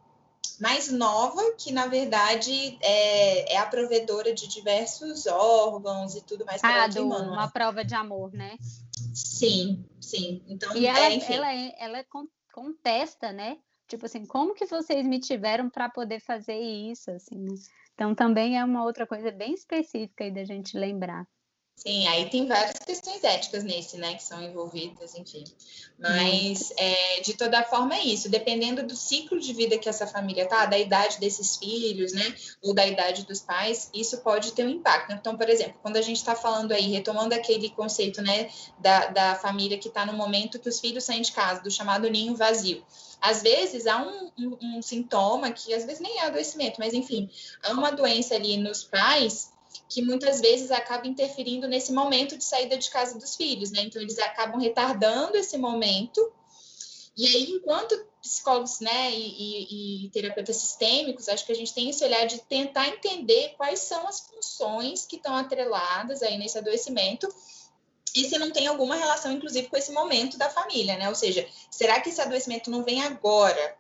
mais 0.59 0.91
nova, 0.91 1.41
que 1.57 1.71
na 1.71 1.87
verdade 1.87 2.77
é, 2.81 3.53
é 3.53 3.57
a 3.57 3.65
provedora 3.65 4.33
de 4.33 4.47
diversos 4.47 5.25
órgãos 5.25 6.15
e 6.15 6.21
tudo 6.21 6.45
mais. 6.45 6.63
Ah, 6.63 6.87
do, 6.87 6.99
irmã, 6.99 7.31
uma 7.31 7.45
é? 7.45 7.49
prova 7.49 7.83
de 7.83 7.95
amor, 7.95 8.31
né? 8.33 8.57
Sim, 9.13 9.85
sim. 9.99 10.43
Então, 10.47 10.75
e 10.75 10.85
ela, 10.85 10.99
é, 10.99 11.13
enfim. 11.13 11.33
ela, 11.33 11.53
é, 11.53 11.75
ela 11.79 12.05
contesta, 12.51 13.31
né? 13.31 13.57
Tipo 13.87 14.05
assim, 14.05 14.25
como 14.25 14.53
que 14.53 14.65
vocês 14.65 15.05
me 15.05 15.19
tiveram 15.19 15.69
para 15.69 15.89
poder 15.89 16.19
fazer 16.19 16.59
isso, 16.59 17.09
assim? 17.09 17.45
Então 17.99 18.15
também 18.15 18.57
é 18.57 18.63
uma 18.63 18.85
outra 18.85 19.05
coisa 19.05 19.29
bem 19.29 19.53
específica 19.53 20.23
aí 20.23 20.31
da 20.33 20.45
gente 20.45 20.77
lembrar. 20.77 21.27
Sim, 21.79 22.05
aí 22.09 22.29
tem 22.29 22.45
várias 22.45 22.77
questões 22.85 23.23
éticas 23.23 23.63
nesse, 23.63 23.95
né, 23.95 24.13
que 24.15 24.21
são 24.21 24.43
envolvidas, 24.43 25.15
enfim. 25.15 25.45
Mas, 25.97 26.73
é, 26.75 27.21
de 27.21 27.33
toda 27.35 27.63
forma, 27.63 27.95
é 27.95 28.03
isso. 28.03 28.29
Dependendo 28.29 28.85
do 28.85 28.97
ciclo 28.97 29.39
de 29.39 29.53
vida 29.53 29.77
que 29.77 29.87
essa 29.87 30.05
família 30.05 30.45
tá, 30.45 30.65
da 30.65 30.77
idade 30.77 31.21
desses 31.21 31.55
filhos, 31.55 32.11
né, 32.11 32.35
ou 32.61 32.73
da 32.73 32.85
idade 32.85 33.25
dos 33.25 33.39
pais, 33.39 33.89
isso 33.93 34.17
pode 34.17 34.51
ter 34.51 34.65
um 34.65 34.69
impacto. 34.69 35.13
Então, 35.13 35.37
por 35.37 35.49
exemplo, 35.49 35.79
quando 35.81 35.95
a 35.95 36.01
gente 36.01 36.17
está 36.17 36.35
falando 36.35 36.73
aí, 36.73 36.91
retomando 36.91 37.33
aquele 37.33 37.69
conceito, 37.69 38.21
né, 38.21 38.49
da, 38.79 39.05
da 39.05 39.35
família 39.35 39.77
que 39.77 39.87
está 39.87 40.05
no 40.05 40.11
momento 40.11 40.59
que 40.59 40.67
os 40.67 40.81
filhos 40.81 41.05
saem 41.05 41.21
de 41.21 41.31
casa, 41.31 41.61
do 41.61 41.71
chamado 41.71 42.09
ninho 42.09 42.35
vazio. 42.35 42.83
Às 43.21 43.41
vezes 43.41 43.87
há 43.87 44.01
um, 44.01 44.31
um, 44.37 44.57
um 44.61 44.81
sintoma 44.81 45.49
que 45.51 45.73
às 45.73 45.85
vezes 45.85 46.01
nem 46.01 46.19
é 46.19 46.25
adoecimento, 46.25 46.75
mas 46.77 46.93
enfim, 46.93 47.29
há 47.63 47.71
uma 47.71 47.89
doença 47.89 48.35
ali 48.35 48.57
nos 48.57 48.83
pais 48.83 49.57
que 49.87 50.01
muitas 50.01 50.39
vezes 50.39 50.71
acaba 50.71 51.07
interferindo 51.07 51.67
nesse 51.67 51.91
momento 51.91 52.37
de 52.37 52.43
saída 52.43 52.77
de 52.77 52.89
casa 52.89 53.17
dos 53.17 53.35
filhos, 53.35 53.71
né? 53.71 53.81
Então, 53.81 54.01
eles 54.01 54.19
acabam 54.19 54.59
retardando 54.59 55.37
esse 55.37 55.57
momento. 55.57 56.31
E 57.17 57.25
aí, 57.25 57.51
enquanto 57.51 58.07
psicólogos, 58.21 58.79
né, 58.79 59.11
e, 59.11 59.15
e, 59.15 60.05
e, 60.05 60.09
terapeutas 60.09 60.57
sistêmicos, 60.57 61.29
acho 61.29 61.45
que 61.45 61.51
a 61.51 61.55
gente 61.55 61.73
tem 61.73 61.89
esse 61.89 62.03
olhar 62.03 62.25
de 62.25 62.39
tentar 62.39 62.87
entender 62.89 63.55
quais 63.57 63.79
são 63.79 64.07
as 64.07 64.19
funções 64.19 65.05
que 65.05 65.15
estão 65.15 65.35
atreladas 65.35 66.21
aí 66.21 66.37
nesse 66.37 66.57
adoecimento 66.57 67.27
e 68.15 68.27
se 68.27 68.37
não 68.37 68.51
tem 68.51 68.67
alguma 68.67 68.95
relação, 68.95 69.31
inclusive, 69.31 69.67
com 69.67 69.77
esse 69.77 69.91
momento 69.91 70.37
da 70.37 70.49
família, 70.49 70.97
né? 70.97 71.09
Ou 71.09 71.15
seja, 71.15 71.47
será 71.69 71.99
que 71.99 72.09
esse 72.09 72.21
adoecimento 72.21 72.69
não 72.69 72.83
vem 72.83 73.01
agora? 73.01 73.77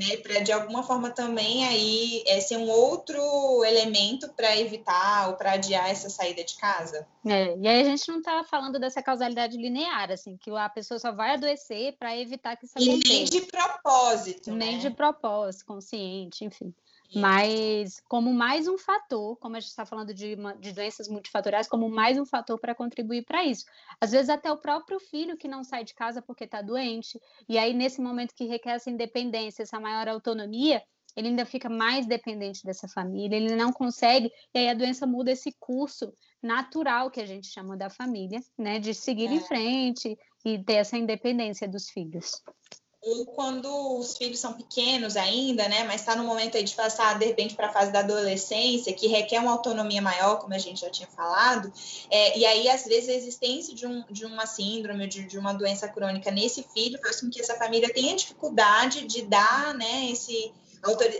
Né, 0.00 0.16
para 0.16 0.40
de 0.40 0.50
alguma 0.50 0.82
forma 0.82 1.10
também 1.10 1.66
aí 1.66 2.24
é, 2.26 2.40
ser 2.40 2.56
um 2.56 2.70
outro 2.70 3.20
elemento 3.66 4.32
para 4.32 4.56
evitar 4.56 5.28
ou 5.28 5.36
para 5.36 5.52
adiar 5.52 5.90
essa 5.90 6.08
saída 6.08 6.42
de 6.42 6.56
casa. 6.56 7.06
É, 7.26 7.54
e 7.58 7.68
aí 7.68 7.82
a 7.82 7.84
gente 7.84 8.08
não 8.08 8.18
está 8.18 8.42
falando 8.44 8.78
dessa 8.78 9.02
causalidade 9.02 9.58
linear, 9.58 10.10
assim, 10.10 10.38
que 10.38 10.50
a 10.50 10.70
pessoa 10.70 10.98
só 10.98 11.12
vai 11.12 11.34
adoecer 11.34 11.96
para 11.98 12.16
evitar 12.16 12.56
que 12.56 12.64
isso 12.64 12.78
aconteça. 12.78 13.12
E 13.12 13.16
nem 13.16 13.24
de 13.24 13.40
propósito, 13.42 14.50
Nem 14.50 14.72
né? 14.72 14.78
de 14.78 14.90
propósito, 14.90 15.66
consciente, 15.66 16.46
enfim. 16.46 16.72
Mas 17.14 18.00
como 18.08 18.32
mais 18.32 18.68
um 18.68 18.78
fator, 18.78 19.36
como 19.38 19.56
a 19.56 19.60
gente 19.60 19.70
está 19.70 19.84
falando 19.84 20.14
de, 20.14 20.34
uma, 20.34 20.54
de 20.54 20.72
doenças 20.72 21.08
multifatoriais, 21.08 21.68
como 21.68 21.88
mais 21.88 22.18
um 22.18 22.24
fator 22.24 22.58
para 22.58 22.74
contribuir 22.74 23.24
para 23.24 23.44
isso. 23.44 23.64
Às 24.00 24.12
vezes 24.12 24.30
até 24.30 24.50
o 24.50 24.58
próprio 24.58 25.00
filho 25.00 25.36
que 25.36 25.48
não 25.48 25.64
sai 25.64 25.84
de 25.84 25.94
casa 25.94 26.22
porque 26.22 26.44
está 26.44 26.62
doente, 26.62 27.20
e 27.48 27.58
aí 27.58 27.74
nesse 27.74 28.00
momento 28.00 28.34
que 28.34 28.44
requer 28.44 28.70
essa 28.70 28.90
independência, 28.90 29.62
essa 29.62 29.80
maior 29.80 30.06
autonomia, 30.08 30.82
ele 31.16 31.28
ainda 31.28 31.44
fica 31.44 31.68
mais 31.68 32.06
dependente 32.06 32.64
dessa 32.64 32.86
família, 32.86 33.36
ele 33.36 33.56
não 33.56 33.72
consegue, 33.72 34.30
e 34.54 34.58
aí 34.58 34.68
a 34.68 34.74
doença 34.74 35.06
muda 35.06 35.32
esse 35.32 35.52
curso 35.58 36.12
natural 36.40 37.10
que 37.10 37.20
a 37.20 37.26
gente 37.26 37.48
chama 37.48 37.76
da 37.76 37.90
família, 37.90 38.40
né, 38.56 38.78
de 38.78 38.94
seguir 38.94 39.26
é. 39.26 39.34
em 39.34 39.40
frente 39.40 40.16
e 40.44 40.62
ter 40.62 40.74
essa 40.74 40.96
independência 40.96 41.68
dos 41.68 41.90
filhos 41.90 42.40
ou 43.02 43.24
quando 43.24 43.98
os 43.98 44.16
filhos 44.16 44.38
são 44.38 44.52
pequenos 44.52 45.16
ainda, 45.16 45.66
né, 45.68 45.84
mas 45.84 46.02
está 46.02 46.14
no 46.14 46.24
momento 46.24 46.56
aí 46.56 46.62
de 46.62 46.74
passar, 46.74 47.18
de 47.18 47.24
repente, 47.24 47.54
para 47.54 47.68
a 47.68 47.72
fase 47.72 47.90
da 47.90 48.00
adolescência, 48.00 48.92
que 48.92 49.06
requer 49.06 49.40
uma 49.40 49.52
autonomia 49.52 50.02
maior, 50.02 50.36
como 50.36 50.52
a 50.52 50.58
gente 50.58 50.82
já 50.82 50.90
tinha 50.90 51.08
falado, 51.08 51.72
é, 52.10 52.38
e 52.38 52.44
aí, 52.44 52.68
às 52.68 52.84
vezes, 52.84 53.08
a 53.08 53.14
existência 53.14 53.74
de, 53.74 53.86
um, 53.86 54.04
de 54.10 54.26
uma 54.26 54.44
síndrome, 54.44 55.06
de, 55.06 55.26
de 55.26 55.38
uma 55.38 55.54
doença 55.54 55.88
crônica 55.88 56.30
nesse 56.30 56.62
filho 56.74 57.00
faz 57.00 57.20
com 57.22 57.30
que 57.30 57.40
essa 57.40 57.56
família 57.56 57.92
tenha 57.92 58.14
dificuldade 58.14 59.06
de 59.06 59.22
dar, 59.22 59.72
né, 59.74 60.10
esse 60.10 60.52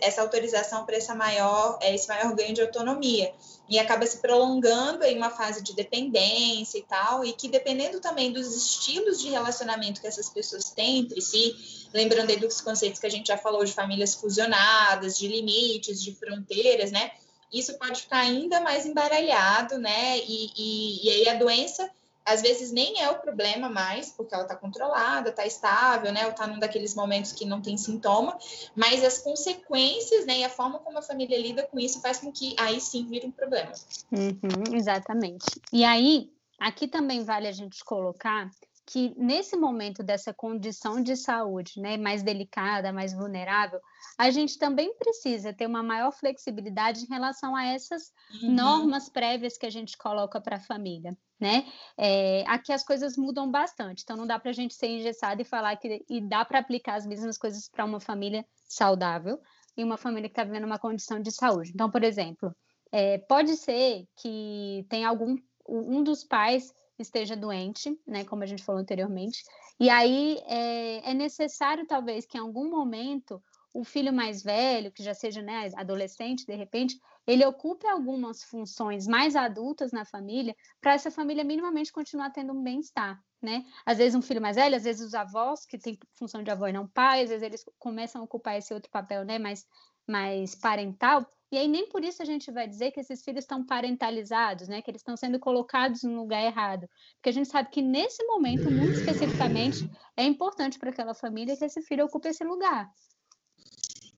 essa 0.01 0.23
autorização 0.23 0.87
para 0.87 0.97
essa 0.97 1.15
maior, 1.15 1.79
é, 1.83 1.95
esse 1.95 2.09
maior 2.09 2.35
ganho 2.35 2.55
de 2.55 2.63
autonomia. 2.63 3.33
E 3.69 3.79
acaba 3.79 4.07
se 4.07 4.19
prolongando 4.19 5.05
em 5.05 5.17
uma 5.17 5.31
fase 5.31 5.63
de 5.63 5.75
dependência 5.75 6.79
e 6.79 6.83
tal, 6.83 7.25
e 7.25 7.33
que 7.33 7.49
dependendo 7.49 8.01
também 8.01 8.33
dos 8.33 8.57
estilos 8.57 9.21
de 9.21 9.29
relacionamento 9.29 10.01
que 10.01 10.07
essas 10.07 10.29
pessoas 10.29 10.71
têm 10.71 11.01
entre 11.01 11.21
si, 11.21 11.89
lembrando 11.93 12.31
aí 12.31 12.37
dos 12.37 12.61
conceitos 12.61 12.99
que 12.99 13.07
a 13.07 13.11
gente 13.11 13.29
já 13.29 13.37
falou 13.37 13.65
de 13.65 13.73
famílias 13.73 14.15
fusionadas, 14.15 15.17
de 15.17 15.29
limites, 15.29 16.03
de 16.03 16.15
fronteiras, 16.15 16.91
né? 16.91 17.13
Isso 17.53 17.77
pode 17.79 18.03
ficar 18.03 18.21
ainda 18.21 18.61
mais 18.61 18.87
embaralhado, 18.87 19.79
né? 19.79 20.19
E, 20.19 20.51
e, 20.57 21.07
e 21.07 21.11
aí 21.11 21.29
a 21.29 21.35
doença 21.35 21.91
às 22.25 22.43
vezes 22.43 22.71
nem 22.71 23.01
é 23.01 23.11
o 23.11 23.19
problema 23.19 23.69
mais, 23.69 24.11
porque 24.11 24.35
ela 24.35 24.45
está 24.45 24.55
controlada, 24.55 25.31
está 25.31 25.47
estável, 25.47 26.13
né? 26.13 26.25
Ou 26.27 26.31
está 26.31 26.47
num 26.47 26.59
daqueles 26.59 26.95
momentos 26.95 27.33
que 27.33 27.45
não 27.45 27.61
tem 27.61 27.77
sintoma, 27.77 28.39
mas 28.75 29.03
as 29.05 29.19
consequências, 29.19 30.27
né? 30.27 30.39
E 30.39 30.45
a 30.45 30.51
forma 30.51 30.79
como 30.79 30.99
a 30.99 31.03
família 31.03 31.41
lida 31.41 31.63
com 31.63 31.79
isso 31.79 32.01
faz 32.01 32.19
com 32.19 32.31
que 32.31 32.55
aí 32.59 32.81
sim 32.81 33.07
vire 33.07 33.27
um 33.27 33.31
problema. 33.31 33.73
Uhum, 34.13 34.75
exatamente. 34.75 35.61
E 35.73 35.85
aí, 35.85 36.31
aqui 36.59 36.87
também 36.87 37.25
vale 37.25 37.49
a 37.49 37.53
gente 37.53 37.85
colocar 37.85 38.51
que 38.87 39.15
nesse 39.17 39.57
momento 39.57 40.03
dessa 40.03 40.35
condição 40.35 41.03
de 41.03 41.17
saúde, 41.17 41.81
né, 41.81 41.97
mais 41.97 42.23
delicada, 42.23 42.93
mais 42.93 43.13
vulnerável, 43.13 43.81
a 44.19 44.31
gente 44.31 44.59
também 44.59 44.95
precisa 44.97 45.53
ter 45.53 45.67
uma 45.67 45.83
maior 45.83 46.13
flexibilidade 46.13 47.05
em 47.05 47.09
relação 47.09 47.55
a 47.55 47.67
essas 47.67 48.13
uhum. 48.43 48.53
normas 48.53 49.09
prévias 49.09 49.57
que 49.57 49.67
a 49.67 49.71
gente 49.71 49.97
coloca 49.97 50.41
para 50.41 50.57
a 50.57 50.61
família, 50.61 51.17
né? 51.39 51.67
É, 51.97 52.45
aqui 52.47 52.73
as 52.73 52.85
coisas 52.85 53.17
mudam 53.17 53.51
bastante, 53.51 54.03
então 54.03 54.17
não 54.17 54.27
dá 54.27 54.39
para 54.39 54.51
a 54.51 54.55
gente 54.55 54.75
ser 54.75 54.89
engessado 54.89 55.41
e 55.41 55.45
falar 55.45 55.77
que 55.77 56.05
e 56.09 56.21
dá 56.21 56.45
para 56.45 56.59
aplicar 56.59 56.95
as 56.95 57.07
mesmas 57.07 57.39
coisas 57.39 57.69
para 57.69 57.85
uma 57.85 58.01
família 58.01 58.45
saudável 58.69 59.41
e 59.77 59.85
uma 59.85 59.97
família 59.97 60.29
que 60.29 60.33
está 60.33 60.45
vivendo 60.45 60.65
uma 60.65 60.79
condição 60.79 61.21
de 61.21 61.31
saúde. 61.31 61.71
Então, 61.73 61.91
por 61.91 62.03
exemplo, 62.03 62.55
é, 62.91 63.19
pode 63.19 63.57
ser 63.57 64.05
que 64.17 64.85
tem 64.89 65.05
algum 65.05 65.37
um 65.69 66.03
dos 66.03 66.25
pais 66.25 66.75
esteja 67.03 67.37
doente, 67.37 67.99
né, 68.07 68.25
como 68.25 68.43
a 68.43 68.47
gente 68.47 68.63
falou 68.63 68.81
anteriormente, 68.81 69.43
e 69.79 69.89
aí 69.89 70.39
é, 70.47 71.11
é 71.11 71.15
necessário 71.15 71.87
talvez 71.87 72.27
que 72.27 72.37
em 72.37 72.41
algum 72.41 72.71
momento 72.71 73.43
o 73.73 73.85
filho 73.85 74.13
mais 74.13 74.43
velho, 74.43 74.91
que 74.91 75.03
já 75.03 75.15
seja 75.15 75.43
né, 75.43 75.71
adolescente, 75.77 76.45
de 76.45 76.55
repente, 76.55 76.99
ele 77.27 77.45
ocupe 77.45 77.87
algumas 77.87 78.43
funções 78.43 79.07
mais 79.07 79.37
adultas 79.37 79.93
na 79.93 80.05
família, 80.05 80.57
para 80.81 80.95
essa 80.95 81.11
família 81.11 81.45
minimamente 81.45 81.93
continuar 81.93 82.31
tendo 82.31 82.53
um 82.53 82.63
bem-estar, 82.63 83.23
né? 83.41 83.65
Às 83.87 83.99
vezes 83.99 84.15
um 84.15 84.23
filho 84.23 84.41
mais 84.41 84.57
velho, 84.57 84.75
às 84.75 84.83
vezes 84.83 85.07
os 85.07 85.15
avós, 85.15 85.65
que 85.65 85.79
têm 85.79 85.99
função 86.15 86.43
de 86.43 86.51
avó 86.51 86.67
e 86.67 86.73
não 86.73 86.89
pai, 86.89 87.23
às 87.23 87.31
vezes 87.31 87.43
eles 87.45 87.65
começam 87.79 88.21
a 88.21 88.25
ocupar 88.25 88.59
esse 88.59 88.75
outro 88.75 88.91
papel, 88.91 89.25
né, 89.25 89.39
mais, 89.39 89.65
mais 90.07 90.55
parental, 90.55 91.25
e 91.53 91.59
aí 91.59 91.67
nem 91.67 91.89
por 91.89 92.05
isso 92.05 92.23
a 92.23 92.25
gente 92.25 92.51
vai 92.51 92.69
dizer 92.69 92.93
que 92.93 93.01
esses 93.01 93.25
filhos 93.25 93.45
estão 93.45 93.65
parentalizados, 93.65 94.69
né? 94.69 94.81
Que 94.81 94.91
eles 94.91 95.01
estão 95.01 95.17
sendo 95.17 95.39
colocados 95.39 96.03
no 96.05 96.17
lugar 96.17 96.45
errado. 96.45 96.89
Porque 97.17 97.31
a 97.31 97.33
gente 97.33 97.49
sabe 97.49 97.71
que 97.71 97.83
nesse 97.83 98.25
momento, 98.25 98.71
muito 98.71 98.93
especificamente, 98.93 99.91
é 100.17 100.25
importante 100.25 100.79
para 100.79 100.91
aquela 100.91 101.15
família 101.15 101.57
que 101.57 101.65
esse 101.65 101.83
filho 101.83 102.05
ocupe 102.05 102.29
esse 102.29 102.45
lugar. 102.45 102.89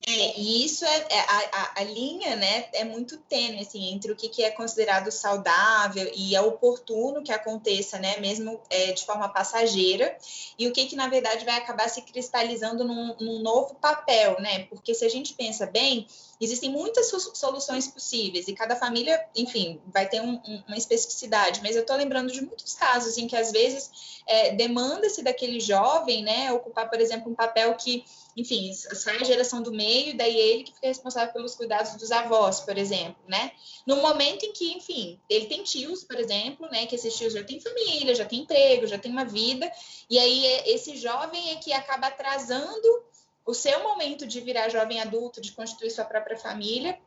É, 0.05 0.37
e 0.37 0.65
isso 0.65 0.85
é, 0.85 1.07
é 1.11 1.21
a, 1.21 1.73
a, 1.77 1.85
linha, 1.85 2.35
né, 2.35 2.69
é 2.73 2.83
muito 2.83 3.19
tênue, 3.19 3.61
assim, 3.61 3.93
entre 3.93 4.11
o 4.11 4.17
que, 4.17 4.29
que 4.29 4.43
é 4.43 4.51
considerado 4.51 5.13
saudável 5.13 6.11
e 6.17 6.35
é 6.35 6.41
oportuno 6.41 7.23
que 7.23 7.31
aconteça, 7.31 8.01
né, 8.01 8.19
mesmo 8.19 8.61
é, 8.69 8.91
de 8.91 9.05
forma 9.05 9.29
passageira, 9.29 10.17
e 10.59 10.67
o 10.67 10.73
que, 10.73 10.87
que 10.87 10.97
na 10.97 11.09
verdade 11.09 11.45
vai 11.45 11.57
acabar 11.57 11.89
se 11.89 12.03
cristalizando 12.03 12.85
num, 12.85 13.15
num 13.21 13.39
novo 13.43 13.77
papel, 13.77 14.41
né, 14.41 14.65
porque 14.65 14.93
se 14.93 15.05
a 15.05 15.09
gente 15.09 15.35
pensa 15.35 15.67
bem, 15.67 16.09
existem 16.45 16.71
muitas 16.71 17.11
soluções 17.35 17.87
possíveis 17.87 18.49
e 18.49 18.55
cada 18.55 18.77
família, 18.77 19.25
enfim, 19.37 19.81
vai 19.87 20.09
ter 20.09 20.21
um, 20.21 20.35
um, 20.35 20.63
uma 20.67 20.77
especificidade, 20.77 21.61
mas 21.63 21.77
eu 21.77 21.83
estou 21.83 21.97
lembrando 21.97 22.33
de 22.33 22.41
muitos 22.41 22.75
casos 22.75 23.17
em 23.19 23.27
que 23.27 23.37
às 23.37 23.53
vezes 23.53 24.23
é, 24.27 24.55
demanda-se 24.55 25.23
daquele 25.23 25.61
jovem, 25.61 26.23
né, 26.23 26.53
ocupar, 26.53 26.89
por 26.89 27.01
exemplo, 27.01 27.31
um 27.31 27.35
papel 27.35 27.75
que 27.75 28.05
enfim, 28.37 28.73
sai 28.73 29.19
a 29.19 29.25
geração 29.25 29.63
do 29.63 29.71
meio, 29.71 30.17
daí 30.17 30.35
ele 30.35 30.65
que 30.65 30.73
fica 30.73 30.87
responsável 30.87 31.33
pelos 31.33 31.55
cuidados 31.55 31.95
dos 31.97 32.11
avós, 32.11 32.61
por 32.61 32.79
exemplo, 32.79 33.23
né? 33.29 33.53
No 33.87 33.97
momento 33.97 34.45
em 34.45 34.53
que, 34.53 34.73
enfim, 34.73 35.21
ele 35.29 35.47
tem 35.47 35.63
tios, 35.63 36.03
por 36.03 36.19
exemplo, 36.19 36.67
né? 36.71 36.87
Que 36.87 36.95
esses 36.95 37.15
tios 37.15 37.35
já 37.35 37.45
têm 37.45 37.61
família, 37.61 38.15
já 38.15 38.25
têm 38.25 38.41
emprego, 38.41 38.87
já 38.87 38.99
têm 38.99 39.13
uma 39.13 39.25
vida, 39.25 39.71
e 40.09 40.19
aí 40.19 40.47
esse 40.67 40.97
jovem 40.97 41.51
é 41.51 41.57
que 41.57 41.73
acaba 41.73 42.07
atrasando 42.07 43.05
o 43.45 43.55
seu 43.55 43.83
momento 43.83 44.27
de 44.27 44.41
virar 44.41 44.69
jovem 44.69 45.01
adulto, 45.01 45.41
de 45.41 45.53
constituir 45.53 45.91
sua 45.91 46.05
própria 46.05 46.39
família, 46.39 46.99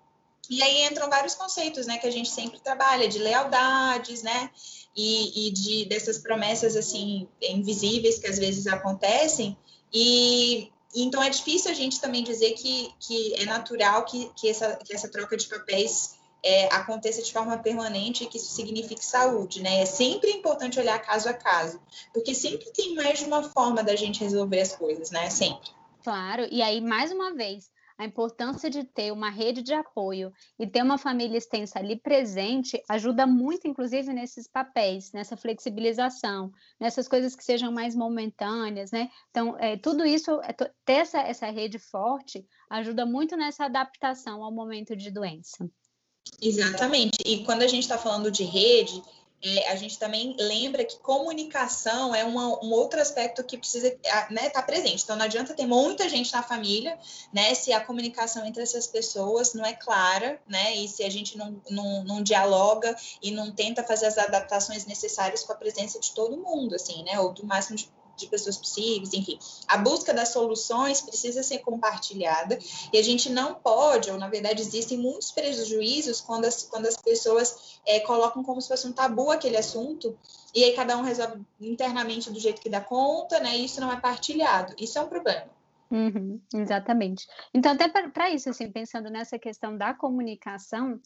E 0.50 0.62
aí 0.62 0.86
entram 0.86 1.10
vários 1.10 1.34
conceitos, 1.34 1.88
né, 1.88 1.98
que 1.98 2.08
a 2.08 2.12
gente 2.12 2.30
sempre 2.30 2.60
trabalha, 2.60 3.08
de 3.08 3.18
lealdades, 3.20 4.22
né, 4.22 4.50
e, 4.96 5.48
e 5.48 5.52
de 5.52 5.86
dessas 5.86 6.20
promessas, 6.20 6.76
assim, 6.76 7.28
invisíveis 7.42 8.20
que 8.20 8.28
às 8.28 8.38
vezes 8.38 8.68
acontecem, 8.68 9.58
e 9.94 10.72
então 10.96 11.22
é 11.22 11.30
difícil 11.30 11.72
a 11.72 11.74
gente 11.74 12.00
também 12.00 12.24
dizer 12.24 12.54
que, 12.54 12.94
que 13.00 13.34
é 13.36 13.46
natural 13.46 14.06
que, 14.06 14.32
que, 14.36 14.48
essa, 14.50 14.76
que 14.78 14.94
essa 14.94 15.10
troca 15.10 15.36
de 15.36 15.46
papéis 15.48 16.16
é, 16.42 16.74
aconteça 16.74 17.22
de 17.22 17.34
forma 17.34 17.58
permanente 17.58 18.24
e 18.24 18.28
que 18.28 18.38
isso 18.38 18.54
signifique 18.54 19.04
saúde, 19.04 19.62
né? 19.62 19.82
É 19.82 19.86
sempre 19.86 20.32
importante 20.32 20.80
olhar 20.80 20.98
caso 21.00 21.28
a 21.28 21.34
caso, 21.34 21.82
porque 22.14 22.34
sempre 22.34 22.72
tem 22.72 22.94
mais 22.94 23.20
de 23.20 23.26
uma 23.26 23.44
forma 23.44 23.84
da 23.84 23.96
gente 23.96 24.22
resolver 24.22 24.62
as 24.62 24.74
coisas, 24.76 25.12
né? 25.12 25.30
Sempre. 25.30 25.70
Claro, 26.06 26.48
e 26.52 26.62
aí, 26.62 26.82
mais 26.82 27.12
uma 27.12 27.34
vez, 27.34 27.72
a 27.98 28.06
importância 28.06 28.70
de 28.70 28.84
ter 28.84 29.12
uma 29.12 29.32
rede 29.32 29.64
de 29.64 29.74
apoio 29.74 30.32
e 30.60 30.68
ter 30.68 30.84
uma 30.84 31.00
família 31.00 31.36
extensa 31.36 31.80
ali 31.80 31.96
presente 31.96 32.80
ajuda 32.88 33.26
muito, 33.26 33.68
inclusive, 33.68 34.14
nesses 34.14 34.48
papéis, 34.48 35.12
nessa 35.14 35.36
flexibilização, 35.36 36.52
nessas 36.80 37.08
coisas 37.08 37.36
que 37.36 37.44
sejam 37.44 37.72
mais 37.72 37.96
momentâneas, 37.96 38.92
né? 38.92 39.10
Então, 39.32 39.58
é, 39.58 39.78
tudo 39.78 40.06
isso, 40.06 40.40
é, 40.44 40.54
ter 40.54 40.94
essa, 40.94 41.22
essa 41.22 41.50
rede 41.50 41.80
forte 41.80 42.46
ajuda 42.70 43.04
muito 43.04 43.36
nessa 43.36 43.66
adaptação 43.66 44.44
ao 44.44 44.54
momento 44.54 44.96
de 44.96 45.10
doença. 45.10 45.68
Exatamente. 46.40 47.18
E 47.26 47.44
quando 47.44 47.64
a 47.64 47.68
gente 47.68 47.82
está 47.82 47.98
falando 47.98 48.30
de 48.30 48.44
rede, 48.44 49.02
é, 49.46 49.72
a 49.72 49.76
gente 49.76 50.00
também 50.00 50.36
lembra 50.40 50.84
que 50.84 50.98
comunicação 50.98 52.16
é 52.16 52.24
uma, 52.24 52.48
um 52.64 52.72
outro 52.72 53.00
aspecto 53.00 53.44
que 53.44 53.60
precisa 53.60 53.90
estar 53.90 54.32
né, 54.32 54.50
tá 54.50 54.60
presente. 54.64 55.04
Então, 55.04 55.16
não 55.16 55.26
adianta 55.26 55.54
ter 55.54 55.68
muita 55.68 56.10
gente 56.10 56.34
na 56.34 56.42
família, 56.42 56.98
né, 57.32 57.54
se 57.54 57.72
a 57.72 57.80
comunicação 57.80 58.44
entre 58.44 58.64
essas 58.64 58.88
pessoas 58.88 59.54
não 59.54 59.64
é 59.64 59.74
clara, 59.74 60.42
né, 60.48 60.76
e 60.76 60.88
se 60.88 61.04
a 61.04 61.10
gente 61.12 61.38
não, 61.38 61.62
não, 61.70 62.04
não 62.04 62.24
dialoga 62.24 62.96
e 63.22 63.30
não 63.30 63.52
tenta 63.52 63.84
fazer 63.84 64.08
as 64.08 64.18
adaptações 64.18 64.88
necessárias 64.88 65.44
com 65.44 65.54
a 65.54 65.56
presença 65.56 66.00
de 66.00 66.12
todo 66.12 66.36
mundo, 66.38 66.74
assim, 66.74 67.04
né, 67.04 67.20
ou 67.20 67.32
do 67.32 67.46
máximo 67.46 67.78
de 67.78 67.88
de 68.16 68.28
pessoas 68.28 68.58
possíveis, 68.58 69.14
enfim. 69.14 69.40
A 69.68 69.78
busca 69.78 70.14
das 70.14 70.30
soluções 70.30 71.02
precisa 71.02 71.44
ser 71.44 71.60
compartilhada 71.60 72.58
e 72.92 72.98
a 72.98 73.04
gente 73.04 73.30
não 73.30 73.56
pode, 73.56 74.10
ou 74.12 74.18
na 74.18 74.30
verdade 74.30 74.62
existem 74.62 74.98
muitos 74.98 75.32
prejuízos 75.32 76.22
quando 76.22 76.46
as, 76.46 76.64
quando 76.64 76.86
as 76.88 76.96
pessoas 76.98 77.80
é, 77.86 78.00
colocam 78.02 78.44
como 78.44 78.62
se 78.62 78.68
fosse 78.68 78.88
um 78.88 78.94
tabu 78.94 79.32
aquele 79.32 79.58
assunto 79.58 80.18
e 80.54 80.64
aí 80.64 80.74
cada 80.74 80.98
um 80.98 81.02
resolve 81.02 81.42
internamente 81.60 82.32
do 82.32 82.40
jeito 82.40 82.62
que 82.62 82.70
dá 82.70 82.80
conta, 82.80 83.40
né? 83.40 83.58
E 83.58 83.66
isso 83.66 83.82
não 83.82 83.92
é 83.92 84.00
partilhado. 84.00 84.74
Isso 84.80 84.98
é 84.98 85.02
um 85.02 85.08
problema. 85.08 85.48
Uhum, 85.92 86.42
exatamente. 86.54 87.28
Então, 87.54 87.74
até 87.74 87.88
para 87.88 88.30
isso, 88.30 88.50
assim, 88.50 88.72
pensando 88.72 89.10
nessa 89.10 89.38
questão 89.38 89.78
da 89.78 89.94
comunicação, 89.94 91.00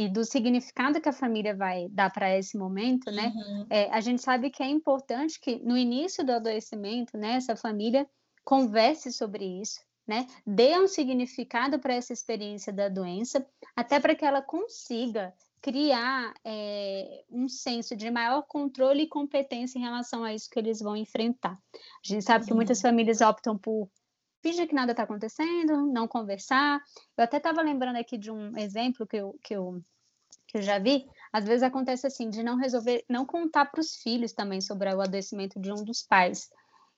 e 0.00 0.08
do 0.08 0.24
significado 0.24 0.98
que 0.98 1.10
a 1.10 1.12
família 1.12 1.54
vai 1.54 1.86
dar 1.90 2.10
para 2.10 2.34
esse 2.34 2.56
momento, 2.56 3.10
né? 3.10 3.34
Uhum. 3.36 3.66
É, 3.68 3.90
a 3.90 4.00
gente 4.00 4.22
sabe 4.22 4.48
que 4.48 4.62
é 4.62 4.66
importante 4.66 5.38
que 5.38 5.58
no 5.62 5.76
início 5.76 6.24
do 6.24 6.32
adoecimento, 6.32 7.18
né, 7.18 7.34
essa 7.34 7.54
família 7.54 8.08
converse 8.42 9.12
sobre 9.12 9.44
isso, 9.44 9.78
né? 10.08 10.26
Dê 10.46 10.78
um 10.78 10.88
significado 10.88 11.78
para 11.78 11.92
essa 11.92 12.14
experiência 12.14 12.72
da 12.72 12.88
doença, 12.88 13.46
até 13.76 14.00
para 14.00 14.14
que 14.14 14.24
ela 14.24 14.40
consiga 14.40 15.34
criar 15.60 16.32
é, 16.42 17.22
um 17.30 17.46
senso 17.46 17.94
de 17.94 18.10
maior 18.10 18.40
controle 18.48 19.02
e 19.02 19.06
competência 19.06 19.78
em 19.78 19.82
relação 19.82 20.24
a 20.24 20.32
isso 20.32 20.48
que 20.48 20.58
eles 20.58 20.80
vão 20.80 20.96
enfrentar. 20.96 21.58
A 21.74 22.08
gente 22.08 22.24
sabe 22.24 22.44
uhum. 22.44 22.48
que 22.48 22.54
muitas 22.54 22.80
famílias 22.80 23.20
optam 23.20 23.58
por 23.58 23.86
fingir 24.42 24.66
que 24.68 24.74
nada 24.74 24.92
está 24.92 25.02
acontecendo, 25.02 25.86
não 25.86 26.08
conversar. 26.08 26.80
Eu 27.16 27.24
até 27.24 27.36
estava 27.36 27.62
lembrando 27.62 27.96
aqui 27.96 28.18
de 28.18 28.30
um 28.30 28.56
exemplo 28.56 29.06
que 29.06 29.16
eu, 29.16 29.38
que, 29.42 29.54
eu, 29.54 29.80
que 30.46 30.58
eu 30.58 30.62
já 30.62 30.78
vi. 30.78 31.06
Às 31.32 31.44
vezes 31.44 31.62
acontece 31.62 32.06
assim, 32.06 32.28
de 32.28 32.42
não 32.42 32.56
resolver, 32.56 33.04
não 33.08 33.24
contar 33.24 33.66
para 33.66 33.80
os 33.80 33.96
filhos 33.96 34.32
também 34.32 34.60
sobre 34.60 34.92
o 34.92 35.00
adoecimento 35.00 35.60
de 35.60 35.72
um 35.72 35.84
dos 35.84 36.02
pais. 36.02 36.48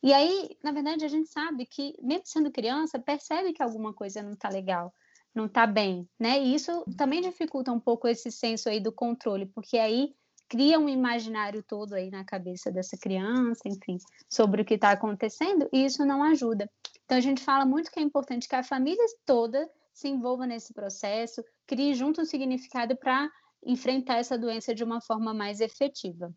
E 0.03 0.13
aí, 0.13 0.57
na 0.65 0.73
verdade, 0.73 1.05
a 1.05 1.09
gente 1.09 1.29
sabe 1.29 1.65
que, 1.65 1.95
mesmo 2.03 2.27
sendo 2.27 2.51
criança, 2.51 2.99
percebe 2.99 3.53
que 3.53 3.63
alguma 3.63 3.93
coisa 3.93 4.23
não 4.23 4.33
está 4.33 4.49
legal, 4.49 4.93
não 5.33 5.47
está 5.47 5.65
bem, 5.65 6.09
né? 6.19 6.41
E 6.41 6.55
isso 6.55 6.85
também 6.97 7.21
dificulta 7.21 7.71
um 7.71 7.79
pouco 7.79 8.09
esse 8.09 8.31
senso 8.33 8.69
aí 8.69 8.81
do 8.81 8.91
controle, 8.91 9.47
porque 9.47 9.79
aí 9.79 10.13
cria 10.49 10.79
um 10.79 10.89
imaginário 10.89 11.63
todo 11.63 11.95
aí 11.95 12.11
na 12.11 12.25
cabeça 12.25 12.71
dessa 12.71 12.99
criança, 12.99 13.63
enfim, 13.65 13.97
sobre 14.29 14.61
o 14.61 14.65
que 14.65 14.75
está 14.75 14.91
acontecendo, 14.91 15.69
e 15.73 15.85
isso 15.85 16.05
não 16.05 16.23
ajuda. 16.23 16.69
Então, 17.13 17.19
a 17.19 17.21
gente 17.21 17.45
fala 17.45 17.67
muito 17.67 17.91
que 17.91 18.01
é 18.01 18.03
importante 18.03 18.49
que 18.49 18.57
a 18.57 18.63
família 18.63 19.05
toda 19.27 19.71
se 19.93 20.09
envolva 20.09 20.47
nesse 20.47 20.73
processo, 20.73 21.45
crie 21.67 21.95
junto 21.95 22.23
um 22.23 22.25
significado 22.25 22.97
para 22.97 23.31
enfrentar 23.63 24.17
essa 24.17 24.39
doença 24.39 24.75
de 24.75 24.83
uma 24.83 24.99
forma 24.99 25.35
mais 25.35 25.61
efetiva. 25.61 26.35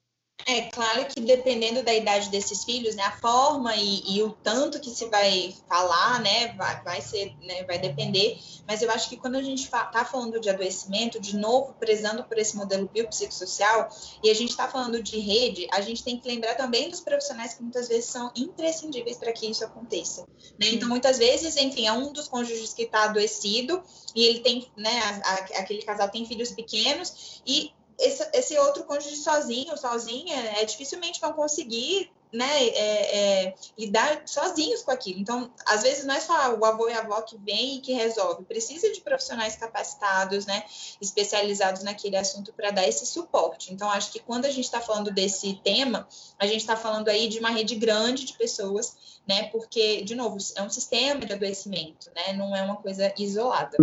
É 0.47 0.69
claro 0.69 1.05
que 1.05 1.19
dependendo 1.21 1.81
da 1.81 1.93
idade 1.93 2.29
desses 2.29 2.63
filhos, 2.63 2.93
né, 2.93 3.03
a 3.03 3.17
forma 3.17 3.75
e, 3.75 4.15
e 4.15 4.21
o 4.21 4.31
tanto 4.31 4.79
que 4.79 4.91
se 4.91 5.05
vai 5.05 5.55
falar, 5.67 6.21
né, 6.21 6.53
vai, 6.53 6.83
vai 6.83 7.01
ser, 7.01 7.35
né, 7.41 7.63
vai 7.63 7.79
depender. 7.79 8.37
Mas 8.67 8.81
eu 8.83 8.91
acho 8.91 9.09
que 9.09 9.17
quando 9.17 9.35
a 9.35 9.41
gente 9.41 9.63
está 9.63 10.05
falando 10.05 10.39
de 10.39 10.47
adoecimento, 10.47 11.19
de 11.19 11.35
novo, 11.35 11.73
prezando 11.79 12.23
por 12.25 12.37
esse 12.37 12.55
modelo 12.55 12.87
biopsicossocial, 12.87 13.89
e 14.23 14.29
a 14.29 14.35
gente 14.35 14.51
está 14.51 14.67
falando 14.67 15.01
de 15.01 15.19
rede, 15.19 15.67
a 15.71 15.81
gente 15.81 16.03
tem 16.03 16.19
que 16.19 16.27
lembrar 16.27 16.55
também 16.55 16.89
dos 16.89 16.99
profissionais 16.99 17.55
que 17.55 17.63
muitas 17.63 17.87
vezes 17.87 18.05
são 18.05 18.31
imprescindíveis 18.35 19.17
para 19.17 19.33
que 19.33 19.49
isso 19.49 19.65
aconteça. 19.65 20.27
Né? 20.59 20.67
Então, 20.73 20.87
muitas 20.87 21.17
vezes, 21.17 21.55
enfim, 21.57 21.87
é 21.87 21.91
um 21.91 22.11
dos 22.13 22.27
cônjuges 22.27 22.73
que 22.73 22.83
está 22.83 23.05
adoecido 23.05 23.81
e 24.13 24.23
ele 24.23 24.41
tem, 24.41 24.67
né, 24.77 24.99
a, 24.99 25.31
a, 25.31 25.33
aquele 25.61 25.81
casal 25.81 26.09
tem 26.09 26.25
filhos 26.25 26.51
pequenos 26.51 27.41
e 27.47 27.71
esse, 27.97 28.29
esse 28.33 28.57
outro 28.59 28.83
cônjuge 28.83 29.17
sozinho, 29.17 29.77
sozinha, 29.77 30.35
é, 30.57 30.65
dificilmente 30.65 31.19
vão 31.21 31.33
conseguir 31.33 32.11
né, 32.35 32.67
é, 32.67 33.17
é, 33.17 33.55
lidar 33.77 34.23
sozinhos 34.25 34.83
com 34.83 34.91
aquilo. 34.91 35.19
Então, 35.19 35.51
às 35.65 35.83
vezes 35.83 36.05
não 36.05 36.13
é 36.13 36.19
só 36.19 36.55
o 36.55 36.65
avô 36.65 36.89
e 36.89 36.93
a 36.93 36.99
avó 36.99 37.21
que 37.21 37.37
vem 37.37 37.77
e 37.77 37.79
que 37.81 37.93
resolve, 37.93 38.43
precisa 38.43 38.91
de 38.91 39.01
profissionais 39.01 39.55
capacitados, 39.55 40.45
né, 40.45 40.63
especializados 41.01 41.83
naquele 41.83 42.17
assunto 42.17 42.53
para 42.53 42.71
dar 42.71 42.87
esse 42.87 43.05
suporte. 43.05 43.73
Então, 43.73 43.89
acho 43.89 44.11
que 44.11 44.19
quando 44.19 44.45
a 44.45 44.51
gente 44.51 44.65
está 44.65 44.81
falando 44.81 45.11
desse 45.11 45.59
tema, 45.63 46.07
a 46.37 46.45
gente 46.45 46.61
está 46.61 46.75
falando 46.75 47.09
aí 47.09 47.27
de 47.27 47.39
uma 47.39 47.49
rede 47.49 47.75
grande 47.75 48.25
de 48.25 48.33
pessoas 48.33 49.15
né? 49.27 49.49
Porque, 49.51 50.03
de 50.03 50.15
novo, 50.15 50.37
é 50.55 50.61
um 50.61 50.69
sistema 50.69 51.25
de 51.25 51.33
adoecimento, 51.33 52.11
né? 52.15 52.33
Não 52.33 52.55
é 52.55 52.61
uma 52.61 52.75
coisa 52.75 53.11
isolada. 53.17 53.75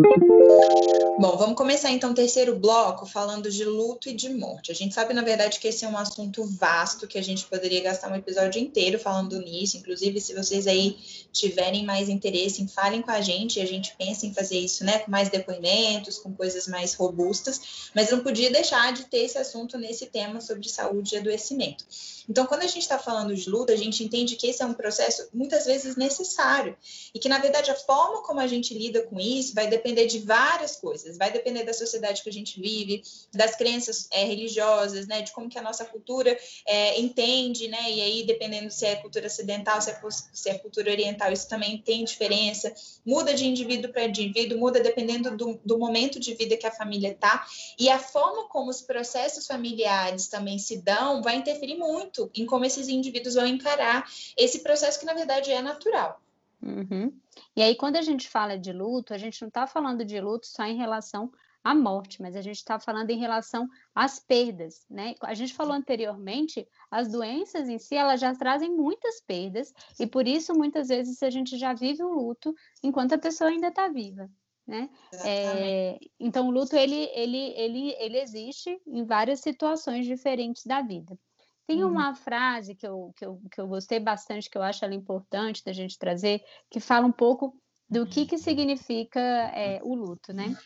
Bom, 1.18 1.36
vamos 1.36 1.56
começar 1.56 1.90
então 1.90 2.12
o 2.12 2.14
terceiro 2.14 2.58
bloco 2.58 3.06
falando 3.06 3.50
de 3.50 3.64
luto 3.64 4.08
e 4.08 4.14
de 4.14 4.28
morte. 4.28 4.70
A 4.70 4.74
gente 4.74 4.94
sabe, 4.94 5.12
na 5.12 5.22
verdade, 5.22 5.58
que 5.58 5.68
esse 5.68 5.84
é 5.84 5.88
um 5.88 5.98
assunto 5.98 6.44
vasto 6.44 7.08
que 7.08 7.18
a 7.18 7.22
gente 7.22 7.44
poderia 7.46 7.82
gastar 7.82 8.10
um 8.10 8.16
episódio 8.16 8.41
inteiro 8.58 8.98
falando 8.98 9.40
nisso. 9.40 9.76
Inclusive, 9.76 10.20
se 10.20 10.34
vocês 10.34 10.66
aí 10.66 10.96
tiverem 11.32 11.84
mais 11.84 12.08
interesse, 12.08 12.66
falem 12.68 13.02
com 13.02 13.10
a 13.10 13.20
gente 13.20 13.60
a 13.60 13.66
gente 13.66 13.94
pensa 13.96 14.26
em 14.26 14.34
fazer 14.34 14.58
isso, 14.58 14.84
né? 14.84 14.98
Com 14.98 15.10
mais 15.10 15.28
depoimentos, 15.30 16.18
com 16.18 16.32
coisas 16.34 16.66
mais 16.66 16.94
robustas. 16.94 17.90
Mas 17.94 18.10
não 18.10 18.20
podia 18.20 18.50
deixar 18.50 18.92
de 18.92 19.04
ter 19.04 19.24
esse 19.24 19.38
assunto 19.38 19.78
nesse 19.78 20.06
tema 20.06 20.40
sobre 20.40 20.68
saúde 20.68 21.14
e 21.14 21.18
adoecimento. 21.18 21.84
Então, 22.28 22.46
quando 22.46 22.62
a 22.62 22.66
gente 22.66 22.82
está 22.82 22.98
falando 22.98 23.34
de 23.34 23.48
luta, 23.48 23.72
a 23.72 23.76
gente 23.76 24.04
entende 24.04 24.36
que 24.36 24.46
esse 24.46 24.62
é 24.62 24.66
um 24.66 24.74
processo 24.74 25.28
muitas 25.32 25.64
vezes 25.64 25.96
necessário 25.96 26.76
e 27.14 27.18
que, 27.18 27.28
na 27.28 27.38
verdade, 27.38 27.70
a 27.70 27.74
forma 27.74 28.22
como 28.22 28.40
a 28.40 28.46
gente 28.46 28.74
lida 28.74 29.02
com 29.02 29.18
isso 29.18 29.54
vai 29.54 29.68
depender 29.68 30.06
de 30.06 30.20
várias 30.20 30.76
coisas. 30.76 31.16
Vai 31.16 31.32
depender 31.32 31.64
da 31.64 31.72
sociedade 31.72 32.22
que 32.22 32.28
a 32.28 32.32
gente 32.32 32.60
vive, 32.60 33.02
das 33.32 33.56
crenças 33.56 34.08
é, 34.10 34.24
religiosas, 34.24 35.06
né, 35.06 35.22
de 35.22 35.32
como 35.32 35.48
que 35.48 35.58
a 35.58 35.62
nossa 35.62 35.84
cultura 35.84 36.36
é, 36.66 37.00
entende, 37.00 37.68
né, 37.68 37.90
e 37.90 38.00
aí, 38.00 38.22
dependendo 38.24 38.70
se 38.70 38.86
é 38.86 38.96
cultura 38.96 39.26
ocidental, 39.26 39.80
se 39.80 39.90
é, 39.90 40.00
se 40.32 40.50
é 40.50 40.58
cultura 40.58 40.90
oriental, 40.90 41.32
isso 41.32 41.48
também 41.48 41.78
tem 41.78 42.04
diferença. 42.04 42.72
Muda 43.04 43.34
de 43.34 43.46
indivíduo 43.46 43.92
para 43.92 44.04
indivíduo, 44.04 44.58
muda 44.58 44.80
dependendo 44.80 45.36
do, 45.36 45.60
do 45.64 45.78
momento 45.78 46.20
de 46.20 46.34
vida 46.34 46.56
que 46.56 46.66
a 46.66 46.70
família 46.70 47.10
está 47.10 47.46
e 47.78 47.88
a 47.88 47.98
forma 47.98 48.48
como 48.48 48.70
os 48.70 48.80
processos 48.80 49.46
familiares 49.46 50.28
também 50.28 50.58
se 50.58 50.78
dão 50.78 51.22
vai 51.22 51.36
interferir 51.36 51.76
muito 51.76 52.11
muito 52.12 52.30
em 52.34 52.46
como 52.46 52.64
esses 52.64 52.88
indivíduos 52.88 53.34
vão 53.34 53.46
encarar 53.46 54.06
esse 54.36 54.60
processo 54.62 55.00
que, 55.00 55.06
na 55.06 55.14
verdade, 55.14 55.50
é 55.50 55.62
natural. 55.62 56.20
Uhum. 56.60 57.12
E 57.56 57.62
aí, 57.62 57.74
quando 57.74 57.96
a 57.96 58.02
gente 58.02 58.28
fala 58.28 58.58
de 58.58 58.72
luto, 58.72 59.14
a 59.14 59.18
gente 59.18 59.40
não 59.40 59.48
está 59.48 59.66
falando 59.66 60.04
de 60.04 60.20
luto 60.20 60.46
só 60.46 60.64
em 60.64 60.76
relação 60.76 61.32
à 61.64 61.74
morte, 61.74 62.20
mas 62.20 62.36
a 62.36 62.42
gente 62.42 62.56
está 62.56 62.78
falando 62.78 63.10
em 63.10 63.18
relação 63.18 63.68
às 63.94 64.20
perdas, 64.20 64.84
né? 64.88 65.14
A 65.22 65.34
gente 65.34 65.54
falou 65.54 65.72
anteriormente, 65.72 66.66
as 66.90 67.08
doenças 67.08 67.68
em 67.68 67.78
si, 67.78 67.96
elas 67.96 68.20
já 68.20 68.34
trazem 68.34 68.70
muitas 68.70 69.20
perdas, 69.20 69.72
e 69.98 70.06
por 70.06 70.28
isso, 70.28 70.54
muitas 70.54 70.88
vezes, 70.88 71.22
a 71.22 71.30
gente 71.30 71.56
já 71.58 71.72
vive 71.72 72.02
o 72.02 72.12
luto 72.12 72.54
enquanto 72.82 73.14
a 73.14 73.18
pessoa 73.18 73.50
ainda 73.50 73.68
está 73.68 73.88
viva, 73.88 74.30
né? 74.66 74.88
É, 75.24 75.98
então, 76.20 76.46
o 76.46 76.50
luto, 76.50 76.76
ele, 76.76 77.10
ele, 77.12 77.54
ele, 77.56 77.94
ele 77.98 78.20
existe 78.20 78.80
em 78.86 79.04
várias 79.04 79.40
situações 79.40 80.06
diferentes 80.06 80.64
da 80.64 80.80
vida. 80.80 81.18
Tem 81.66 81.84
uhum. 81.84 81.90
uma 81.90 82.14
frase 82.14 82.74
que 82.74 82.86
eu, 82.86 83.12
que, 83.16 83.24
eu, 83.24 83.40
que 83.50 83.60
eu 83.60 83.68
gostei 83.68 84.00
bastante, 84.00 84.50
que 84.50 84.58
eu 84.58 84.62
acho 84.62 84.84
ela 84.84 84.94
importante 84.94 85.64
da 85.64 85.72
gente 85.72 85.98
trazer, 85.98 86.42
que 86.70 86.80
fala 86.80 87.06
um 87.06 87.12
pouco 87.12 87.56
do 87.88 88.06
que, 88.06 88.26
que 88.26 88.38
significa 88.38 89.20
é, 89.20 89.80
o 89.82 89.94
luto, 89.94 90.32
né? 90.32 90.56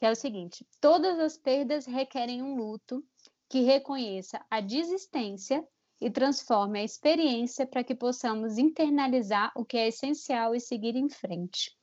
que 0.00 0.06
é 0.06 0.10
o 0.10 0.16
seguinte: 0.16 0.66
todas 0.80 1.18
as 1.20 1.36
perdas 1.36 1.86
requerem 1.86 2.42
um 2.42 2.56
luto 2.56 3.04
que 3.48 3.60
reconheça 3.60 4.44
a 4.50 4.60
desistência 4.60 5.62
e 6.00 6.10
transforme 6.10 6.80
a 6.80 6.84
experiência 6.84 7.66
para 7.66 7.84
que 7.84 7.94
possamos 7.94 8.56
internalizar 8.56 9.52
o 9.54 9.64
que 9.64 9.76
é 9.76 9.88
essencial 9.88 10.54
e 10.54 10.60
seguir 10.60 10.96
em 10.96 11.10
frente. 11.10 11.76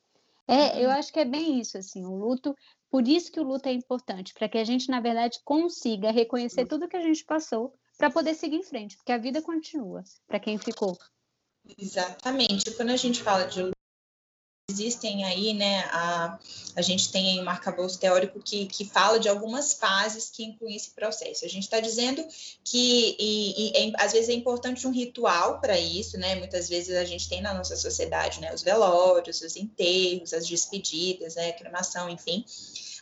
É, 0.47 0.82
eu 0.82 0.89
uhum. 0.89 0.95
acho 0.95 1.13
que 1.13 1.20
é 1.20 1.26
bem 1.26 1.59
isso, 1.59 1.78
assim, 1.78 2.03
o 2.05 2.15
luto, 2.15 2.55
por 2.89 3.07
isso 3.07 3.32
que 3.32 3.39
o 3.39 3.43
luto 3.43 3.70
é 3.70 3.74
importante, 3.74 4.34
para 4.34 4.49
que 4.49 4.57
a 4.57 4.63
gente, 4.63 4.89
na 4.89 4.99
verdade, 4.99 5.39
consiga 5.43 6.09
reconhecer 6.09 6.65
tudo 6.65 6.88
que 6.88 6.95
a 6.97 7.01
gente 7.01 7.24
passou 7.26 7.74
para 7.98 8.10
poder 8.12 8.36
seguir 8.36 8.58
em 8.58 8.64
frente, 8.64 8.95
porque 8.95 9.12
a 9.12 9.18
vida 9.18 9.41
continua 9.41 10.04
para 10.28 10.39
quem 10.39 10.58
ficou. 10.58 10.98
Exatamente. 11.78 12.72
Quando 12.72 12.91
a 12.91 12.98
gente 12.98 13.22
fala 13.22 13.45
de 13.45 13.72
existem 14.70 15.24
aí, 15.24 15.54
né, 15.54 15.80
a, 15.91 16.38
a 16.76 16.82
gente 16.82 17.10
tem 17.10 17.32
aí 17.32 17.43
um 17.43 17.50
arcabouço 17.50 17.98
teórico 17.98 18.41
que, 18.43 18.66
que 18.66 18.84
fala 18.84 19.18
de 19.18 19.30
algumas 19.30 19.74
fases 19.74 20.30
que 20.30 20.43
incluem 20.43 20.76
esse 20.76 20.91
processo. 20.91 21.45
A 21.45 21.48
gente 21.48 21.64
está 21.64 21.80
dizendo 21.80 22.22
que, 22.66 23.16
e, 23.18 23.70
e 23.70 23.78
é, 23.78 23.93
às 23.98 24.12
vezes 24.12 24.28
é 24.28 24.34
importante 24.34 24.86
um 24.86 24.91
ritual 24.91 25.62
para 25.62 25.80
isso, 25.80 26.18
né, 26.18 26.36
muitas 26.36 26.68
vezes 26.68 26.98
a 26.98 27.06
gente 27.06 27.30
tem 27.30 27.41
na 27.41 27.54
nossa 27.54 27.78
sociedade, 27.78 28.41
né, 28.41 28.54
os 28.54 28.62
velórios, 28.62 29.41
os 29.41 29.56
enterros, 29.56 30.34
as 30.34 30.45
despedidas, 30.45 31.36
né, 31.36 31.54
cremação, 31.54 32.10
enfim, 32.10 32.43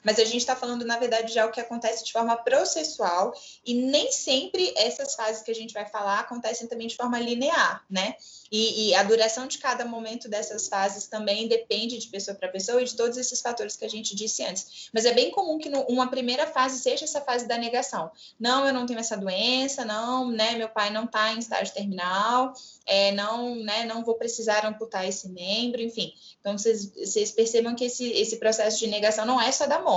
mas 0.05 0.19
a 0.19 0.23
gente 0.23 0.37
está 0.37 0.55
falando, 0.55 0.85
na 0.85 0.99
verdade, 0.99 1.33
de 1.33 1.39
algo 1.39 1.51
que 1.51 1.59
acontece 1.59 2.05
de 2.05 2.11
forma 2.11 2.37
processual 2.37 3.33
e 3.65 3.73
nem 3.73 4.11
sempre 4.11 4.71
essas 4.77 5.15
fases 5.15 5.41
que 5.41 5.49
a 5.49 5.55
gente 5.55 5.73
vai 5.73 5.85
falar 5.87 6.19
acontecem 6.19 6.67
também 6.67 6.87
de 6.87 6.95
forma 6.95 7.19
linear, 7.19 7.83
né? 7.89 8.15
E, 8.51 8.89
e, 8.89 8.95
a 8.95 9.01
duração 9.01 9.47
de 9.47 9.57
cada 9.57 9.83
momento 9.83 10.29
dessas 10.29 10.67
fases 10.67 11.07
também 11.07 11.47
depende 11.47 11.97
de 11.97 12.07
pessoa 12.07 12.37
para 12.37 12.47
pessoa 12.47 12.81
e 12.81 12.85
de 12.85 12.95
todos 12.95 13.17
esses 13.17 13.41
fatores 13.41 13.75
que 13.75 13.83
a 13.83 13.89
gente 13.89 14.15
disse 14.15 14.43
antes. 14.43 14.89
Mas 14.93 15.05
é 15.05 15.13
bem 15.13 15.31
comum 15.31 15.57
que 15.57 15.67
no, 15.67 15.81
uma 15.81 16.07
primeira 16.07 16.45
fase 16.45 16.79
seja 16.79 17.05
essa 17.05 17.19
fase 17.21 17.47
da 17.47 17.57
negação. 17.57 18.11
Não, 18.39 18.65
eu 18.65 18.71
não 18.73 18.85
tenho 18.85 18.99
essa 18.99 19.17
doença, 19.17 19.83
não, 19.83 20.29
né? 20.29 20.51
Meu 20.55 20.69
pai 20.69 20.91
não 20.91 21.05
está 21.05 21.33
em 21.33 21.39
estágio 21.39 21.73
terminal, 21.73 22.53
é, 22.85 23.11
não, 23.13 23.55
né? 23.55 23.83
Não 23.85 24.03
vou 24.05 24.13
precisar 24.13 24.63
amputar 24.63 25.07
esse 25.07 25.27
membro, 25.27 25.81
enfim. 25.81 26.13
Então 26.39 26.55
vocês, 26.55 26.91
vocês 26.93 27.31
percebam 27.31 27.73
que 27.73 27.85
esse, 27.85 28.11
esse 28.11 28.37
processo 28.37 28.77
de 28.77 28.85
negação 28.85 29.25
não 29.25 29.41
é 29.41 29.51
só 29.51 29.65
da 29.65 29.79
morte, 29.79 29.94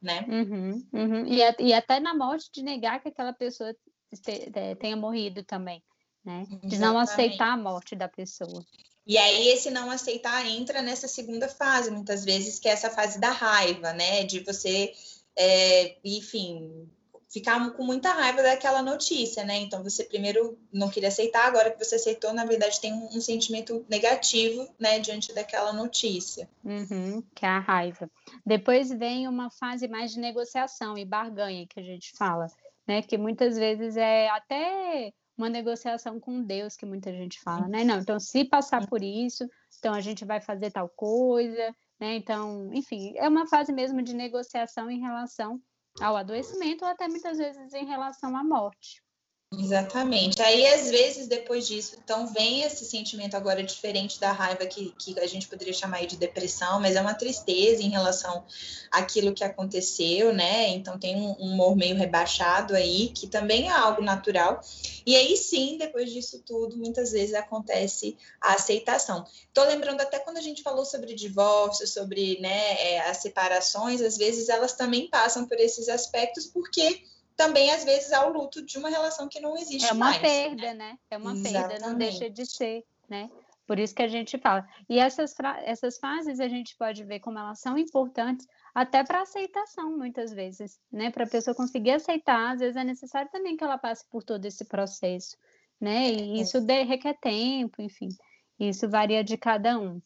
né? 0.00 0.24
Uhum, 0.28 0.86
uhum. 0.92 1.26
E, 1.26 1.40
e 1.58 1.72
até 1.72 2.00
na 2.00 2.14
morte 2.14 2.50
de 2.52 2.62
negar 2.62 3.00
que 3.00 3.08
aquela 3.08 3.32
pessoa 3.32 3.74
tenha 4.80 4.96
morrido 4.96 5.44
também 5.44 5.82
né? 6.24 6.46
De 6.64 6.78
não 6.78 6.98
aceitar 6.98 7.52
a 7.52 7.56
morte 7.56 7.96
da 7.96 8.08
pessoa. 8.08 8.64
E 9.06 9.16
aí 9.16 9.48
esse 9.48 9.70
não 9.70 9.90
aceitar 9.90 10.46
entra 10.46 10.82
nessa 10.82 11.08
segunda 11.08 11.48
fase, 11.48 11.90
muitas 11.90 12.24
vezes, 12.24 12.58
que 12.58 12.68
é 12.68 12.72
essa 12.72 12.90
fase 12.90 13.18
da 13.18 13.30
raiva, 13.30 13.92
né? 13.92 14.24
De 14.24 14.40
você, 14.40 14.92
é, 15.36 15.96
enfim, 16.04 16.88
ficar 17.30 17.70
com 17.70 17.84
muita 17.84 18.12
raiva 18.12 18.42
daquela 18.42 18.82
notícia, 18.82 19.44
né? 19.44 19.56
Então 19.58 19.82
você 19.84 20.04
primeiro 20.04 20.58
não 20.72 20.90
queria 20.90 21.08
aceitar, 21.08 21.46
agora 21.46 21.70
que 21.70 21.82
você 21.82 21.94
aceitou, 21.94 22.32
na 22.32 22.44
verdade 22.44 22.80
tem 22.80 22.92
um, 22.92 23.06
um 23.06 23.20
sentimento 23.20 23.86
negativo, 23.88 24.68
né, 24.78 24.98
diante 24.98 25.32
daquela 25.32 25.72
notícia. 25.72 26.48
Uhum, 26.64 27.22
que 27.34 27.46
é 27.46 27.48
a 27.48 27.60
raiva. 27.60 28.10
Depois 28.44 28.90
vem 28.90 29.28
uma 29.28 29.48
fase 29.48 29.86
mais 29.86 30.10
de 30.12 30.18
negociação 30.18 30.98
e 30.98 31.04
barganha 31.04 31.66
que 31.66 31.78
a 31.78 31.82
gente 31.82 32.12
fala, 32.16 32.48
né? 32.86 33.00
Que 33.00 33.16
muitas 33.16 33.56
vezes 33.56 33.96
é 33.96 34.28
até 34.28 35.12
uma 35.38 35.48
negociação 35.48 36.18
com 36.18 36.42
Deus, 36.42 36.76
que 36.76 36.84
muita 36.84 37.12
gente 37.12 37.40
fala, 37.40 37.68
né? 37.68 37.84
Não, 37.84 38.00
então 38.00 38.18
se 38.18 38.44
passar 38.44 38.86
por 38.88 39.02
isso, 39.02 39.48
então 39.78 39.94
a 39.94 40.00
gente 40.00 40.24
vai 40.24 40.40
fazer 40.40 40.72
tal 40.72 40.88
coisa, 40.88 41.74
né? 42.00 42.16
Então, 42.16 42.70
enfim, 42.74 43.14
é 43.16 43.28
uma 43.28 43.46
fase 43.46 43.72
mesmo 43.72 44.02
de 44.02 44.14
negociação 44.14 44.90
em 44.90 45.00
relação 45.00 45.60
ao 46.00 46.16
adoecimento 46.16 46.84
ou 46.84 46.90
até 46.90 47.08
muitas 47.08 47.38
vezes 47.38 47.72
em 47.72 47.86
relação 47.86 48.36
à 48.36 48.44
morte. 48.44 49.02
Exatamente. 49.52 50.40
Aí, 50.40 50.64
às 50.64 50.88
vezes, 50.90 51.26
depois 51.26 51.66
disso, 51.66 51.96
então 52.04 52.24
vem 52.28 52.62
esse 52.62 52.84
sentimento 52.84 53.34
agora 53.34 53.64
diferente 53.64 54.20
da 54.20 54.30
raiva 54.30 54.64
que, 54.64 54.94
que 54.96 55.18
a 55.18 55.26
gente 55.26 55.48
poderia 55.48 55.72
chamar 55.72 56.06
de 56.06 56.16
depressão, 56.16 56.80
mas 56.80 56.94
é 56.94 57.00
uma 57.00 57.14
tristeza 57.14 57.82
em 57.82 57.88
relação 57.88 58.44
àquilo 58.92 59.34
que 59.34 59.42
aconteceu, 59.42 60.32
né? 60.32 60.68
Então 60.68 60.96
tem 61.00 61.16
um, 61.16 61.30
um 61.40 61.52
humor 61.52 61.74
meio 61.74 61.96
rebaixado 61.96 62.76
aí, 62.76 63.08
que 63.08 63.26
também 63.26 63.66
é 63.66 63.72
algo 63.72 64.00
natural. 64.02 64.60
E 65.04 65.16
aí 65.16 65.36
sim, 65.36 65.76
depois 65.76 66.12
disso 66.12 66.40
tudo, 66.46 66.76
muitas 66.76 67.10
vezes 67.10 67.34
acontece 67.34 68.16
a 68.40 68.54
aceitação. 68.54 69.24
Tô 69.52 69.64
lembrando 69.64 70.00
até 70.00 70.20
quando 70.20 70.36
a 70.36 70.42
gente 70.42 70.62
falou 70.62 70.84
sobre 70.84 71.12
divórcio, 71.12 71.88
sobre 71.88 72.38
né, 72.40 72.74
é, 72.80 73.00
as 73.00 73.16
separações, 73.16 74.00
às 74.00 74.16
vezes 74.16 74.48
elas 74.48 74.74
também 74.74 75.10
passam 75.10 75.44
por 75.44 75.58
esses 75.58 75.88
aspectos, 75.88 76.46
porque 76.46 77.02
também 77.40 77.70
às 77.70 77.84
vezes 77.84 78.12
há 78.12 78.26
o 78.26 78.32
luto 78.32 78.60
de 78.60 78.76
uma 78.76 78.90
relação 78.90 79.26
que 79.26 79.40
não 79.40 79.56
existe 79.56 79.80
mais. 79.80 79.90
É 79.90 79.94
uma 79.94 80.04
mais, 80.04 80.20
perda, 80.20 80.74
né? 80.74 80.98
É 81.10 81.16
uma 81.16 81.32
Exatamente. 81.32 81.68
perda, 81.68 81.88
não 81.88 81.96
deixa 81.96 82.28
de 82.28 82.44
ser, 82.44 82.84
né? 83.08 83.30
Por 83.66 83.78
isso 83.78 83.94
que 83.94 84.02
a 84.02 84.08
gente 84.08 84.36
fala. 84.36 84.68
E 84.90 84.98
essas, 84.98 85.34
essas 85.64 85.96
fases 85.96 86.38
a 86.38 86.48
gente 86.48 86.76
pode 86.76 87.02
ver 87.02 87.20
como 87.20 87.38
elas 87.38 87.58
são 87.58 87.78
importantes 87.78 88.46
até 88.74 89.02
para 89.02 89.22
aceitação, 89.22 89.96
muitas 89.96 90.34
vezes, 90.34 90.78
né? 90.92 91.10
Para 91.10 91.24
a 91.24 91.28
pessoa 91.28 91.54
conseguir 91.54 91.92
aceitar, 91.92 92.52
às 92.52 92.60
vezes 92.60 92.76
é 92.76 92.84
necessário 92.84 93.30
também 93.32 93.56
que 93.56 93.64
ela 93.64 93.78
passe 93.78 94.04
por 94.10 94.22
todo 94.22 94.44
esse 94.44 94.66
processo, 94.66 95.34
né? 95.80 96.10
E 96.10 96.40
é. 96.40 96.42
isso 96.42 96.58
requer 96.66 97.16
tempo, 97.22 97.80
enfim. 97.80 98.08
Isso 98.58 98.86
varia 98.86 99.24
de 99.24 99.38
cada 99.38 99.78
um. 99.78 99.98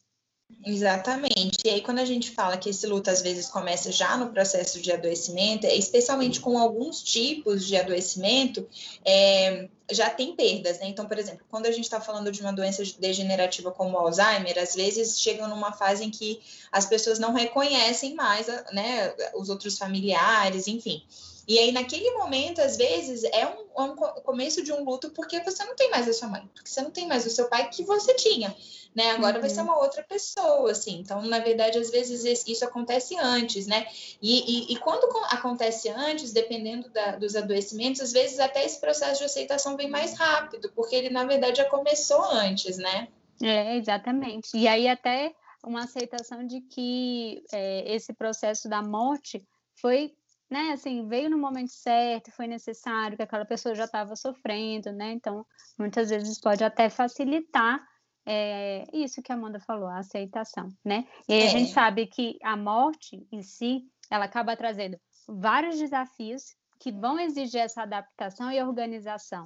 Exatamente. 0.65 1.59
E 1.63 1.69
aí, 1.69 1.81
quando 1.81 1.99
a 1.99 2.05
gente 2.05 2.31
fala 2.31 2.57
que 2.57 2.69
esse 2.69 2.87
luto 2.87 3.09
às 3.09 3.21
vezes 3.21 3.47
começa 3.47 3.91
já 3.91 4.17
no 4.17 4.31
processo 4.31 4.81
de 4.81 4.91
adoecimento, 4.91 5.67
é 5.67 5.75
especialmente 5.75 6.39
com 6.39 6.57
alguns 6.57 7.03
tipos 7.03 7.65
de 7.65 7.75
adoecimento, 7.77 8.67
é, 9.03 9.67
já 9.91 10.09
tem 10.09 10.35
perdas, 10.35 10.79
né? 10.79 10.87
Então, 10.87 11.07
por 11.07 11.19
exemplo, 11.19 11.45
quando 11.49 11.67
a 11.67 11.71
gente 11.71 11.83
está 11.83 12.01
falando 12.01 12.31
de 12.31 12.41
uma 12.41 12.51
doença 12.51 12.83
degenerativa 12.99 13.71
como 13.71 13.97
Alzheimer, 13.97 14.57
às 14.57 14.73
vezes 14.73 15.19
chegam 15.19 15.47
numa 15.47 15.71
fase 15.71 16.03
em 16.03 16.09
que 16.09 16.41
as 16.71 16.85
pessoas 16.85 17.19
não 17.19 17.33
reconhecem 17.33 18.15
mais, 18.15 18.47
né, 18.71 19.13
os 19.35 19.49
outros 19.49 19.77
familiares, 19.77 20.67
enfim. 20.67 21.03
E 21.47 21.59
aí, 21.59 21.71
naquele 21.71 22.11
momento, 22.11 22.59
às 22.59 22.77
vezes, 22.77 23.23
é 23.23 23.45
um, 23.45 23.65
é 23.77 23.81
um 23.83 23.95
começo 23.95 24.63
de 24.63 24.71
um 24.73 24.83
luto 24.83 25.11
porque 25.11 25.39
você 25.41 25.63
não 25.63 25.75
tem 25.75 25.89
mais 25.89 26.07
a 26.07 26.13
sua 26.13 26.27
mãe, 26.27 26.49
porque 26.53 26.69
você 26.69 26.81
não 26.81 26.91
tem 26.91 27.07
mais 27.07 27.25
o 27.25 27.29
seu 27.29 27.47
pai 27.47 27.69
que 27.69 27.83
você 27.83 28.13
tinha 28.15 28.55
né? 28.95 29.11
Agora 29.11 29.35
uhum. 29.35 29.41
vai 29.41 29.49
ser 29.49 29.61
uma 29.61 29.77
outra 29.77 30.01
pessoa, 30.01 30.71
assim. 30.71 30.99
Então, 30.99 31.21
na 31.23 31.39
verdade, 31.39 31.77
às 31.77 31.91
vezes 31.91 32.47
isso 32.47 32.63
acontece 32.63 33.17
antes, 33.17 33.67
né? 33.67 33.85
E, 34.21 34.71
e, 34.71 34.73
e 34.73 34.79
quando 34.79 35.05
acontece 35.25 35.89
antes, 35.89 36.31
dependendo 36.31 36.89
da, 36.89 37.17
dos 37.17 37.35
adoecimentos, 37.35 37.99
às 37.99 38.13
vezes 38.13 38.39
até 38.39 38.63
esse 38.63 38.79
processo 38.79 39.19
de 39.19 39.25
aceitação 39.25 39.75
vem 39.75 39.89
mais 39.89 40.13
rápido, 40.17 40.71
porque 40.73 40.95
ele, 40.95 41.09
na 41.09 41.25
verdade, 41.25 41.57
já 41.57 41.65
começou 41.65 42.23
antes, 42.23 42.77
né? 42.77 43.09
É, 43.43 43.75
exatamente. 43.75 44.49
E 44.53 44.65
aí 44.65 44.87
até 44.87 45.35
uma 45.61 45.83
aceitação 45.83 46.47
de 46.47 46.61
que 46.61 47.43
é, 47.51 47.93
esse 47.93 48.13
processo 48.13 48.69
da 48.69 48.81
morte 48.81 49.43
foi 49.75 50.13
né, 50.55 50.71
assim, 50.71 51.05
veio 51.05 51.29
no 51.29 51.37
momento 51.37 51.73
certo, 51.73 52.31
foi 52.31 52.47
necessário, 52.47 53.17
que 53.17 53.23
aquela 53.23 53.43
pessoa 53.43 53.75
já 53.75 53.83
estava 53.83 54.15
sofrendo, 54.15 54.89
né? 54.93 55.11
Então, 55.11 55.45
muitas 55.77 56.09
vezes 56.09 56.39
pode 56.39 56.63
até 56.63 56.89
facilitar 56.89 57.85
é 58.27 58.85
isso 58.91 59.21
que 59.21 59.31
a 59.31 59.35
Amanda 59.35 59.59
falou, 59.59 59.87
a 59.87 59.99
aceitação, 59.99 60.69
né? 60.83 61.05
E 61.29 61.33
aí 61.33 61.41
é. 61.41 61.45
a 61.45 61.49
gente 61.49 61.71
sabe 61.71 62.07
que 62.07 62.39
a 62.41 62.57
morte 62.57 63.27
em 63.31 63.43
si, 63.43 63.83
ela 64.09 64.25
acaba 64.25 64.57
trazendo 64.57 64.97
vários 65.27 65.77
desafios 65.77 66.55
que 66.79 66.91
vão 66.91 67.19
exigir 67.19 67.61
essa 67.61 67.83
adaptação 67.83 68.51
e 68.51 68.59
organização, 68.63 69.43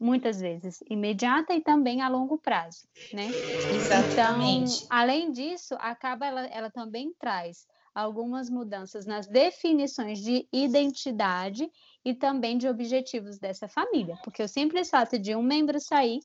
muitas 0.00 0.40
vezes 0.40 0.80
imediata 0.90 1.54
e 1.54 1.60
também 1.60 2.02
a 2.02 2.08
longo 2.08 2.38
prazo, 2.38 2.88
né? 3.12 3.28
Exatamente. 3.76 4.78
Então, 4.78 4.86
além 4.90 5.30
disso, 5.30 5.76
acaba 5.78 6.26
ela, 6.26 6.46
ela 6.46 6.70
também 6.70 7.14
traz 7.20 7.66
algumas 7.98 8.48
mudanças 8.48 9.06
nas 9.06 9.26
definições 9.26 10.20
de 10.20 10.46
identidade 10.52 11.68
e 12.04 12.14
também 12.14 12.56
de 12.56 12.68
objetivos 12.68 13.38
dessa 13.38 13.68
família, 13.68 14.16
porque 14.22 14.42
o 14.42 14.48
simples 14.48 14.88
fato 14.88 15.18
de 15.18 15.34
um 15.34 15.42
membro 15.42 15.80
sair 15.80 16.20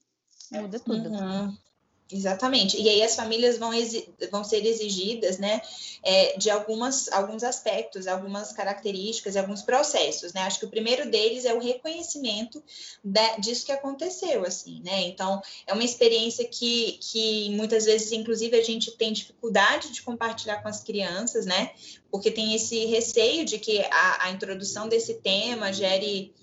muda 0.51 0.79
tudo. 0.79 1.09
Uhum. 1.09 1.57
Exatamente. 2.11 2.79
E 2.79 2.87
aí 2.89 3.01
as 3.01 3.15
famílias 3.15 3.57
vão, 3.57 3.71
vão 4.29 4.43
ser 4.43 4.65
exigidas, 4.65 5.37
né, 5.37 5.61
é, 6.03 6.37
de 6.37 6.49
algumas, 6.49 7.11
alguns 7.11 7.43
aspectos, 7.43 8.07
algumas 8.07 8.51
características 8.51 9.35
alguns 9.35 9.61
processos, 9.61 10.33
né? 10.33 10.41
Acho 10.41 10.59
que 10.59 10.65
o 10.65 10.69
primeiro 10.69 11.09
deles 11.09 11.45
é 11.45 11.53
o 11.53 11.59
reconhecimento 11.59 12.61
da, 13.03 13.37
disso 13.37 13.65
que 13.65 13.71
aconteceu, 13.71 14.45
assim, 14.45 14.81
né? 14.83 15.01
Então, 15.03 15.41
é 15.65 15.73
uma 15.73 15.83
experiência 15.83 16.45
que, 16.45 16.99
que 17.01 17.49
muitas 17.51 17.85
vezes, 17.85 18.11
inclusive, 18.11 18.57
a 18.57 18.63
gente 18.63 18.91
tem 18.91 19.13
dificuldade 19.13 19.91
de 19.91 20.01
compartilhar 20.01 20.61
com 20.61 20.67
as 20.67 20.83
crianças, 20.83 21.45
né? 21.45 21.71
Porque 22.11 22.29
tem 22.29 22.53
esse 22.53 22.85
receio 22.85 23.45
de 23.45 23.57
que 23.57 23.79
a, 23.79 24.25
a 24.25 24.31
introdução 24.31 24.87
desse 24.87 25.15
tema 25.15 25.71
gere 25.71 26.33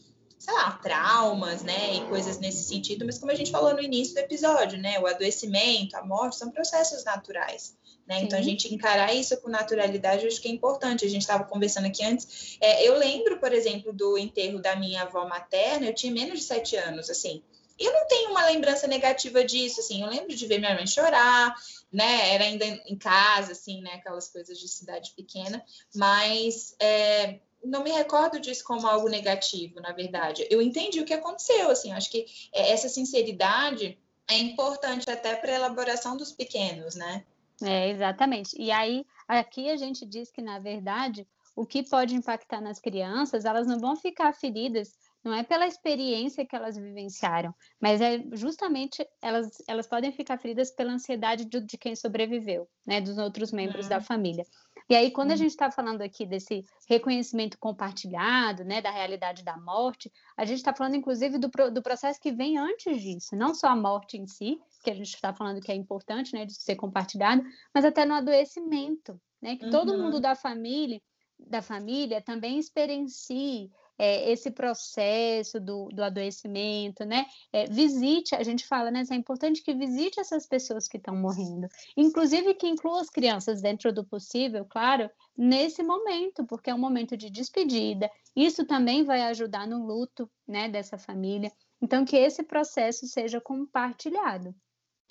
sei 0.40 0.54
lá, 0.54 0.72
traumas, 0.82 1.62
né, 1.62 1.96
e 1.96 2.00
coisas 2.08 2.38
nesse 2.38 2.64
sentido, 2.64 3.04
mas 3.04 3.18
como 3.18 3.30
a 3.30 3.34
gente 3.34 3.50
falou 3.50 3.74
no 3.74 3.82
início 3.82 4.14
do 4.14 4.20
episódio, 4.20 4.78
né, 4.78 4.98
o 4.98 5.06
adoecimento, 5.06 5.94
a 5.94 6.02
morte 6.02 6.36
são 6.36 6.50
processos 6.50 7.04
naturais, 7.04 7.76
Né? 8.06 8.22
Então, 8.22 8.38
a 8.38 8.42
gente 8.42 8.74
encarar 8.74 9.14
isso 9.14 9.36
com 9.40 9.48
naturalidade, 9.48 10.22
eu 10.22 10.28
acho 10.28 10.40
que 10.40 10.48
é 10.48 10.50
importante. 10.50 11.04
A 11.04 11.08
gente 11.08 11.20
estava 11.20 11.44
conversando 11.44 11.86
aqui 11.86 12.02
antes. 12.02 12.58
É, 12.60 12.82
eu 12.88 12.98
lembro, 12.98 13.38
por 13.38 13.52
exemplo, 13.52 13.92
do 13.92 14.18
enterro 14.18 14.58
da 14.60 14.74
minha 14.74 15.02
avó 15.02 15.28
materna, 15.28 15.86
eu 15.86 15.94
tinha 15.94 16.12
menos 16.12 16.40
de 16.40 16.44
sete 16.44 16.74
anos, 16.74 17.08
assim. 17.08 17.40
E 17.78 17.84
eu 17.84 17.92
não 17.92 18.08
tenho 18.08 18.30
uma 18.30 18.44
lembrança 18.46 18.88
negativa 18.88 19.44
disso, 19.44 19.78
assim. 19.78 20.02
Eu 20.02 20.08
lembro 20.08 20.34
de 20.34 20.44
ver 20.46 20.58
minha 20.58 20.74
mãe 20.74 20.86
chorar, 20.88 21.54
né? 21.92 22.34
Era 22.34 22.44
ainda 22.44 22.64
em 22.64 22.96
casa, 22.96 23.52
assim, 23.52 23.80
né? 23.80 23.92
Aquelas 23.94 24.28
coisas 24.28 24.58
de 24.58 24.66
cidade 24.66 25.12
pequena. 25.14 25.64
Mas 25.94 26.74
é, 26.80 27.38
não 27.62 27.82
me 27.82 27.90
recordo 27.90 28.40
disso 28.40 28.64
como 28.64 28.86
algo 28.86 29.08
negativo, 29.08 29.80
na 29.80 29.92
verdade. 29.92 30.46
Eu 30.50 30.62
entendi 30.62 31.00
o 31.00 31.04
que 31.04 31.14
aconteceu, 31.14 31.70
assim. 31.70 31.92
Acho 31.92 32.10
que 32.10 32.26
é, 32.52 32.70
essa 32.72 32.88
sinceridade 32.88 33.98
é 34.28 34.38
importante 34.38 35.10
até 35.10 35.34
para 35.36 35.52
a 35.52 35.56
elaboração 35.56 36.16
dos 36.16 36.32
pequenos, 36.32 36.94
né? 36.94 37.24
É, 37.62 37.90
exatamente. 37.90 38.56
E 38.58 38.70
aí, 38.70 39.04
aqui 39.28 39.70
a 39.70 39.76
gente 39.76 40.06
diz 40.06 40.30
que, 40.30 40.40
na 40.40 40.58
verdade, 40.58 41.26
o 41.54 41.66
que 41.66 41.82
pode 41.82 42.14
impactar 42.14 42.60
nas 42.60 42.80
crianças, 42.80 43.44
elas 43.44 43.66
não 43.66 43.78
vão 43.78 43.96
ficar 43.96 44.32
feridas, 44.32 44.96
não 45.22 45.34
é 45.34 45.42
pela 45.42 45.66
experiência 45.66 46.46
que 46.46 46.56
elas 46.56 46.76
vivenciaram, 46.76 47.54
mas 47.78 48.00
é 48.00 48.22
justamente 48.32 49.06
elas, 49.20 49.62
elas 49.68 49.86
podem 49.86 50.10
ficar 50.12 50.38
feridas 50.38 50.70
pela 50.70 50.92
ansiedade 50.92 51.44
de, 51.44 51.60
de 51.60 51.76
quem 51.76 51.94
sobreviveu, 51.94 52.66
né, 52.86 53.00
dos 53.00 53.18
outros 53.18 53.52
membros 53.52 53.86
uhum. 53.86 53.90
da 53.90 54.00
família. 54.00 54.46
E 54.90 54.96
aí, 54.96 55.12
quando 55.12 55.30
a 55.30 55.34
uhum. 55.34 55.38
gente 55.38 55.50
está 55.52 55.70
falando 55.70 56.02
aqui 56.02 56.26
desse 56.26 56.64
reconhecimento 56.88 57.56
compartilhado, 57.60 58.64
né, 58.64 58.82
da 58.82 58.90
realidade 58.90 59.44
da 59.44 59.56
morte, 59.56 60.10
a 60.36 60.44
gente 60.44 60.58
está 60.58 60.74
falando, 60.74 60.96
inclusive, 60.96 61.38
do, 61.38 61.48
do 61.70 61.80
processo 61.80 62.20
que 62.20 62.32
vem 62.32 62.58
antes 62.58 63.00
disso, 63.00 63.36
não 63.36 63.54
só 63.54 63.68
a 63.68 63.76
morte 63.76 64.16
em 64.16 64.26
si, 64.26 64.58
que 64.82 64.90
a 64.90 64.94
gente 64.94 65.14
está 65.14 65.32
falando 65.32 65.60
que 65.60 65.70
é 65.70 65.76
importante, 65.76 66.34
né, 66.34 66.44
de 66.44 66.54
ser 66.54 66.74
compartilhado, 66.74 67.44
mas 67.72 67.84
até 67.84 68.04
no 68.04 68.14
adoecimento, 68.14 69.20
né, 69.40 69.54
que 69.54 69.66
uhum. 69.66 69.70
todo 69.70 69.96
mundo 69.96 70.14
uhum. 70.14 70.20
da 70.20 70.34
família, 70.34 71.00
da 71.38 71.62
família 71.62 72.20
também 72.20 72.58
experiencie 72.58 73.70
é, 74.00 74.32
esse 74.32 74.50
processo 74.50 75.60
do, 75.60 75.90
do 75.92 76.02
adoecimento, 76.02 77.04
né? 77.04 77.26
É, 77.52 77.66
visite, 77.66 78.34
a 78.34 78.42
gente 78.42 78.66
fala, 78.66 78.90
né? 78.90 79.04
É 79.10 79.14
importante 79.14 79.62
que 79.62 79.74
visite 79.74 80.18
essas 80.18 80.46
pessoas 80.46 80.88
que 80.88 80.96
estão 80.96 81.14
morrendo, 81.14 81.68
inclusive 81.94 82.54
que 82.54 82.66
inclua 82.66 83.02
as 83.02 83.10
crianças 83.10 83.60
dentro 83.60 83.92
do 83.92 84.02
possível, 84.02 84.64
claro, 84.64 85.10
nesse 85.36 85.82
momento, 85.82 86.46
porque 86.46 86.70
é 86.70 86.74
um 86.74 86.78
momento 86.78 87.14
de 87.14 87.28
despedida. 87.28 88.10
Isso 88.34 88.64
também 88.64 89.04
vai 89.04 89.20
ajudar 89.22 89.66
no 89.66 89.86
luto, 89.86 90.30
né? 90.48 90.66
Dessa 90.66 90.96
família. 90.96 91.52
Então, 91.82 92.02
que 92.02 92.16
esse 92.16 92.42
processo 92.42 93.06
seja 93.06 93.38
compartilhado. 93.38 94.54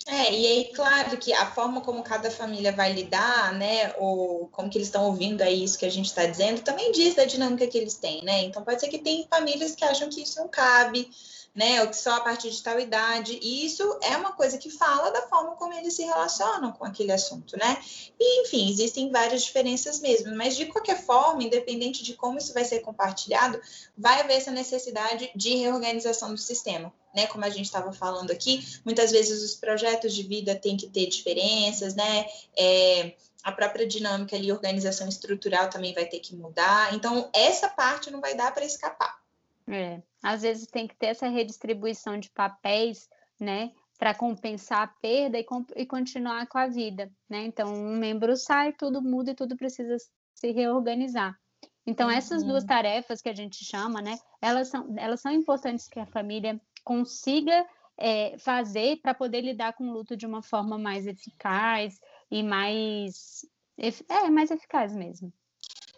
É, 0.07 0.33
e 0.33 0.47
aí, 0.47 0.71
claro 0.73 1.17
que 1.17 1.31
a 1.33 1.45
forma 1.51 1.81
como 1.81 2.01
cada 2.01 2.31
família 2.31 2.71
vai 2.71 2.91
lidar, 2.93 3.53
né, 3.53 3.93
ou 3.97 4.47
como 4.47 4.69
que 4.69 4.77
eles 4.77 4.87
estão 4.87 5.05
ouvindo 5.05 5.41
aí 5.41 5.63
isso 5.63 5.77
que 5.77 5.85
a 5.85 5.91
gente 5.91 6.07
está 6.07 6.25
dizendo, 6.25 6.61
também 6.61 6.91
diz 6.91 7.15
da 7.15 7.25
dinâmica 7.25 7.67
que 7.67 7.77
eles 7.77 7.95
têm, 7.95 8.23
né? 8.23 8.43
Então, 8.43 8.63
pode 8.63 8.79
ser 8.79 8.87
que 8.87 8.97
tem 8.97 9.27
famílias 9.29 9.75
que 9.75 9.83
acham 9.85 10.09
que 10.09 10.21
isso 10.23 10.39
não 10.39 10.47
cabe, 10.47 11.09
né, 11.59 11.81
ou 11.81 11.89
que 11.89 11.97
só 11.97 12.15
a 12.15 12.21
partir 12.21 12.49
de 12.51 12.63
tal 12.63 12.79
idade, 12.79 13.37
e 13.41 13.65
isso 13.65 13.83
é 14.01 14.15
uma 14.15 14.31
coisa 14.31 14.57
que 14.57 14.69
fala 14.69 15.11
da 15.11 15.23
forma 15.23 15.57
como 15.57 15.73
eles 15.73 15.93
se 15.93 16.03
relacionam 16.03 16.71
com 16.71 16.85
aquele 16.85 17.11
assunto, 17.11 17.57
né? 17.57 17.77
E, 18.17 18.43
enfim, 18.43 18.69
existem 18.71 19.11
várias 19.11 19.43
diferenças 19.43 19.99
mesmo, 19.99 20.33
mas 20.37 20.55
de 20.55 20.67
qualquer 20.67 21.03
forma, 21.03 21.43
independente 21.43 22.01
de 22.01 22.13
como 22.13 22.37
isso 22.37 22.53
vai 22.53 22.63
ser 22.63 22.79
compartilhado, 22.79 23.59
vai 23.97 24.21
haver 24.21 24.37
essa 24.37 24.51
necessidade 24.51 25.29
de 25.35 25.57
reorganização 25.57 26.33
do 26.33 26.37
sistema, 26.37 26.93
né? 27.13 27.27
Como 27.27 27.43
a 27.43 27.49
gente 27.49 27.65
estava 27.65 27.91
falando 27.91 28.31
aqui, 28.31 28.65
muitas 28.85 29.11
vezes 29.11 29.43
os 29.43 29.53
projetos 29.53 30.15
de 30.15 30.23
vida 30.23 30.55
têm 30.55 30.77
que 30.77 30.87
ter 30.87 31.07
diferenças, 31.07 31.93
né? 31.93 32.25
É, 32.57 33.15
a 33.43 33.51
própria 33.51 33.85
dinâmica 33.85 34.33
ali, 34.33 34.49
organização 34.49 35.09
estrutural 35.09 35.69
também 35.69 35.93
vai 35.93 36.05
ter 36.05 36.21
que 36.21 36.33
mudar. 36.33 36.95
Então, 36.95 37.29
essa 37.33 37.67
parte 37.67 38.09
não 38.09 38.21
vai 38.21 38.33
dar 38.33 38.53
para 38.53 38.63
escapar. 38.63 39.18
É, 39.69 40.01
às 40.23 40.41
vezes 40.41 40.67
tem 40.67 40.87
que 40.87 40.95
ter 40.95 41.07
essa 41.07 41.27
redistribuição 41.27 42.19
de 42.19 42.29
papéis, 42.31 43.07
né, 43.39 43.71
para 43.99 44.13
compensar 44.13 44.83
a 44.83 44.87
perda 44.87 45.37
e, 45.37 45.45
e, 45.75 45.85
continuar 45.85 46.47
com 46.47 46.57
a 46.57 46.67
vida, 46.67 47.11
né? 47.29 47.43
Então, 47.43 47.73
um 47.73 47.97
membro 47.97 48.35
sai, 48.35 48.71
tudo 48.71 49.01
muda 49.01 49.31
e 49.31 49.35
tudo 49.35 49.57
precisa 49.57 49.97
se 50.33 50.51
reorganizar. 50.51 51.37
Então, 51.85 52.09
essas 52.09 52.43
duas 52.43 52.63
uhum. 52.63 52.67
tarefas 52.67 53.21
que 53.21 53.29
a 53.29 53.35
gente 53.35 53.63
chama, 53.65 54.01
né, 54.01 54.17
elas 54.41 54.69
são, 54.69 54.93
elas 54.97 55.21
são 55.21 55.31
importantes 55.31 55.87
que 55.87 55.99
a 55.99 56.05
família 56.05 56.59
consiga 56.83 57.67
é, 57.97 58.37
fazer 58.37 59.01
para 59.01 59.13
poder 59.13 59.41
lidar 59.41 59.73
com 59.73 59.89
o 59.89 59.91
luto 59.91 60.15
de 60.15 60.25
uma 60.25 60.41
forma 60.41 60.77
mais 60.77 61.05
eficaz 61.05 61.99
e 62.31 62.41
mais, 62.41 63.45
é, 63.77 64.29
mais 64.29 64.49
eficaz 64.49 64.95
mesmo. 64.95 65.33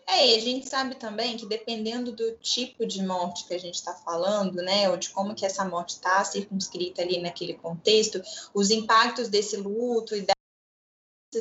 É, 0.07 0.27
e 0.27 0.35
a 0.35 0.39
gente 0.39 0.67
sabe 0.67 0.95
também 0.95 1.37
que 1.37 1.45
dependendo 1.45 2.11
do 2.11 2.33
tipo 2.37 2.85
de 2.85 3.01
morte 3.03 3.45
que 3.45 3.53
a 3.53 3.59
gente 3.59 3.75
está 3.75 3.93
falando, 3.93 4.55
né, 4.55 4.89
ou 4.89 4.97
de 4.97 5.09
como 5.09 5.33
que 5.33 5.45
essa 5.45 5.63
morte 5.63 5.91
está 5.91 6.23
circunscrita 6.23 7.01
ali 7.01 7.21
naquele 7.21 7.53
contexto, 7.53 8.21
os 8.53 8.71
impactos 8.71 9.29
desse 9.29 9.55
luto 9.57 10.15
e 10.15 10.25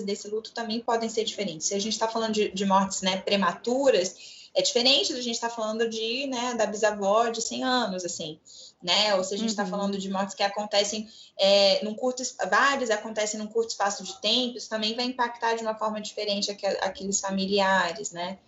desse 0.04 0.28
luto 0.28 0.52
também 0.52 0.80
podem 0.80 1.08
ser 1.08 1.24
diferentes. 1.24 1.66
Se 1.66 1.74
a 1.74 1.80
gente 1.80 1.94
está 1.94 2.06
falando 2.06 2.34
de, 2.34 2.50
de, 2.50 2.64
mortes 2.64 3.02
né, 3.02 3.20
prematuras, 3.20 4.38
é 4.54 4.62
diferente 4.62 5.12
da 5.12 5.20
gente 5.20 5.34
estar 5.34 5.48
tá 5.48 5.54
falando 5.54 5.88
de, 5.88 6.26
né, 6.26 6.54
da 6.54 6.66
bisavó 6.66 7.28
de 7.28 7.42
100 7.42 7.64
anos, 7.64 8.04
assim, 8.04 8.38
né? 8.82 9.14
Ou 9.14 9.24
se 9.24 9.34
a 9.34 9.38
gente 9.38 9.50
está 9.50 9.64
uhum. 9.64 9.70
falando 9.70 9.98
de 9.98 10.11
mortes 10.11 10.34
que 10.34 10.42
acontecem 10.42 11.08
é, 11.38 11.84
num 11.84 11.94
curto, 11.94 12.22
várias 12.48 12.90
acontecem 12.90 13.38
num 13.38 13.46
curto 13.46 13.70
espaço 13.70 14.02
de 14.02 14.20
tempo, 14.20 14.58
isso 14.58 14.68
também 14.68 14.94
vai 14.94 15.04
impactar 15.04 15.54
de 15.54 15.62
uma 15.62 15.74
forma 15.74 16.00
diferente 16.00 16.50
aqueles 16.80 17.20
familiares, 17.20 18.11
né? 18.11 18.38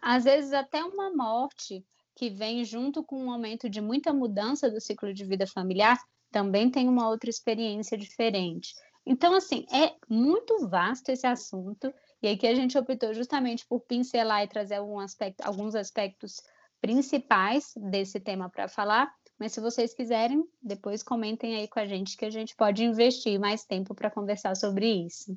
Às 0.00 0.24
vezes 0.24 0.52
até 0.52 0.82
uma 0.84 1.14
morte 1.14 1.84
que 2.14 2.30
vem 2.30 2.64
junto 2.64 3.02
com 3.02 3.20
um 3.20 3.26
momento 3.26 3.68
de 3.68 3.80
muita 3.80 4.12
mudança 4.12 4.70
do 4.70 4.80
ciclo 4.80 5.12
de 5.14 5.24
vida 5.24 5.46
familiar 5.46 5.98
também 6.30 6.70
tem 6.70 6.88
uma 6.88 7.08
outra 7.08 7.30
experiência 7.30 7.96
diferente. 7.96 8.74
Então, 9.04 9.34
assim, 9.34 9.66
é 9.72 9.94
muito 10.08 10.68
vasto 10.68 11.10
esse 11.10 11.26
assunto, 11.26 11.92
e 12.22 12.28
aqui 12.28 12.46
a 12.46 12.54
gente 12.54 12.78
optou 12.78 13.12
justamente 13.12 13.66
por 13.66 13.80
pincelar 13.80 14.44
e 14.44 14.48
trazer 14.48 14.76
algum 14.76 14.98
aspecto, 14.98 15.40
alguns 15.42 15.74
aspectos 15.74 16.40
principais 16.80 17.72
desse 17.76 18.18
tema 18.20 18.48
para 18.48 18.68
falar, 18.68 19.12
mas 19.38 19.52
se 19.52 19.60
vocês 19.60 19.92
quiserem, 19.92 20.44
depois 20.62 21.02
comentem 21.02 21.56
aí 21.56 21.68
com 21.68 21.80
a 21.80 21.86
gente 21.86 22.16
que 22.16 22.24
a 22.24 22.30
gente 22.30 22.54
pode 22.54 22.84
investir 22.84 23.38
mais 23.40 23.64
tempo 23.64 23.94
para 23.94 24.10
conversar 24.10 24.56
sobre 24.56 24.86
isso. 24.86 25.36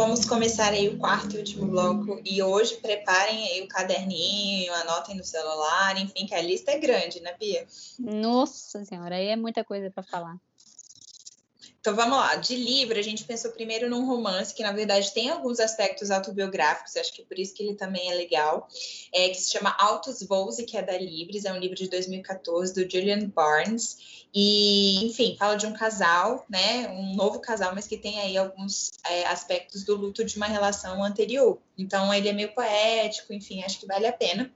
Vamos 0.00 0.24
começar 0.24 0.72
aí 0.72 0.88
o 0.88 0.96
quarto 0.96 1.36
e 1.36 1.38
último 1.38 1.66
bloco. 1.66 2.22
E 2.24 2.42
hoje 2.42 2.76
preparem 2.76 3.46
aí 3.48 3.60
o 3.60 3.68
caderninho, 3.68 4.72
anotem 4.72 5.14
no 5.14 5.22
celular, 5.22 5.94
enfim, 6.00 6.24
que 6.24 6.34
a 6.34 6.40
lista 6.40 6.70
é 6.70 6.78
grande, 6.78 7.20
né, 7.20 7.36
Bia? 7.38 7.66
Nossa 7.98 8.82
senhora, 8.82 9.16
aí 9.16 9.26
é 9.26 9.36
muita 9.36 9.62
coisa 9.62 9.90
para 9.90 10.02
falar. 10.02 10.40
Então 11.80 11.96
vamos 11.96 12.18
lá, 12.18 12.36
de 12.36 12.54
livro 12.54 12.98
a 12.98 13.02
gente 13.02 13.24
pensou 13.24 13.50
primeiro 13.52 13.88
num 13.88 14.04
romance 14.04 14.52
que 14.52 14.62
na 14.62 14.70
verdade 14.70 15.14
tem 15.14 15.30
alguns 15.30 15.58
aspectos 15.58 16.10
autobiográficos, 16.10 16.94
acho 16.94 17.10
que 17.10 17.22
por 17.22 17.38
isso 17.38 17.54
que 17.54 17.62
ele 17.62 17.74
também 17.74 18.10
é 18.10 18.14
legal, 18.14 18.68
é, 19.14 19.30
que 19.30 19.40
se 19.40 19.50
chama 19.50 19.74
Altos 19.78 20.22
Voos 20.22 20.58
e 20.58 20.64
que 20.64 20.76
é 20.76 20.82
da 20.82 20.98
Libres, 20.98 21.46
é 21.46 21.52
um 21.52 21.58
livro 21.58 21.74
de 21.74 21.88
2014 21.88 22.74
do 22.74 22.90
Julian 22.90 23.26
Barnes 23.28 24.26
e 24.34 25.06
enfim 25.06 25.36
fala 25.38 25.56
de 25.56 25.64
um 25.64 25.72
casal, 25.72 26.44
né, 26.50 26.86
um 26.90 27.14
novo 27.14 27.40
casal, 27.40 27.74
mas 27.74 27.86
que 27.86 27.96
tem 27.96 28.20
aí 28.20 28.36
alguns 28.36 28.90
é, 29.08 29.26
aspectos 29.28 29.82
do 29.82 29.96
luto 29.96 30.22
de 30.22 30.36
uma 30.36 30.46
relação 30.46 31.02
anterior. 31.02 31.58
Então 31.78 32.12
ele 32.12 32.28
é 32.28 32.32
meio 32.34 32.54
poético, 32.54 33.32
enfim, 33.32 33.64
acho 33.64 33.80
que 33.80 33.86
vale 33.86 34.06
a 34.06 34.12
pena. 34.12 34.52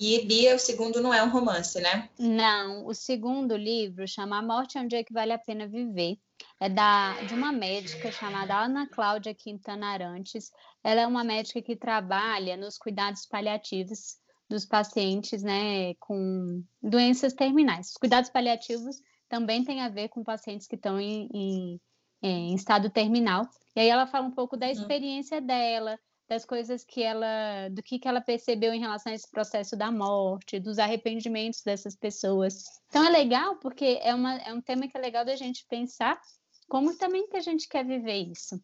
E 0.00 0.24
Bia, 0.24 0.56
o 0.56 0.58
segundo 0.58 1.02
não 1.02 1.12
é 1.12 1.22
um 1.22 1.28
romance, 1.28 1.78
né? 1.78 2.08
Não, 2.18 2.86
o 2.86 2.94
segundo 2.94 3.54
livro 3.54 4.08
chama 4.08 4.38
A 4.38 4.42
Morte 4.42 4.78
é 4.78 4.80
um 4.80 4.86
Dia 4.86 5.04
que 5.04 5.12
Vale 5.12 5.32
a 5.32 5.38
Pena 5.38 5.68
Viver. 5.68 6.16
É 6.58 6.70
da, 6.70 7.20
de 7.24 7.34
uma 7.34 7.52
médica 7.52 8.10
chamada 8.10 8.58
Ana 8.58 8.88
Cláudia 8.88 9.34
Quintana 9.34 9.88
Arantes. 9.88 10.50
Ela 10.82 11.02
é 11.02 11.06
uma 11.06 11.22
médica 11.22 11.60
que 11.60 11.76
trabalha 11.76 12.56
nos 12.56 12.78
cuidados 12.78 13.26
paliativos 13.26 14.16
dos 14.48 14.64
pacientes 14.64 15.42
né, 15.42 15.92
com 16.00 16.64
doenças 16.82 17.34
terminais. 17.34 17.90
Os 17.90 17.96
cuidados 17.98 18.30
paliativos 18.30 19.02
também 19.28 19.62
têm 19.64 19.82
a 19.82 19.90
ver 19.90 20.08
com 20.08 20.24
pacientes 20.24 20.66
que 20.66 20.76
estão 20.76 20.98
em, 20.98 21.28
em, 21.32 21.80
em 22.22 22.54
estado 22.54 22.88
terminal. 22.88 23.46
E 23.76 23.80
aí 23.80 23.88
ela 23.88 24.06
fala 24.06 24.26
um 24.26 24.32
pouco 24.32 24.56
da 24.56 24.64
uhum. 24.64 24.72
experiência 24.72 25.42
dela, 25.42 25.98
das 26.30 26.44
coisas 26.44 26.84
que 26.84 27.02
ela, 27.02 27.68
do 27.72 27.82
que, 27.82 27.98
que 27.98 28.06
ela 28.06 28.20
percebeu 28.20 28.72
em 28.72 28.78
relação 28.78 29.10
a 29.10 29.16
esse 29.16 29.28
processo 29.28 29.76
da 29.76 29.90
morte, 29.90 30.60
dos 30.60 30.78
arrependimentos 30.78 31.60
dessas 31.62 31.96
pessoas. 31.96 32.62
Então 32.88 33.04
é 33.04 33.10
legal 33.10 33.56
porque 33.56 33.98
é, 34.00 34.14
uma, 34.14 34.36
é 34.36 34.54
um 34.54 34.60
tema 34.60 34.86
que 34.86 34.96
é 34.96 35.00
legal 35.00 35.24
da 35.24 35.34
gente 35.34 35.66
pensar 35.68 36.20
como 36.68 36.96
também 36.96 37.26
que 37.26 37.36
a 37.36 37.40
gente 37.40 37.68
quer 37.68 37.84
viver 37.84 38.30
isso. 38.30 38.62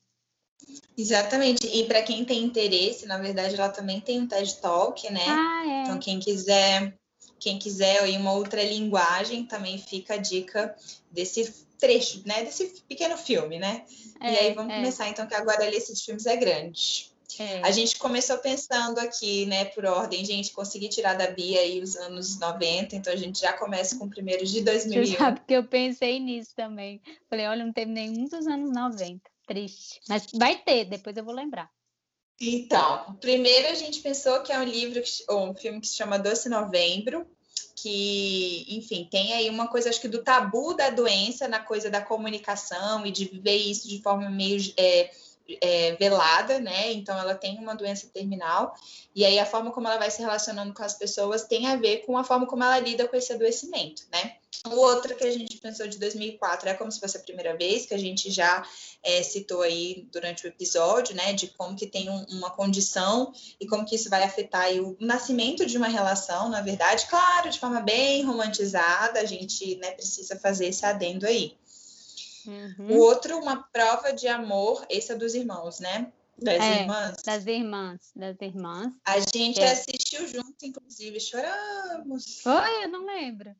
Exatamente. 0.96 1.66
E 1.66 1.84
para 1.86 2.02
quem 2.02 2.24
tem 2.24 2.44
interesse, 2.44 3.04
na 3.04 3.18
verdade, 3.18 3.56
ela 3.56 3.68
também 3.68 4.00
tem 4.00 4.20
um 4.20 4.28
TED 4.28 4.60
Talk, 4.60 5.12
né? 5.12 5.24
Ah, 5.26 5.64
é. 5.66 5.82
Então 5.82 5.98
quem 5.98 6.20
quiser, 6.20 6.96
quem 7.40 7.58
quiser 7.58 8.00
aí 8.00 8.16
uma 8.16 8.32
outra 8.32 8.62
linguagem, 8.62 9.44
também 9.44 9.76
fica 9.76 10.14
a 10.14 10.18
dica 10.18 10.72
desse 11.10 11.66
trecho, 11.78 12.22
né, 12.24 12.44
desse 12.44 12.80
pequeno 12.88 13.18
filme, 13.18 13.58
né? 13.58 13.84
É, 14.20 14.32
e 14.32 14.38
aí 14.38 14.54
vamos 14.54 14.72
é. 14.72 14.76
começar 14.76 15.08
então 15.08 15.26
que 15.26 15.34
agora 15.34 15.68
lista 15.68 15.92
de 15.92 16.02
filmes 16.02 16.26
é 16.26 16.36
grande. 16.36 17.15
É. 17.39 17.61
A 17.62 17.70
gente 17.70 17.99
começou 17.99 18.39
pensando 18.39 18.99
aqui, 18.99 19.47
né, 19.47 19.66
por 19.66 19.85
ordem, 19.85 20.24
gente, 20.24 20.53
consegui 20.53 20.89
tirar 20.89 21.14
da 21.14 21.31
Bia 21.31 21.61
aí 21.61 21.83
os 21.83 21.97
anos 21.97 22.39
90, 22.39 22.97
então 22.97 23.12
a 23.12 23.16
gente 23.16 23.41
já 23.41 23.53
começa 23.53 23.99
com 23.99 24.07
o 24.07 24.11
primeiro 24.11 24.45
de 24.47 24.61
2001. 24.62 25.07
Você 25.07 25.16
sabe 25.16 25.41
que 25.47 25.55
eu 25.55 25.64
pensei 25.64 26.20
nisso 26.20 26.53
também. 26.55 27.01
Falei, 27.29 27.47
olha, 27.47 27.64
não 27.64 27.72
teve 27.72 27.91
nenhum 27.91 28.24
dos 28.24 28.47
anos 28.47 28.70
90. 28.72 29.20
Triste. 29.47 30.01
Mas 30.09 30.27
vai 30.35 30.57
ter, 30.57 30.85
depois 30.87 31.16
eu 31.16 31.24
vou 31.24 31.35
lembrar. 31.35 31.70
Então, 32.41 33.16
primeiro 33.20 33.68
a 33.68 33.74
gente 33.74 34.01
pensou 34.01 34.43
que 34.43 34.53
é 34.53 34.59
um 34.59 34.64
livro, 34.64 35.03
ou 35.29 35.51
um 35.51 35.55
filme 35.55 35.81
que 35.81 35.89
se 35.89 35.97
chama 35.97 36.18
Doce 36.18 36.49
Novembro, 36.49 37.27
que, 37.77 38.66
enfim, 38.68 39.07
tem 39.11 39.35
aí 39.35 39.49
uma 39.49 39.68
coisa, 39.68 39.89
acho 39.89 40.01
que 40.01 40.09
do 40.09 40.22
tabu 40.22 40.74
da 40.74 40.91
doença 40.91 41.47
na 41.47 41.61
coisa 41.61 41.91
da 41.91 42.01
comunicação 42.01 43.07
e 43.07 43.11
de 43.11 43.27
viver 43.27 43.57
isso 43.57 43.89
de 43.89 44.03
forma 44.03 44.29
meio 44.31 44.61
é, 44.77 45.11
é, 45.61 45.94
velada, 45.97 46.59
né? 46.59 46.92
Então 46.92 47.18
ela 47.18 47.34
tem 47.34 47.59
uma 47.59 47.74
doença 47.74 48.09
terminal 48.12 48.74
e 49.14 49.24
aí 49.24 49.38
a 49.38 49.47
forma 49.47 49.70
como 49.70 49.86
ela 49.86 49.99
vai 49.99 50.11
se 50.11 50.20
relacionando 50.20 50.74
com 50.74 50.82
as 50.82 50.94
pessoas 50.94 51.44
tem 51.44 51.66
a 51.66 51.76
ver 51.76 51.99
com 52.05 52.16
a 52.18 52.24
forma 52.24 52.47
como 52.47 52.64
ela 52.64 52.78
lida 52.78 53.07
com 53.09 53.16
esse 53.16 53.32
adoecimento, 53.32 54.03
né? 54.12 54.36
O 54.64 54.76
outro 54.76 55.14
que 55.14 55.24
a 55.24 55.30
gente 55.30 55.59
pensou 55.59 55.86
de 55.86 55.99
2004 55.99 56.68
é 56.68 56.74
como 56.74 56.90
se 56.90 56.99
fosse 56.99 57.16
a 57.16 57.20
primeira 57.20 57.57
vez 57.57 57.86
que 57.86 57.94
a 57.94 57.99
gente 57.99 58.30
já 58.30 58.66
é, 59.03 59.22
citou 59.22 59.62
aí 59.62 60.09
durante 60.11 60.44
o 60.44 60.49
episódio, 60.49 61.14
né? 61.14 61.32
De 61.32 61.49
como 61.49 61.76
que 61.76 61.86
tem 61.86 62.11
um, 62.11 62.24
uma 62.30 62.51
condição 62.51 63.32
e 63.61 63.66
como 63.66 63.84
que 63.84 63.94
isso 63.94 64.11
vai 64.11 64.24
afetar 64.24 64.70
o 64.72 64.97
nascimento 64.99 65.64
de 65.66 65.76
uma 65.76 65.88
relação, 65.88 66.49
na 66.49 66.61
verdade, 66.61 67.07
claro, 67.07 67.51
de 67.51 67.61
forma 67.61 67.80
bem 67.80 68.24
romantizada, 68.24 69.20
a 69.20 69.24
gente 69.24 69.76
né, 69.76 69.92
precisa 69.92 70.36
fazer 70.36 70.66
esse 70.66 70.84
adendo 70.84 71.26
aí. 71.26 71.57
Uhum. 72.47 72.92
O 72.92 72.99
outro, 72.99 73.38
uma 73.38 73.62
prova 73.64 74.12
de 74.12 74.28
amor, 74.28 74.84
esse 74.88 75.12
é 75.12 75.14
dos 75.14 75.34
irmãos, 75.34 75.80
né? 75.80 76.12
Das 76.38 76.62
é, 76.62 76.82
irmãs. 76.82 77.22
Das 77.22 77.47
irmãs, 77.47 78.12
das 78.14 78.36
irmãs. 78.40 78.92
A 79.05 79.18
gente 79.20 79.61
é. 79.61 79.72
assistiu 79.72 80.26
junto, 80.28 80.64
inclusive, 80.64 81.18
choramos. 81.18 82.40
Foi? 82.42 82.84
Eu 82.84 82.88
não 82.88 83.07
lembro. 83.07 83.55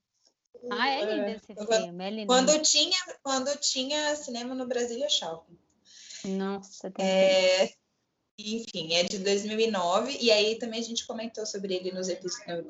Ah, 0.71 0.89
é 0.89 1.05
lindo 1.05 1.29
esse 1.29 1.55
filme, 1.55 2.05
é 2.05 2.11
lindo. 2.11 2.27
Quando 2.27 2.61
tinha, 2.63 2.99
quando 3.23 3.57
tinha 3.59 4.15
cinema 4.17 4.55
no 4.55 4.67
Brasília 4.67 5.09
Shopping. 5.09 5.59
Nossa, 6.25 6.91
tem 6.91 7.07
é, 7.07 7.73
enfim, 8.39 8.95
é 8.95 9.03
de 9.03 9.19
2009, 9.19 10.19
e 10.21 10.31
aí 10.31 10.57
também 10.57 10.81
a 10.81 10.85
gente 10.85 11.07
comentou 11.07 11.47
sobre 11.47 11.75
ele 11.75 11.91
nos 11.91 12.09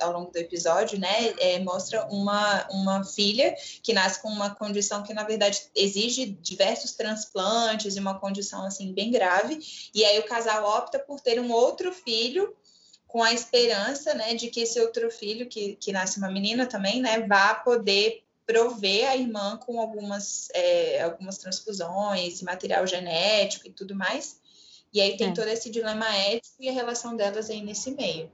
ao 0.01 0.13
longo 0.13 0.31
do 0.31 0.37
episódio, 0.37 0.99
né? 0.99 1.35
É, 1.39 1.59
mostra 1.59 2.05
uma, 2.07 2.67
uma 2.71 3.05
filha 3.05 3.55
que 3.83 3.93
nasce 3.93 4.23
com 4.23 4.29
uma 4.29 4.55
condição 4.55 5.03
que, 5.03 5.13
na 5.13 5.25
verdade, 5.25 5.63
exige 5.75 6.27
diversos 6.27 6.93
transplantes 6.93 7.97
e 7.97 8.01
uma 8.01 8.19
condição, 8.19 8.65
assim, 8.65 8.93
bem 8.93 9.11
grave, 9.11 9.59
e 9.93 10.05
aí 10.05 10.19
o 10.21 10.27
casal 10.27 10.65
opta 10.65 11.01
por 11.01 11.21
ter 11.21 11.41
um 11.41 11.51
outro 11.51 11.93
filho 11.93 12.55
com 13.09 13.23
a 13.23 13.33
esperança, 13.33 14.15
né, 14.15 14.35
de 14.35 14.49
que 14.49 14.61
esse 14.61 14.79
outro 14.81 15.11
filho, 15.11 15.49
que, 15.49 15.77
que 15.77 15.91
nasce 15.91 16.19
uma 16.19 16.31
menina 16.31 16.67
também, 16.67 17.01
né, 17.01 17.27
vá 17.27 17.55
poder 17.55 18.23
prover 18.47 19.09
a 19.09 19.17
irmã 19.17 19.57
com 19.57 19.81
algumas, 19.81 20.49
é, 20.55 21.03
algumas 21.03 21.39
transfusões, 21.39 22.43
material 22.43 22.87
genético 22.87 23.67
e 23.67 23.73
tudo 23.73 23.95
mais, 23.95 24.41
e 24.93 25.01
aí 25.01 25.17
tem 25.17 25.29
é. 25.29 25.33
todo 25.33 25.49
esse 25.49 25.71
dilema 25.71 26.07
ético 26.17 26.57
e 26.61 26.69
a 26.69 26.73
relação 26.73 27.17
delas 27.17 27.51
aí 27.51 27.63
nesse 27.63 27.91
meio. 27.91 28.31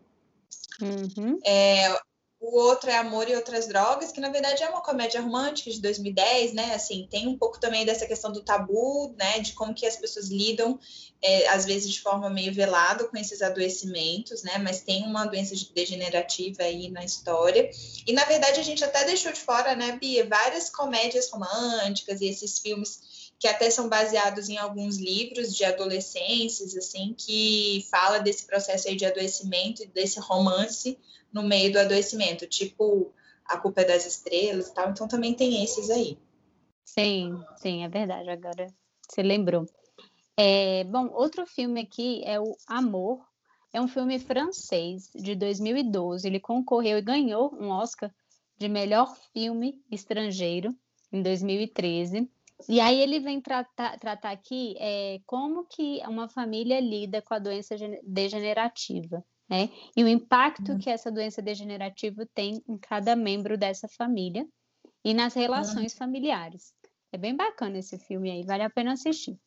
Uhum. 0.81 1.39
É, 1.45 1.99
o 2.43 2.59
outro 2.59 2.91
é 2.91 2.97
Amor 2.97 3.29
e 3.29 3.37
Outras 3.37 3.69
Drogas, 3.69 4.11
que 4.11 4.21
na 4.21 4.29
verdade 4.29 4.65
é 4.65 4.69
uma 4.69 4.81
comédia 4.81 5.21
romântica 5.21 5.71
de 5.71 5.81
2010, 5.81 6.53
né? 6.53 6.75
Assim, 6.75 7.07
tem 7.09 7.29
um 7.29 7.39
pouco 7.39 7.61
também 7.61 7.87
dessa 7.87 8.05
questão 8.05 8.33
do 8.33 8.43
tabu, 8.43 9.15
né? 9.17 9.39
De 9.39 9.53
como 9.53 9.73
que 9.73 9.87
as 9.87 9.95
pessoas 9.95 10.29
lidam, 10.29 10.77
é, 11.23 11.47
às 11.51 11.65
vezes 11.65 11.89
de 11.89 12.01
forma 12.01 12.29
meio 12.29 12.53
velada 12.53 13.05
com 13.05 13.17
esses 13.17 13.43
adoecimentos, 13.43 14.43
né? 14.43 14.59
Mas 14.59 14.81
tem 14.81 15.05
uma 15.05 15.25
doença 15.25 15.55
degenerativa 15.73 16.65
aí 16.65 16.91
na 16.91 17.05
história. 17.05 17.71
E 18.05 18.13
na 18.13 18.25
verdade 18.25 18.59
a 18.59 18.65
gente 18.65 18.83
até 18.83 19.05
deixou 19.05 19.31
de 19.31 19.41
fora, 19.41 19.77
né, 19.77 19.93
Bia, 19.93 20.27
várias 20.27 20.69
comédias 20.69 21.31
românticas 21.31 22.21
e 22.21 22.27
esses 22.27 22.59
filmes 22.59 23.12
que 23.43 23.49
até 23.49 23.69
são 23.71 23.89
baseados 23.89 24.49
em 24.49 24.57
alguns 24.57 24.99
livros 24.99 25.53
de 25.53 25.65
adolescências, 25.65 26.77
assim, 26.77 27.13
que 27.19 27.85
fala 27.91 28.21
desse 28.21 28.47
processo 28.47 28.87
aí 28.87 28.95
de 28.95 29.05
adoecimento 29.05 29.83
e 29.83 29.87
desse 29.89 30.21
romance 30.21 30.97
no 31.33 31.43
meio 31.43 31.73
do 31.73 31.81
adoecimento, 31.81 32.47
tipo 32.47 33.13
A 33.45 33.59
Culpa 33.59 33.81
é 33.81 33.87
das 33.87 34.07
Estrelas 34.07 34.69
e 34.69 34.75
tal, 34.75 34.91
então 34.91 35.09
também 35.09 35.35
tem 35.35 35.65
esses 35.65 35.91
aí. 35.91 36.17
Sim, 36.85 37.43
sim, 37.57 37.83
é 37.83 37.89
verdade, 37.89 38.31
agora 38.31 38.69
você 39.09 39.25
lembrou. 39.25 39.67
É, 40.37 40.85
bom, 40.85 41.11
outro 41.13 41.45
filme 41.45 41.81
aqui 41.81 42.23
é 42.25 42.39
o 42.39 42.57
Amor, 42.69 43.27
é 43.73 43.81
um 43.81 43.89
filme 43.89 44.21
francês 44.21 45.11
de 45.17 45.35
2012, 45.35 46.29
ele 46.29 46.39
concorreu 46.39 46.97
e 46.97 47.03
ganhou 47.03 47.53
um 47.61 47.71
Oscar 47.71 48.15
de 48.57 48.69
melhor 48.69 49.17
filme 49.33 49.83
estrangeiro 49.91 50.73
em 51.11 51.21
2013, 51.21 52.31
e 52.69 52.81
aí 52.81 53.01
ele 53.01 53.19
vem 53.21 53.41
tratar, 53.41 53.99
tratar 53.99 54.31
aqui 54.31 54.75
é, 54.79 55.19
como 55.27 55.67
que 55.67 56.01
uma 56.07 56.29
família 56.29 56.81
lida 56.81 57.21
com 57.21 57.35
a 57.35 57.39
doença 57.39 57.75
degenerativa, 58.05 59.25
né? 59.49 59.69
E 59.97 60.05
o 60.05 60.09
impacto 60.09 60.73
uhum. 60.73 60.79
que 60.79 60.89
essa 60.89 61.11
doença 61.11 61.43
degenerativa 61.43 62.27
tem 62.35 62.63
em 62.69 62.79
cada 62.79 63.17
membro 63.17 63.59
dessa 63.59 63.89
família 63.89 64.47
e 65.05 65.13
nas 65.13 65.35
relações 65.35 65.93
uhum. 65.93 65.99
familiares. 65.99 66.73
É 67.13 67.19
bem 67.19 67.37
bacana 67.37 67.79
esse 67.79 67.99
filme 67.99 68.31
aí, 68.31 68.43
vale 68.45 68.63
a 68.63 68.71
pena 68.71 68.93
assistir. 68.93 69.39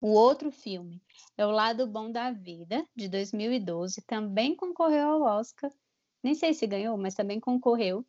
O 0.00 0.10
outro 0.12 0.50
filme 0.50 1.00
é 1.36 1.46
O 1.46 1.50
Lado 1.50 1.86
Bom 1.86 2.10
da 2.10 2.30
Vida, 2.30 2.84
de 2.94 3.08
2012, 3.08 4.02
também 4.02 4.54
concorreu 4.54 5.08
ao 5.08 5.22
Oscar. 5.22 5.70
Nem 6.22 6.34
sei 6.34 6.54
se 6.54 6.66
ganhou, 6.66 6.96
mas 6.96 7.14
também 7.14 7.40
concorreu. 7.40 8.04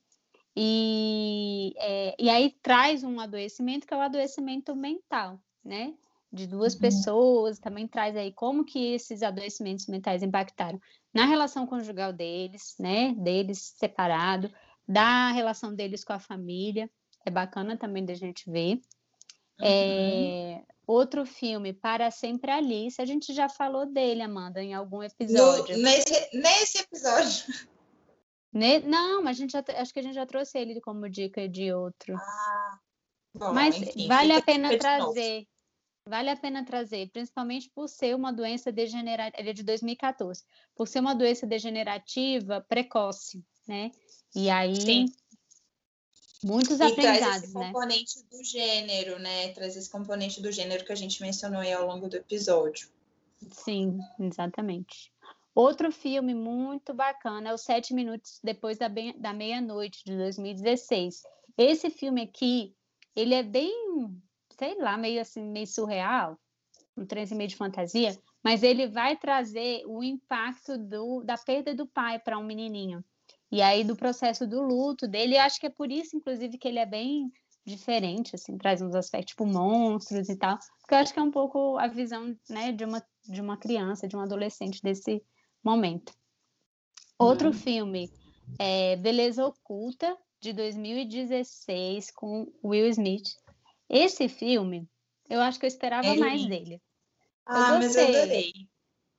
E, 0.56 1.74
é, 1.78 2.16
e 2.20 2.30
aí 2.30 2.56
traz 2.62 3.04
um 3.04 3.20
adoecimento 3.20 3.88
que 3.88 3.94
é 3.94 3.98
o 3.98 4.02
adoecimento 4.02 4.76
mental, 4.76 5.40
né? 5.64 5.94
De 6.32 6.48
duas 6.48 6.74
uhum. 6.74 6.80
pessoas, 6.80 7.60
também 7.60 7.88
traz 7.88 8.16
aí 8.16 8.32
como 8.32 8.66
que 8.66 8.94
esses 8.94 9.24
adoecimentos 9.24 9.88
mentais 9.88 10.24
impactaram 10.24 10.80
na 11.14 11.26
relação 11.26 11.66
conjugal 11.66 12.12
deles, 12.12 12.76
né? 12.80 13.14
Deles 13.18 13.74
separado, 13.78 14.52
da 14.88 15.32
relação 15.32 15.74
deles 15.74 16.04
com 16.04 16.14
a 16.14 16.20
família. 16.20 16.90
É 17.26 17.32
bacana 17.32 17.78
também 17.78 18.06
da 18.06 18.14
gente 18.14 18.50
ver. 18.50 18.76
Uhum. 19.60 19.66
É, 19.66 20.64
outro 20.86 21.26
filme, 21.26 21.74
Para 21.74 22.12
Sempre 22.12 22.52
Alice, 22.52 23.02
a 23.02 23.06
gente 23.06 23.34
já 23.34 23.48
falou 23.48 23.86
dele, 23.86 24.22
Amanda, 24.22 24.62
em 24.62 24.74
algum 24.74 25.02
episódio. 25.02 25.78
No, 25.78 25.84
nesse, 25.84 26.38
nesse 26.38 26.80
episódio. 26.80 27.46
Ne... 28.54 28.80
Não, 28.80 29.24
mas 29.24 29.38
a 29.38 29.40
gente 29.40 29.52
já, 29.52 29.64
acho 29.78 29.92
que 29.92 30.00
a 30.00 30.04
gente 30.04 30.14
já 30.14 30.26
trouxe 30.26 30.60
ele 30.60 30.80
como 30.80 31.10
dica 31.10 31.50
de 31.50 31.74
outro. 31.74 32.16
Ah, 32.16 32.80
bom, 33.34 33.54
mas 33.54 33.76
enfim, 33.76 34.08
vale 34.08 34.34
a 34.34 34.42
pena 34.42 34.78
trazer. 34.78 35.48
Vale 36.06 36.30
a 36.30 36.36
pena 36.36 36.66
trazer, 36.66 37.10
principalmente 37.12 37.72
por 37.74 37.88
ser 37.88 38.14
uma 38.14 38.32
doença 38.34 38.74
degenerativa, 38.74 39.40
ele 39.40 39.52
é 39.52 39.54
de 39.54 39.64
2014, 39.64 40.44
por 40.76 40.86
ser 40.86 41.00
uma 41.00 41.16
doença 41.16 41.48
degenerativa 41.48 42.60
precoce, 42.68 43.42
né? 43.66 43.90
E 44.36 44.50
aí 44.50 44.76
Sim. 44.76 45.06
muitos 46.44 46.82
e 46.82 46.84
aprendizados, 46.84 47.20
traz 47.20 47.44
esse 47.44 47.54
né? 47.54 47.66
componente 47.68 48.24
do 48.30 48.44
gênero, 48.44 49.18
né? 49.18 49.54
Traz 49.54 49.78
esse 49.78 49.90
componente 49.90 50.42
do 50.42 50.52
gênero 50.52 50.84
que 50.84 50.92
a 50.92 50.96
gente 50.96 51.22
mencionou 51.22 51.62
aí 51.62 51.72
ao 51.72 51.88
longo 51.88 52.10
do 52.10 52.18
episódio. 52.18 52.90
Sim, 53.52 53.98
exatamente. 54.20 55.13
Outro 55.56 55.92
filme 55.92 56.34
muito 56.34 56.94
bacana 56.94 57.50
é 57.50 57.54
o 57.54 57.58
Sete 57.58 57.94
Minutos 57.94 58.40
Depois 58.44 58.78
da, 58.78 58.88
da 59.18 59.34
Meia-Noite, 59.34 60.04
de 60.06 60.18
2016. 60.18 61.22
Esse 61.58 61.90
filme 61.92 62.24
aqui, 62.24 62.76
ele 63.16 63.36
é 63.36 63.44
bem, 63.44 63.72
sei 64.58 64.76
lá, 64.80 64.98
meio 64.98 65.22
assim, 65.22 65.44
meio 65.44 65.68
surreal, 65.68 66.40
um 66.98 67.06
assim, 67.22 67.36
meio 67.36 67.50
de 67.50 67.56
fantasia, 67.56 68.20
mas 68.44 68.64
ele 68.64 68.88
vai 68.88 69.16
trazer 69.16 69.84
o 69.86 70.04
impacto 70.04 70.78
do, 70.78 71.24
da 71.24 71.38
perda 71.38 71.76
do 71.76 71.88
pai 71.88 72.20
para 72.20 72.38
um 72.38 72.44
menininho. 72.44 73.04
E 73.52 73.62
aí 73.62 73.84
do 73.84 73.96
processo 73.96 74.48
do 74.48 74.62
luto 74.62 75.08
dele, 75.08 75.38
acho 75.38 75.60
que 75.60 75.68
é 75.68 75.70
por 75.70 75.92
isso, 75.92 76.18
inclusive, 76.18 76.58
que 76.58 76.68
ele 76.68 76.80
é 76.80 76.86
bem 76.86 77.32
diferente, 77.66 78.36
assim, 78.36 78.58
traz 78.58 78.82
uns 78.82 78.96
aspectos 78.96 79.30
tipo 79.30 79.46
monstros 79.46 80.28
e 80.28 80.36
tal, 80.36 80.58
porque 80.82 80.94
eu 80.94 80.98
acho 80.98 81.14
que 81.14 81.20
é 81.20 81.24
um 81.24 81.32
pouco 81.32 81.78
a 81.78 81.88
visão, 81.88 82.36
né, 82.50 82.72
de 82.72 82.84
uma, 82.84 83.02
de 83.24 83.40
uma 83.40 83.56
criança, 83.56 84.08
de 84.08 84.18
um 84.18 84.20
adolescente 84.20 84.82
desse 84.82 85.24
momento. 85.64 86.14
Outro 87.18 87.48
uhum. 87.48 87.54
filme 87.54 88.12
é 88.60 88.96
Beleza 88.96 89.46
Oculta, 89.46 90.18
de 90.42 90.52
2016, 90.54 92.12
com 92.12 92.52
Will 92.64 92.88
Smith. 92.88 93.36
Esse 93.90 94.28
filme, 94.28 94.88
eu 95.30 95.40
acho 95.40 95.60
que 95.60 95.66
eu 95.66 95.70
esperava 95.70 96.08
é 96.08 96.16
mais 96.18 96.46
dele. 96.46 96.82
Ah, 97.46 97.78
mas 97.78 97.96
eu 97.96 98.08
adorei. 98.08 98.52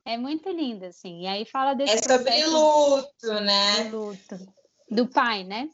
É 0.04 0.18
muito 0.18 0.50
lindo, 0.50 0.84
assim. 0.84 1.22
E 1.22 1.26
aí 1.26 1.46
fala 1.46 1.74
desse. 1.74 1.94
É 1.94 2.02
sobre 2.02 2.44
luto, 2.44 3.40
né? 3.40 3.88
luto. 3.90 4.52
Do 4.90 5.08
pai, 5.08 5.44
né? 5.44 5.70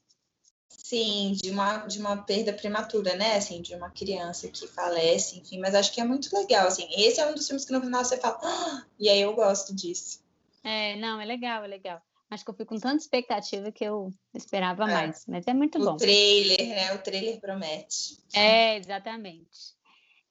Sim, 0.68 1.32
de 1.32 1.50
uma, 1.50 1.78
de 1.78 1.98
uma 1.98 2.16
perda 2.16 2.52
prematura, 2.52 3.16
né? 3.16 3.36
Assim, 3.36 3.60
de 3.60 3.74
uma 3.74 3.90
criança 3.90 4.48
que 4.48 4.68
falece, 4.68 5.38
enfim, 5.38 5.58
mas 5.58 5.74
acho 5.74 5.92
que 5.92 6.00
é 6.00 6.04
muito 6.04 6.34
legal, 6.36 6.66
assim. 6.68 6.88
Esse 6.96 7.20
é 7.20 7.26
um 7.26 7.34
dos 7.34 7.46
filmes 7.46 7.64
que 7.64 7.72
no 7.72 7.80
final 7.80 8.04
você 8.04 8.16
fala, 8.16 8.38
ah! 8.42 8.86
e 8.98 9.08
aí 9.08 9.20
eu 9.20 9.34
gosto 9.34 9.74
disso. 9.74 10.19
É, 10.62 10.96
não, 10.96 11.20
é 11.20 11.24
legal, 11.24 11.64
é 11.64 11.66
legal. 11.66 12.02
Acho 12.30 12.44
que 12.44 12.50
eu 12.50 12.54
fui 12.54 12.64
com 12.64 12.78
tanta 12.78 13.02
expectativa 13.02 13.72
que 13.72 13.84
eu 13.84 14.10
esperava 14.32 14.84
é. 14.84 14.92
mais, 14.92 15.24
mas 15.26 15.46
é 15.46 15.52
muito 15.52 15.78
o 15.78 15.84
bom. 15.84 15.94
O 15.94 15.96
trailer, 15.96 16.68
né? 16.68 16.94
O 16.94 16.98
trailer 16.98 17.40
promete. 17.40 18.18
É, 18.32 18.76
exatamente. 18.76 19.74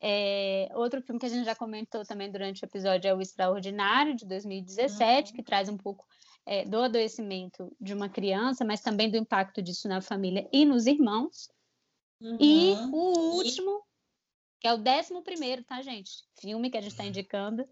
É, 0.02 0.70
outro 0.76 1.02
filme 1.02 1.20
que 1.20 1.26
a 1.26 1.30
gente 1.30 1.44
já 1.44 1.56
comentou 1.56 2.06
também 2.06 2.32
durante 2.32 2.64
o 2.64 2.66
episódio 2.66 3.10
é 3.10 3.14
O 3.14 3.20
Extraordinário, 3.20 4.16
de 4.16 4.26
2017, 4.26 5.32
uhum. 5.32 5.36
que 5.36 5.44
traz 5.44 5.68
um 5.68 5.76
pouco 5.76 6.08
é, 6.46 6.64
do 6.64 6.82
adoecimento 6.82 7.76
de 7.82 7.94
uma 7.94 8.08
criança, 8.08 8.64
mas 8.64 8.82
também 8.82 9.12
do 9.12 9.18
impacto 9.18 9.62
disso 9.62 9.90
na 9.90 10.02
família 10.02 10.48
e 10.54 10.64
nos 10.64 10.86
irmãos. 10.86 11.50
Uhum. 12.22 12.38
E 12.40 12.74
o 12.94 13.36
último, 13.36 13.84
que 14.62 14.68
é 14.68 14.74
o 14.74 14.78
décimo 14.78 15.22
primeiro, 15.22 15.64
tá, 15.66 15.82
gente? 15.82 16.24
Filme 16.40 16.70
que 16.70 16.78
a 16.78 16.82
gente 16.82 16.92
está 16.92 17.04
indicando. 17.04 17.68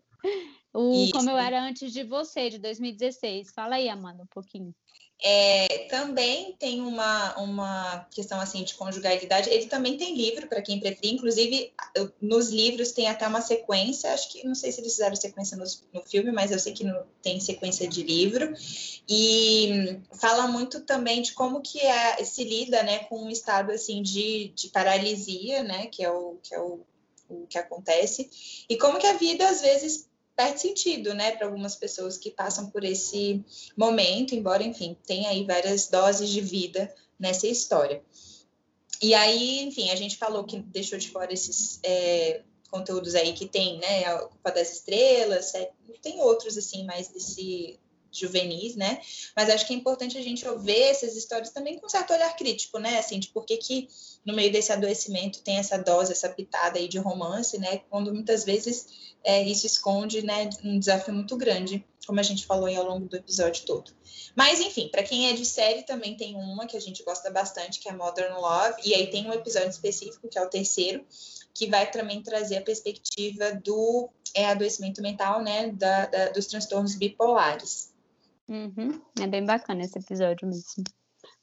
O 0.73 0.93
Isso. 0.93 1.13
Como 1.13 1.30
Eu 1.30 1.38
Era 1.38 1.63
Antes 1.63 1.91
de 1.91 2.03
Você, 2.03 2.49
de 2.49 2.59
2016. 2.59 3.51
Fala 3.51 3.75
aí, 3.75 3.89
Amanda, 3.89 4.23
um 4.23 4.28
pouquinho. 4.28 4.73
É, 5.19 5.88
também 5.89 6.55
tem 6.59 6.80
uma, 6.82 7.36
uma 7.39 8.07
questão 8.11 8.39
assim 8.39 8.63
de 8.63 8.75
conjugalidade. 8.75 9.49
Ele 9.49 9.65
também 9.65 9.97
tem 9.97 10.15
livro 10.15 10.47
para 10.47 10.61
quem 10.61 10.80
preferir. 10.80 11.15
Inclusive, 11.15 11.73
nos 12.21 12.49
livros 12.49 12.91
tem 12.91 13.07
até 13.07 13.28
uma 13.28 13.41
sequência. 13.41 14.13
Acho 14.13 14.30
que 14.30 14.45
não 14.45 14.53
sei 14.53 14.71
se 14.71 14.80
eles 14.80 14.91
fizeram 14.91 15.15
sequência 15.15 15.57
no, 15.57 15.63
no 15.91 16.03
filme, 16.03 16.32
mas 16.32 16.51
eu 16.51 16.59
sei 16.59 16.73
que 16.73 16.84
no, 16.84 17.03
tem 17.23 17.39
sequência 17.39 17.88
de 17.88 18.03
livro. 18.03 18.53
E 19.09 19.99
fala 20.13 20.47
muito 20.47 20.82
também 20.82 21.23
de 21.23 21.34
como 21.34 21.61
que 21.61 21.80
é, 21.80 22.23
se 22.23 22.43
lida, 22.43 22.84
né, 22.84 22.99
com 23.05 23.23
um 23.23 23.30
estado 23.32 23.71
assim 23.71 24.03
de, 24.03 24.49
de 24.49 24.69
paralisia, 24.69 25.63
né, 25.63 25.88
que 25.88 26.03
é 26.03 26.11
o 26.11 26.38
que 26.43 26.53
é 26.53 26.59
o, 26.59 26.82
o 27.28 27.47
que 27.47 27.57
acontece 27.57 28.30
e 28.69 28.78
como 28.78 28.99
que 28.99 29.07
a 29.07 29.13
vida 29.13 29.47
às 29.49 29.61
vezes 29.61 30.07
perde 30.38 30.61
sentido, 30.61 31.15
né, 31.15 31.31
para 31.31 31.47
algumas 31.47 31.75
pessoas 31.75 32.15
que 32.15 32.29
passam 32.29 32.69
por 32.69 32.83
esse 32.83 33.43
momento, 33.75 34.35
embora, 34.35 34.63
enfim, 34.63 34.95
tem 35.07 35.25
aí 35.25 35.43
várias 35.43 35.88
doses 35.88 36.29
de 36.29 36.39
vida 36.39 36.93
nessa 37.19 37.47
história. 37.47 38.03
E 39.01 39.15
aí, 39.15 39.61
enfim, 39.63 39.89
a 39.89 39.95
gente 39.95 40.15
falou 40.15 40.43
que 40.43 40.59
deixou 40.59 40.99
de 40.99 41.09
fora 41.09 41.33
esses 41.33 41.79
é, 41.83 42.43
conteúdos 42.69 43.15
aí 43.15 43.33
que 43.33 43.47
tem, 43.47 43.79
né, 43.79 44.05
a 44.05 44.19
Culpa 44.19 44.51
das 44.51 44.73
Estrelas, 44.73 45.55
é, 45.55 45.71
tem 46.03 46.21
outros, 46.21 46.55
assim, 46.55 46.85
mais 46.85 47.07
desse 47.07 47.79
juvenis, 48.20 48.76
né? 48.76 48.99
Mas 49.36 49.49
acho 49.49 49.65
que 49.65 49.74
é 49.74 49.76
importante 49.76 50.18
a 50.18 50.22
gente 50.22 50.47
ouvir 50.47 50.82
essas 50.82 51.15
histórias 51.15 51.51
também 51.51 51.78
com 51.78 51.86
um 51.86 51.89
certo 51.89 52.13
olhar 52.13 52.36
crítico, 52.36 52.80
né? 52.80 52.97
Assim, 52.97 53.20
de 53.20 53.30
por 53.30 53.45
que, 53.45 53.57
que 53.57 53.88
no 54.26 54.34
meio 54.34 54.51
desse 54.51 54.72
adoecimento 54.72 55.41
tem 55.41 55.57
essa 55.57 55.78
dose, 55.78 56.11
essa 56.11 56.30
pitada 56.30 56.80
aí 56.80 56.88
de 56.88 56.97
romance, 56.97 57.57
né? 57.57 57.82
Quando 57.89 58.13
muitas 58.13 58.43
vezes 58.43 58.88
é, 59.24 59.43
isso 59.43 59.65
esconde, 59.65 60.26
né, 60.26 60.49
um 60.63 60.80
desafio 60.80 61.13
muito 61.13 61.36
grande, 61.36 61.86
como 62.05 62.20
a 62.20 62.24
gente 62.24 62.45
falou 62.45 62.68
aí 62.68 62.78
ao 62.78 62.86
longo 62.86 63.07
do 63.07 63.18
episódio 63.18 63.65
todo. 63.65 63.91
Mas, 64.34 64.61
enfim, 64.61 64.88
para 64.88 65.03
quem 65.03 65.30
é 65.30 65.34
de 65.34 65.45
série, 65.45 65.84
também 65.84 66.15
tem 66.15 66.36
uma 66.36 66.65
que 66.65 66.78
a 66.78 66.80
gente 66.80 67.03
gosta 67.03 67.30
bastante, 67.30 67.80
que 67.80 67.89
é 67.89 67.91
Modern 67.91 68.34
Love, 68.36 68.82
e 68.86 68.93
aí 68.93 69.07
tem 69.07 69.28
um 69.28 69.34
episódio 69.34 69.70
específico, 69.70 70.30
que 70.30 70.38
é 70.38 70.41
o 70.41 70.49
terceiro, 70.49 71.05
que 71.53 71.68
vai 71.68 71.91
também 71.91 72.22
trazer 72.22 72.57
a 72.57 72.61
perspectiva 72.61 73.51
do 73.51 74.09
é, 74.34 74.45
adoecimento 74.45 75.01
mental, 75.01 75.41
né, 75.41 75.72
da, 75.72 76.05
da, 76.05 76.30
dos 76.30 76.45
transtornos 76.45 76.95
bipolares. 76.95 77.91
Uhum. 78.48 79.02
É 79.20 79.28
bem 79.28 79.45
bacana 79.45 79.82
esse 79.84 80.00
episódio 80.00 80.48
mesmo. 80.48 80.84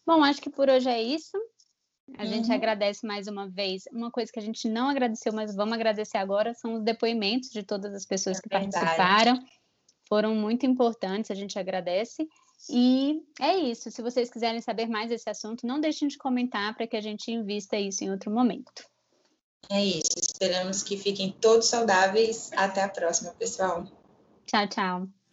Bom, 0.06 0.22
acho 0.22 0.40
que 0.40 0.50
por 0.50 0.68
hoje 0.68 0.88
é 0.88 1.02
isso. 1.02 1.36
A 2.18 2.22
uhum. 2.22 2.28
gente 2.28 2.52
agradece 2.52 3.06
mais 3.06 3.26
uma 3.26 3.48
vez. 3.48 3.84
Uma 3.92 4.10
coisa 4.10 4.30
que 4.30 4.38
a 4.38 4.42
gente 4.42 4.68
não 4.68 4.88
agradeceu, 4.88 5.32
mas 5.32 5.54
vamos 5.54 5.74
agradecer 5.74 6.18
agora, 6.18 6.54
são 6.54 6.74
os 6.74 6.82
depoimentos 6.82 7.50
de 7.50 7.62
todas 7.62 7.94
as 7.94 8.04
pessoas 8.04 8.38
é 8.38 8.42
que 8.42 8.48
verdade. 8.48 8.72
participaram. 8.72 9.44
Foram 10.06 10.34
muito 10.34 10.66
importantes, 10.66 11.30
a 11.30 11.34
gente 11.34 11.58
agradece. 11.58 12.28
E 12.70 13.22
é 13.40 13.56
isso. 13.56 13.90
Se 13.90 14.02
vocês 14.02 14.30
quiserem 14.30 14.60
saber 14.60 14.86
mais 14.86 15.08
desse 15.08 15.28
assunto, 15.28 15.66
não 15.66 15.80
deixem 15.80 16.08
de 16.08 16.18
comentar 16.18 16.74
para 16.74 16.86
que 16.86 16.96
a 16.96 17.00
gente 17.00 17.30
invista 17.30 17.76
isso 17.76 18.04
em 18.04 18.10
outro 18.10 18.30
momento. 18.30 18.84
É 19.70 19.82
isso. 19.82 20.12
Esperamos 20.16 20.82
que 20.82 20.96
fiquem 20.96 21.32
todos 21.40 21.66
saudáveis. 21.66 22.50
Até 22.54 22.82
a 22.82 22.88
próxima, 22.88 23.32
pessoal. 23.32 23.86
Tchau, 24.46 24.68
tchau. 24.68 25.23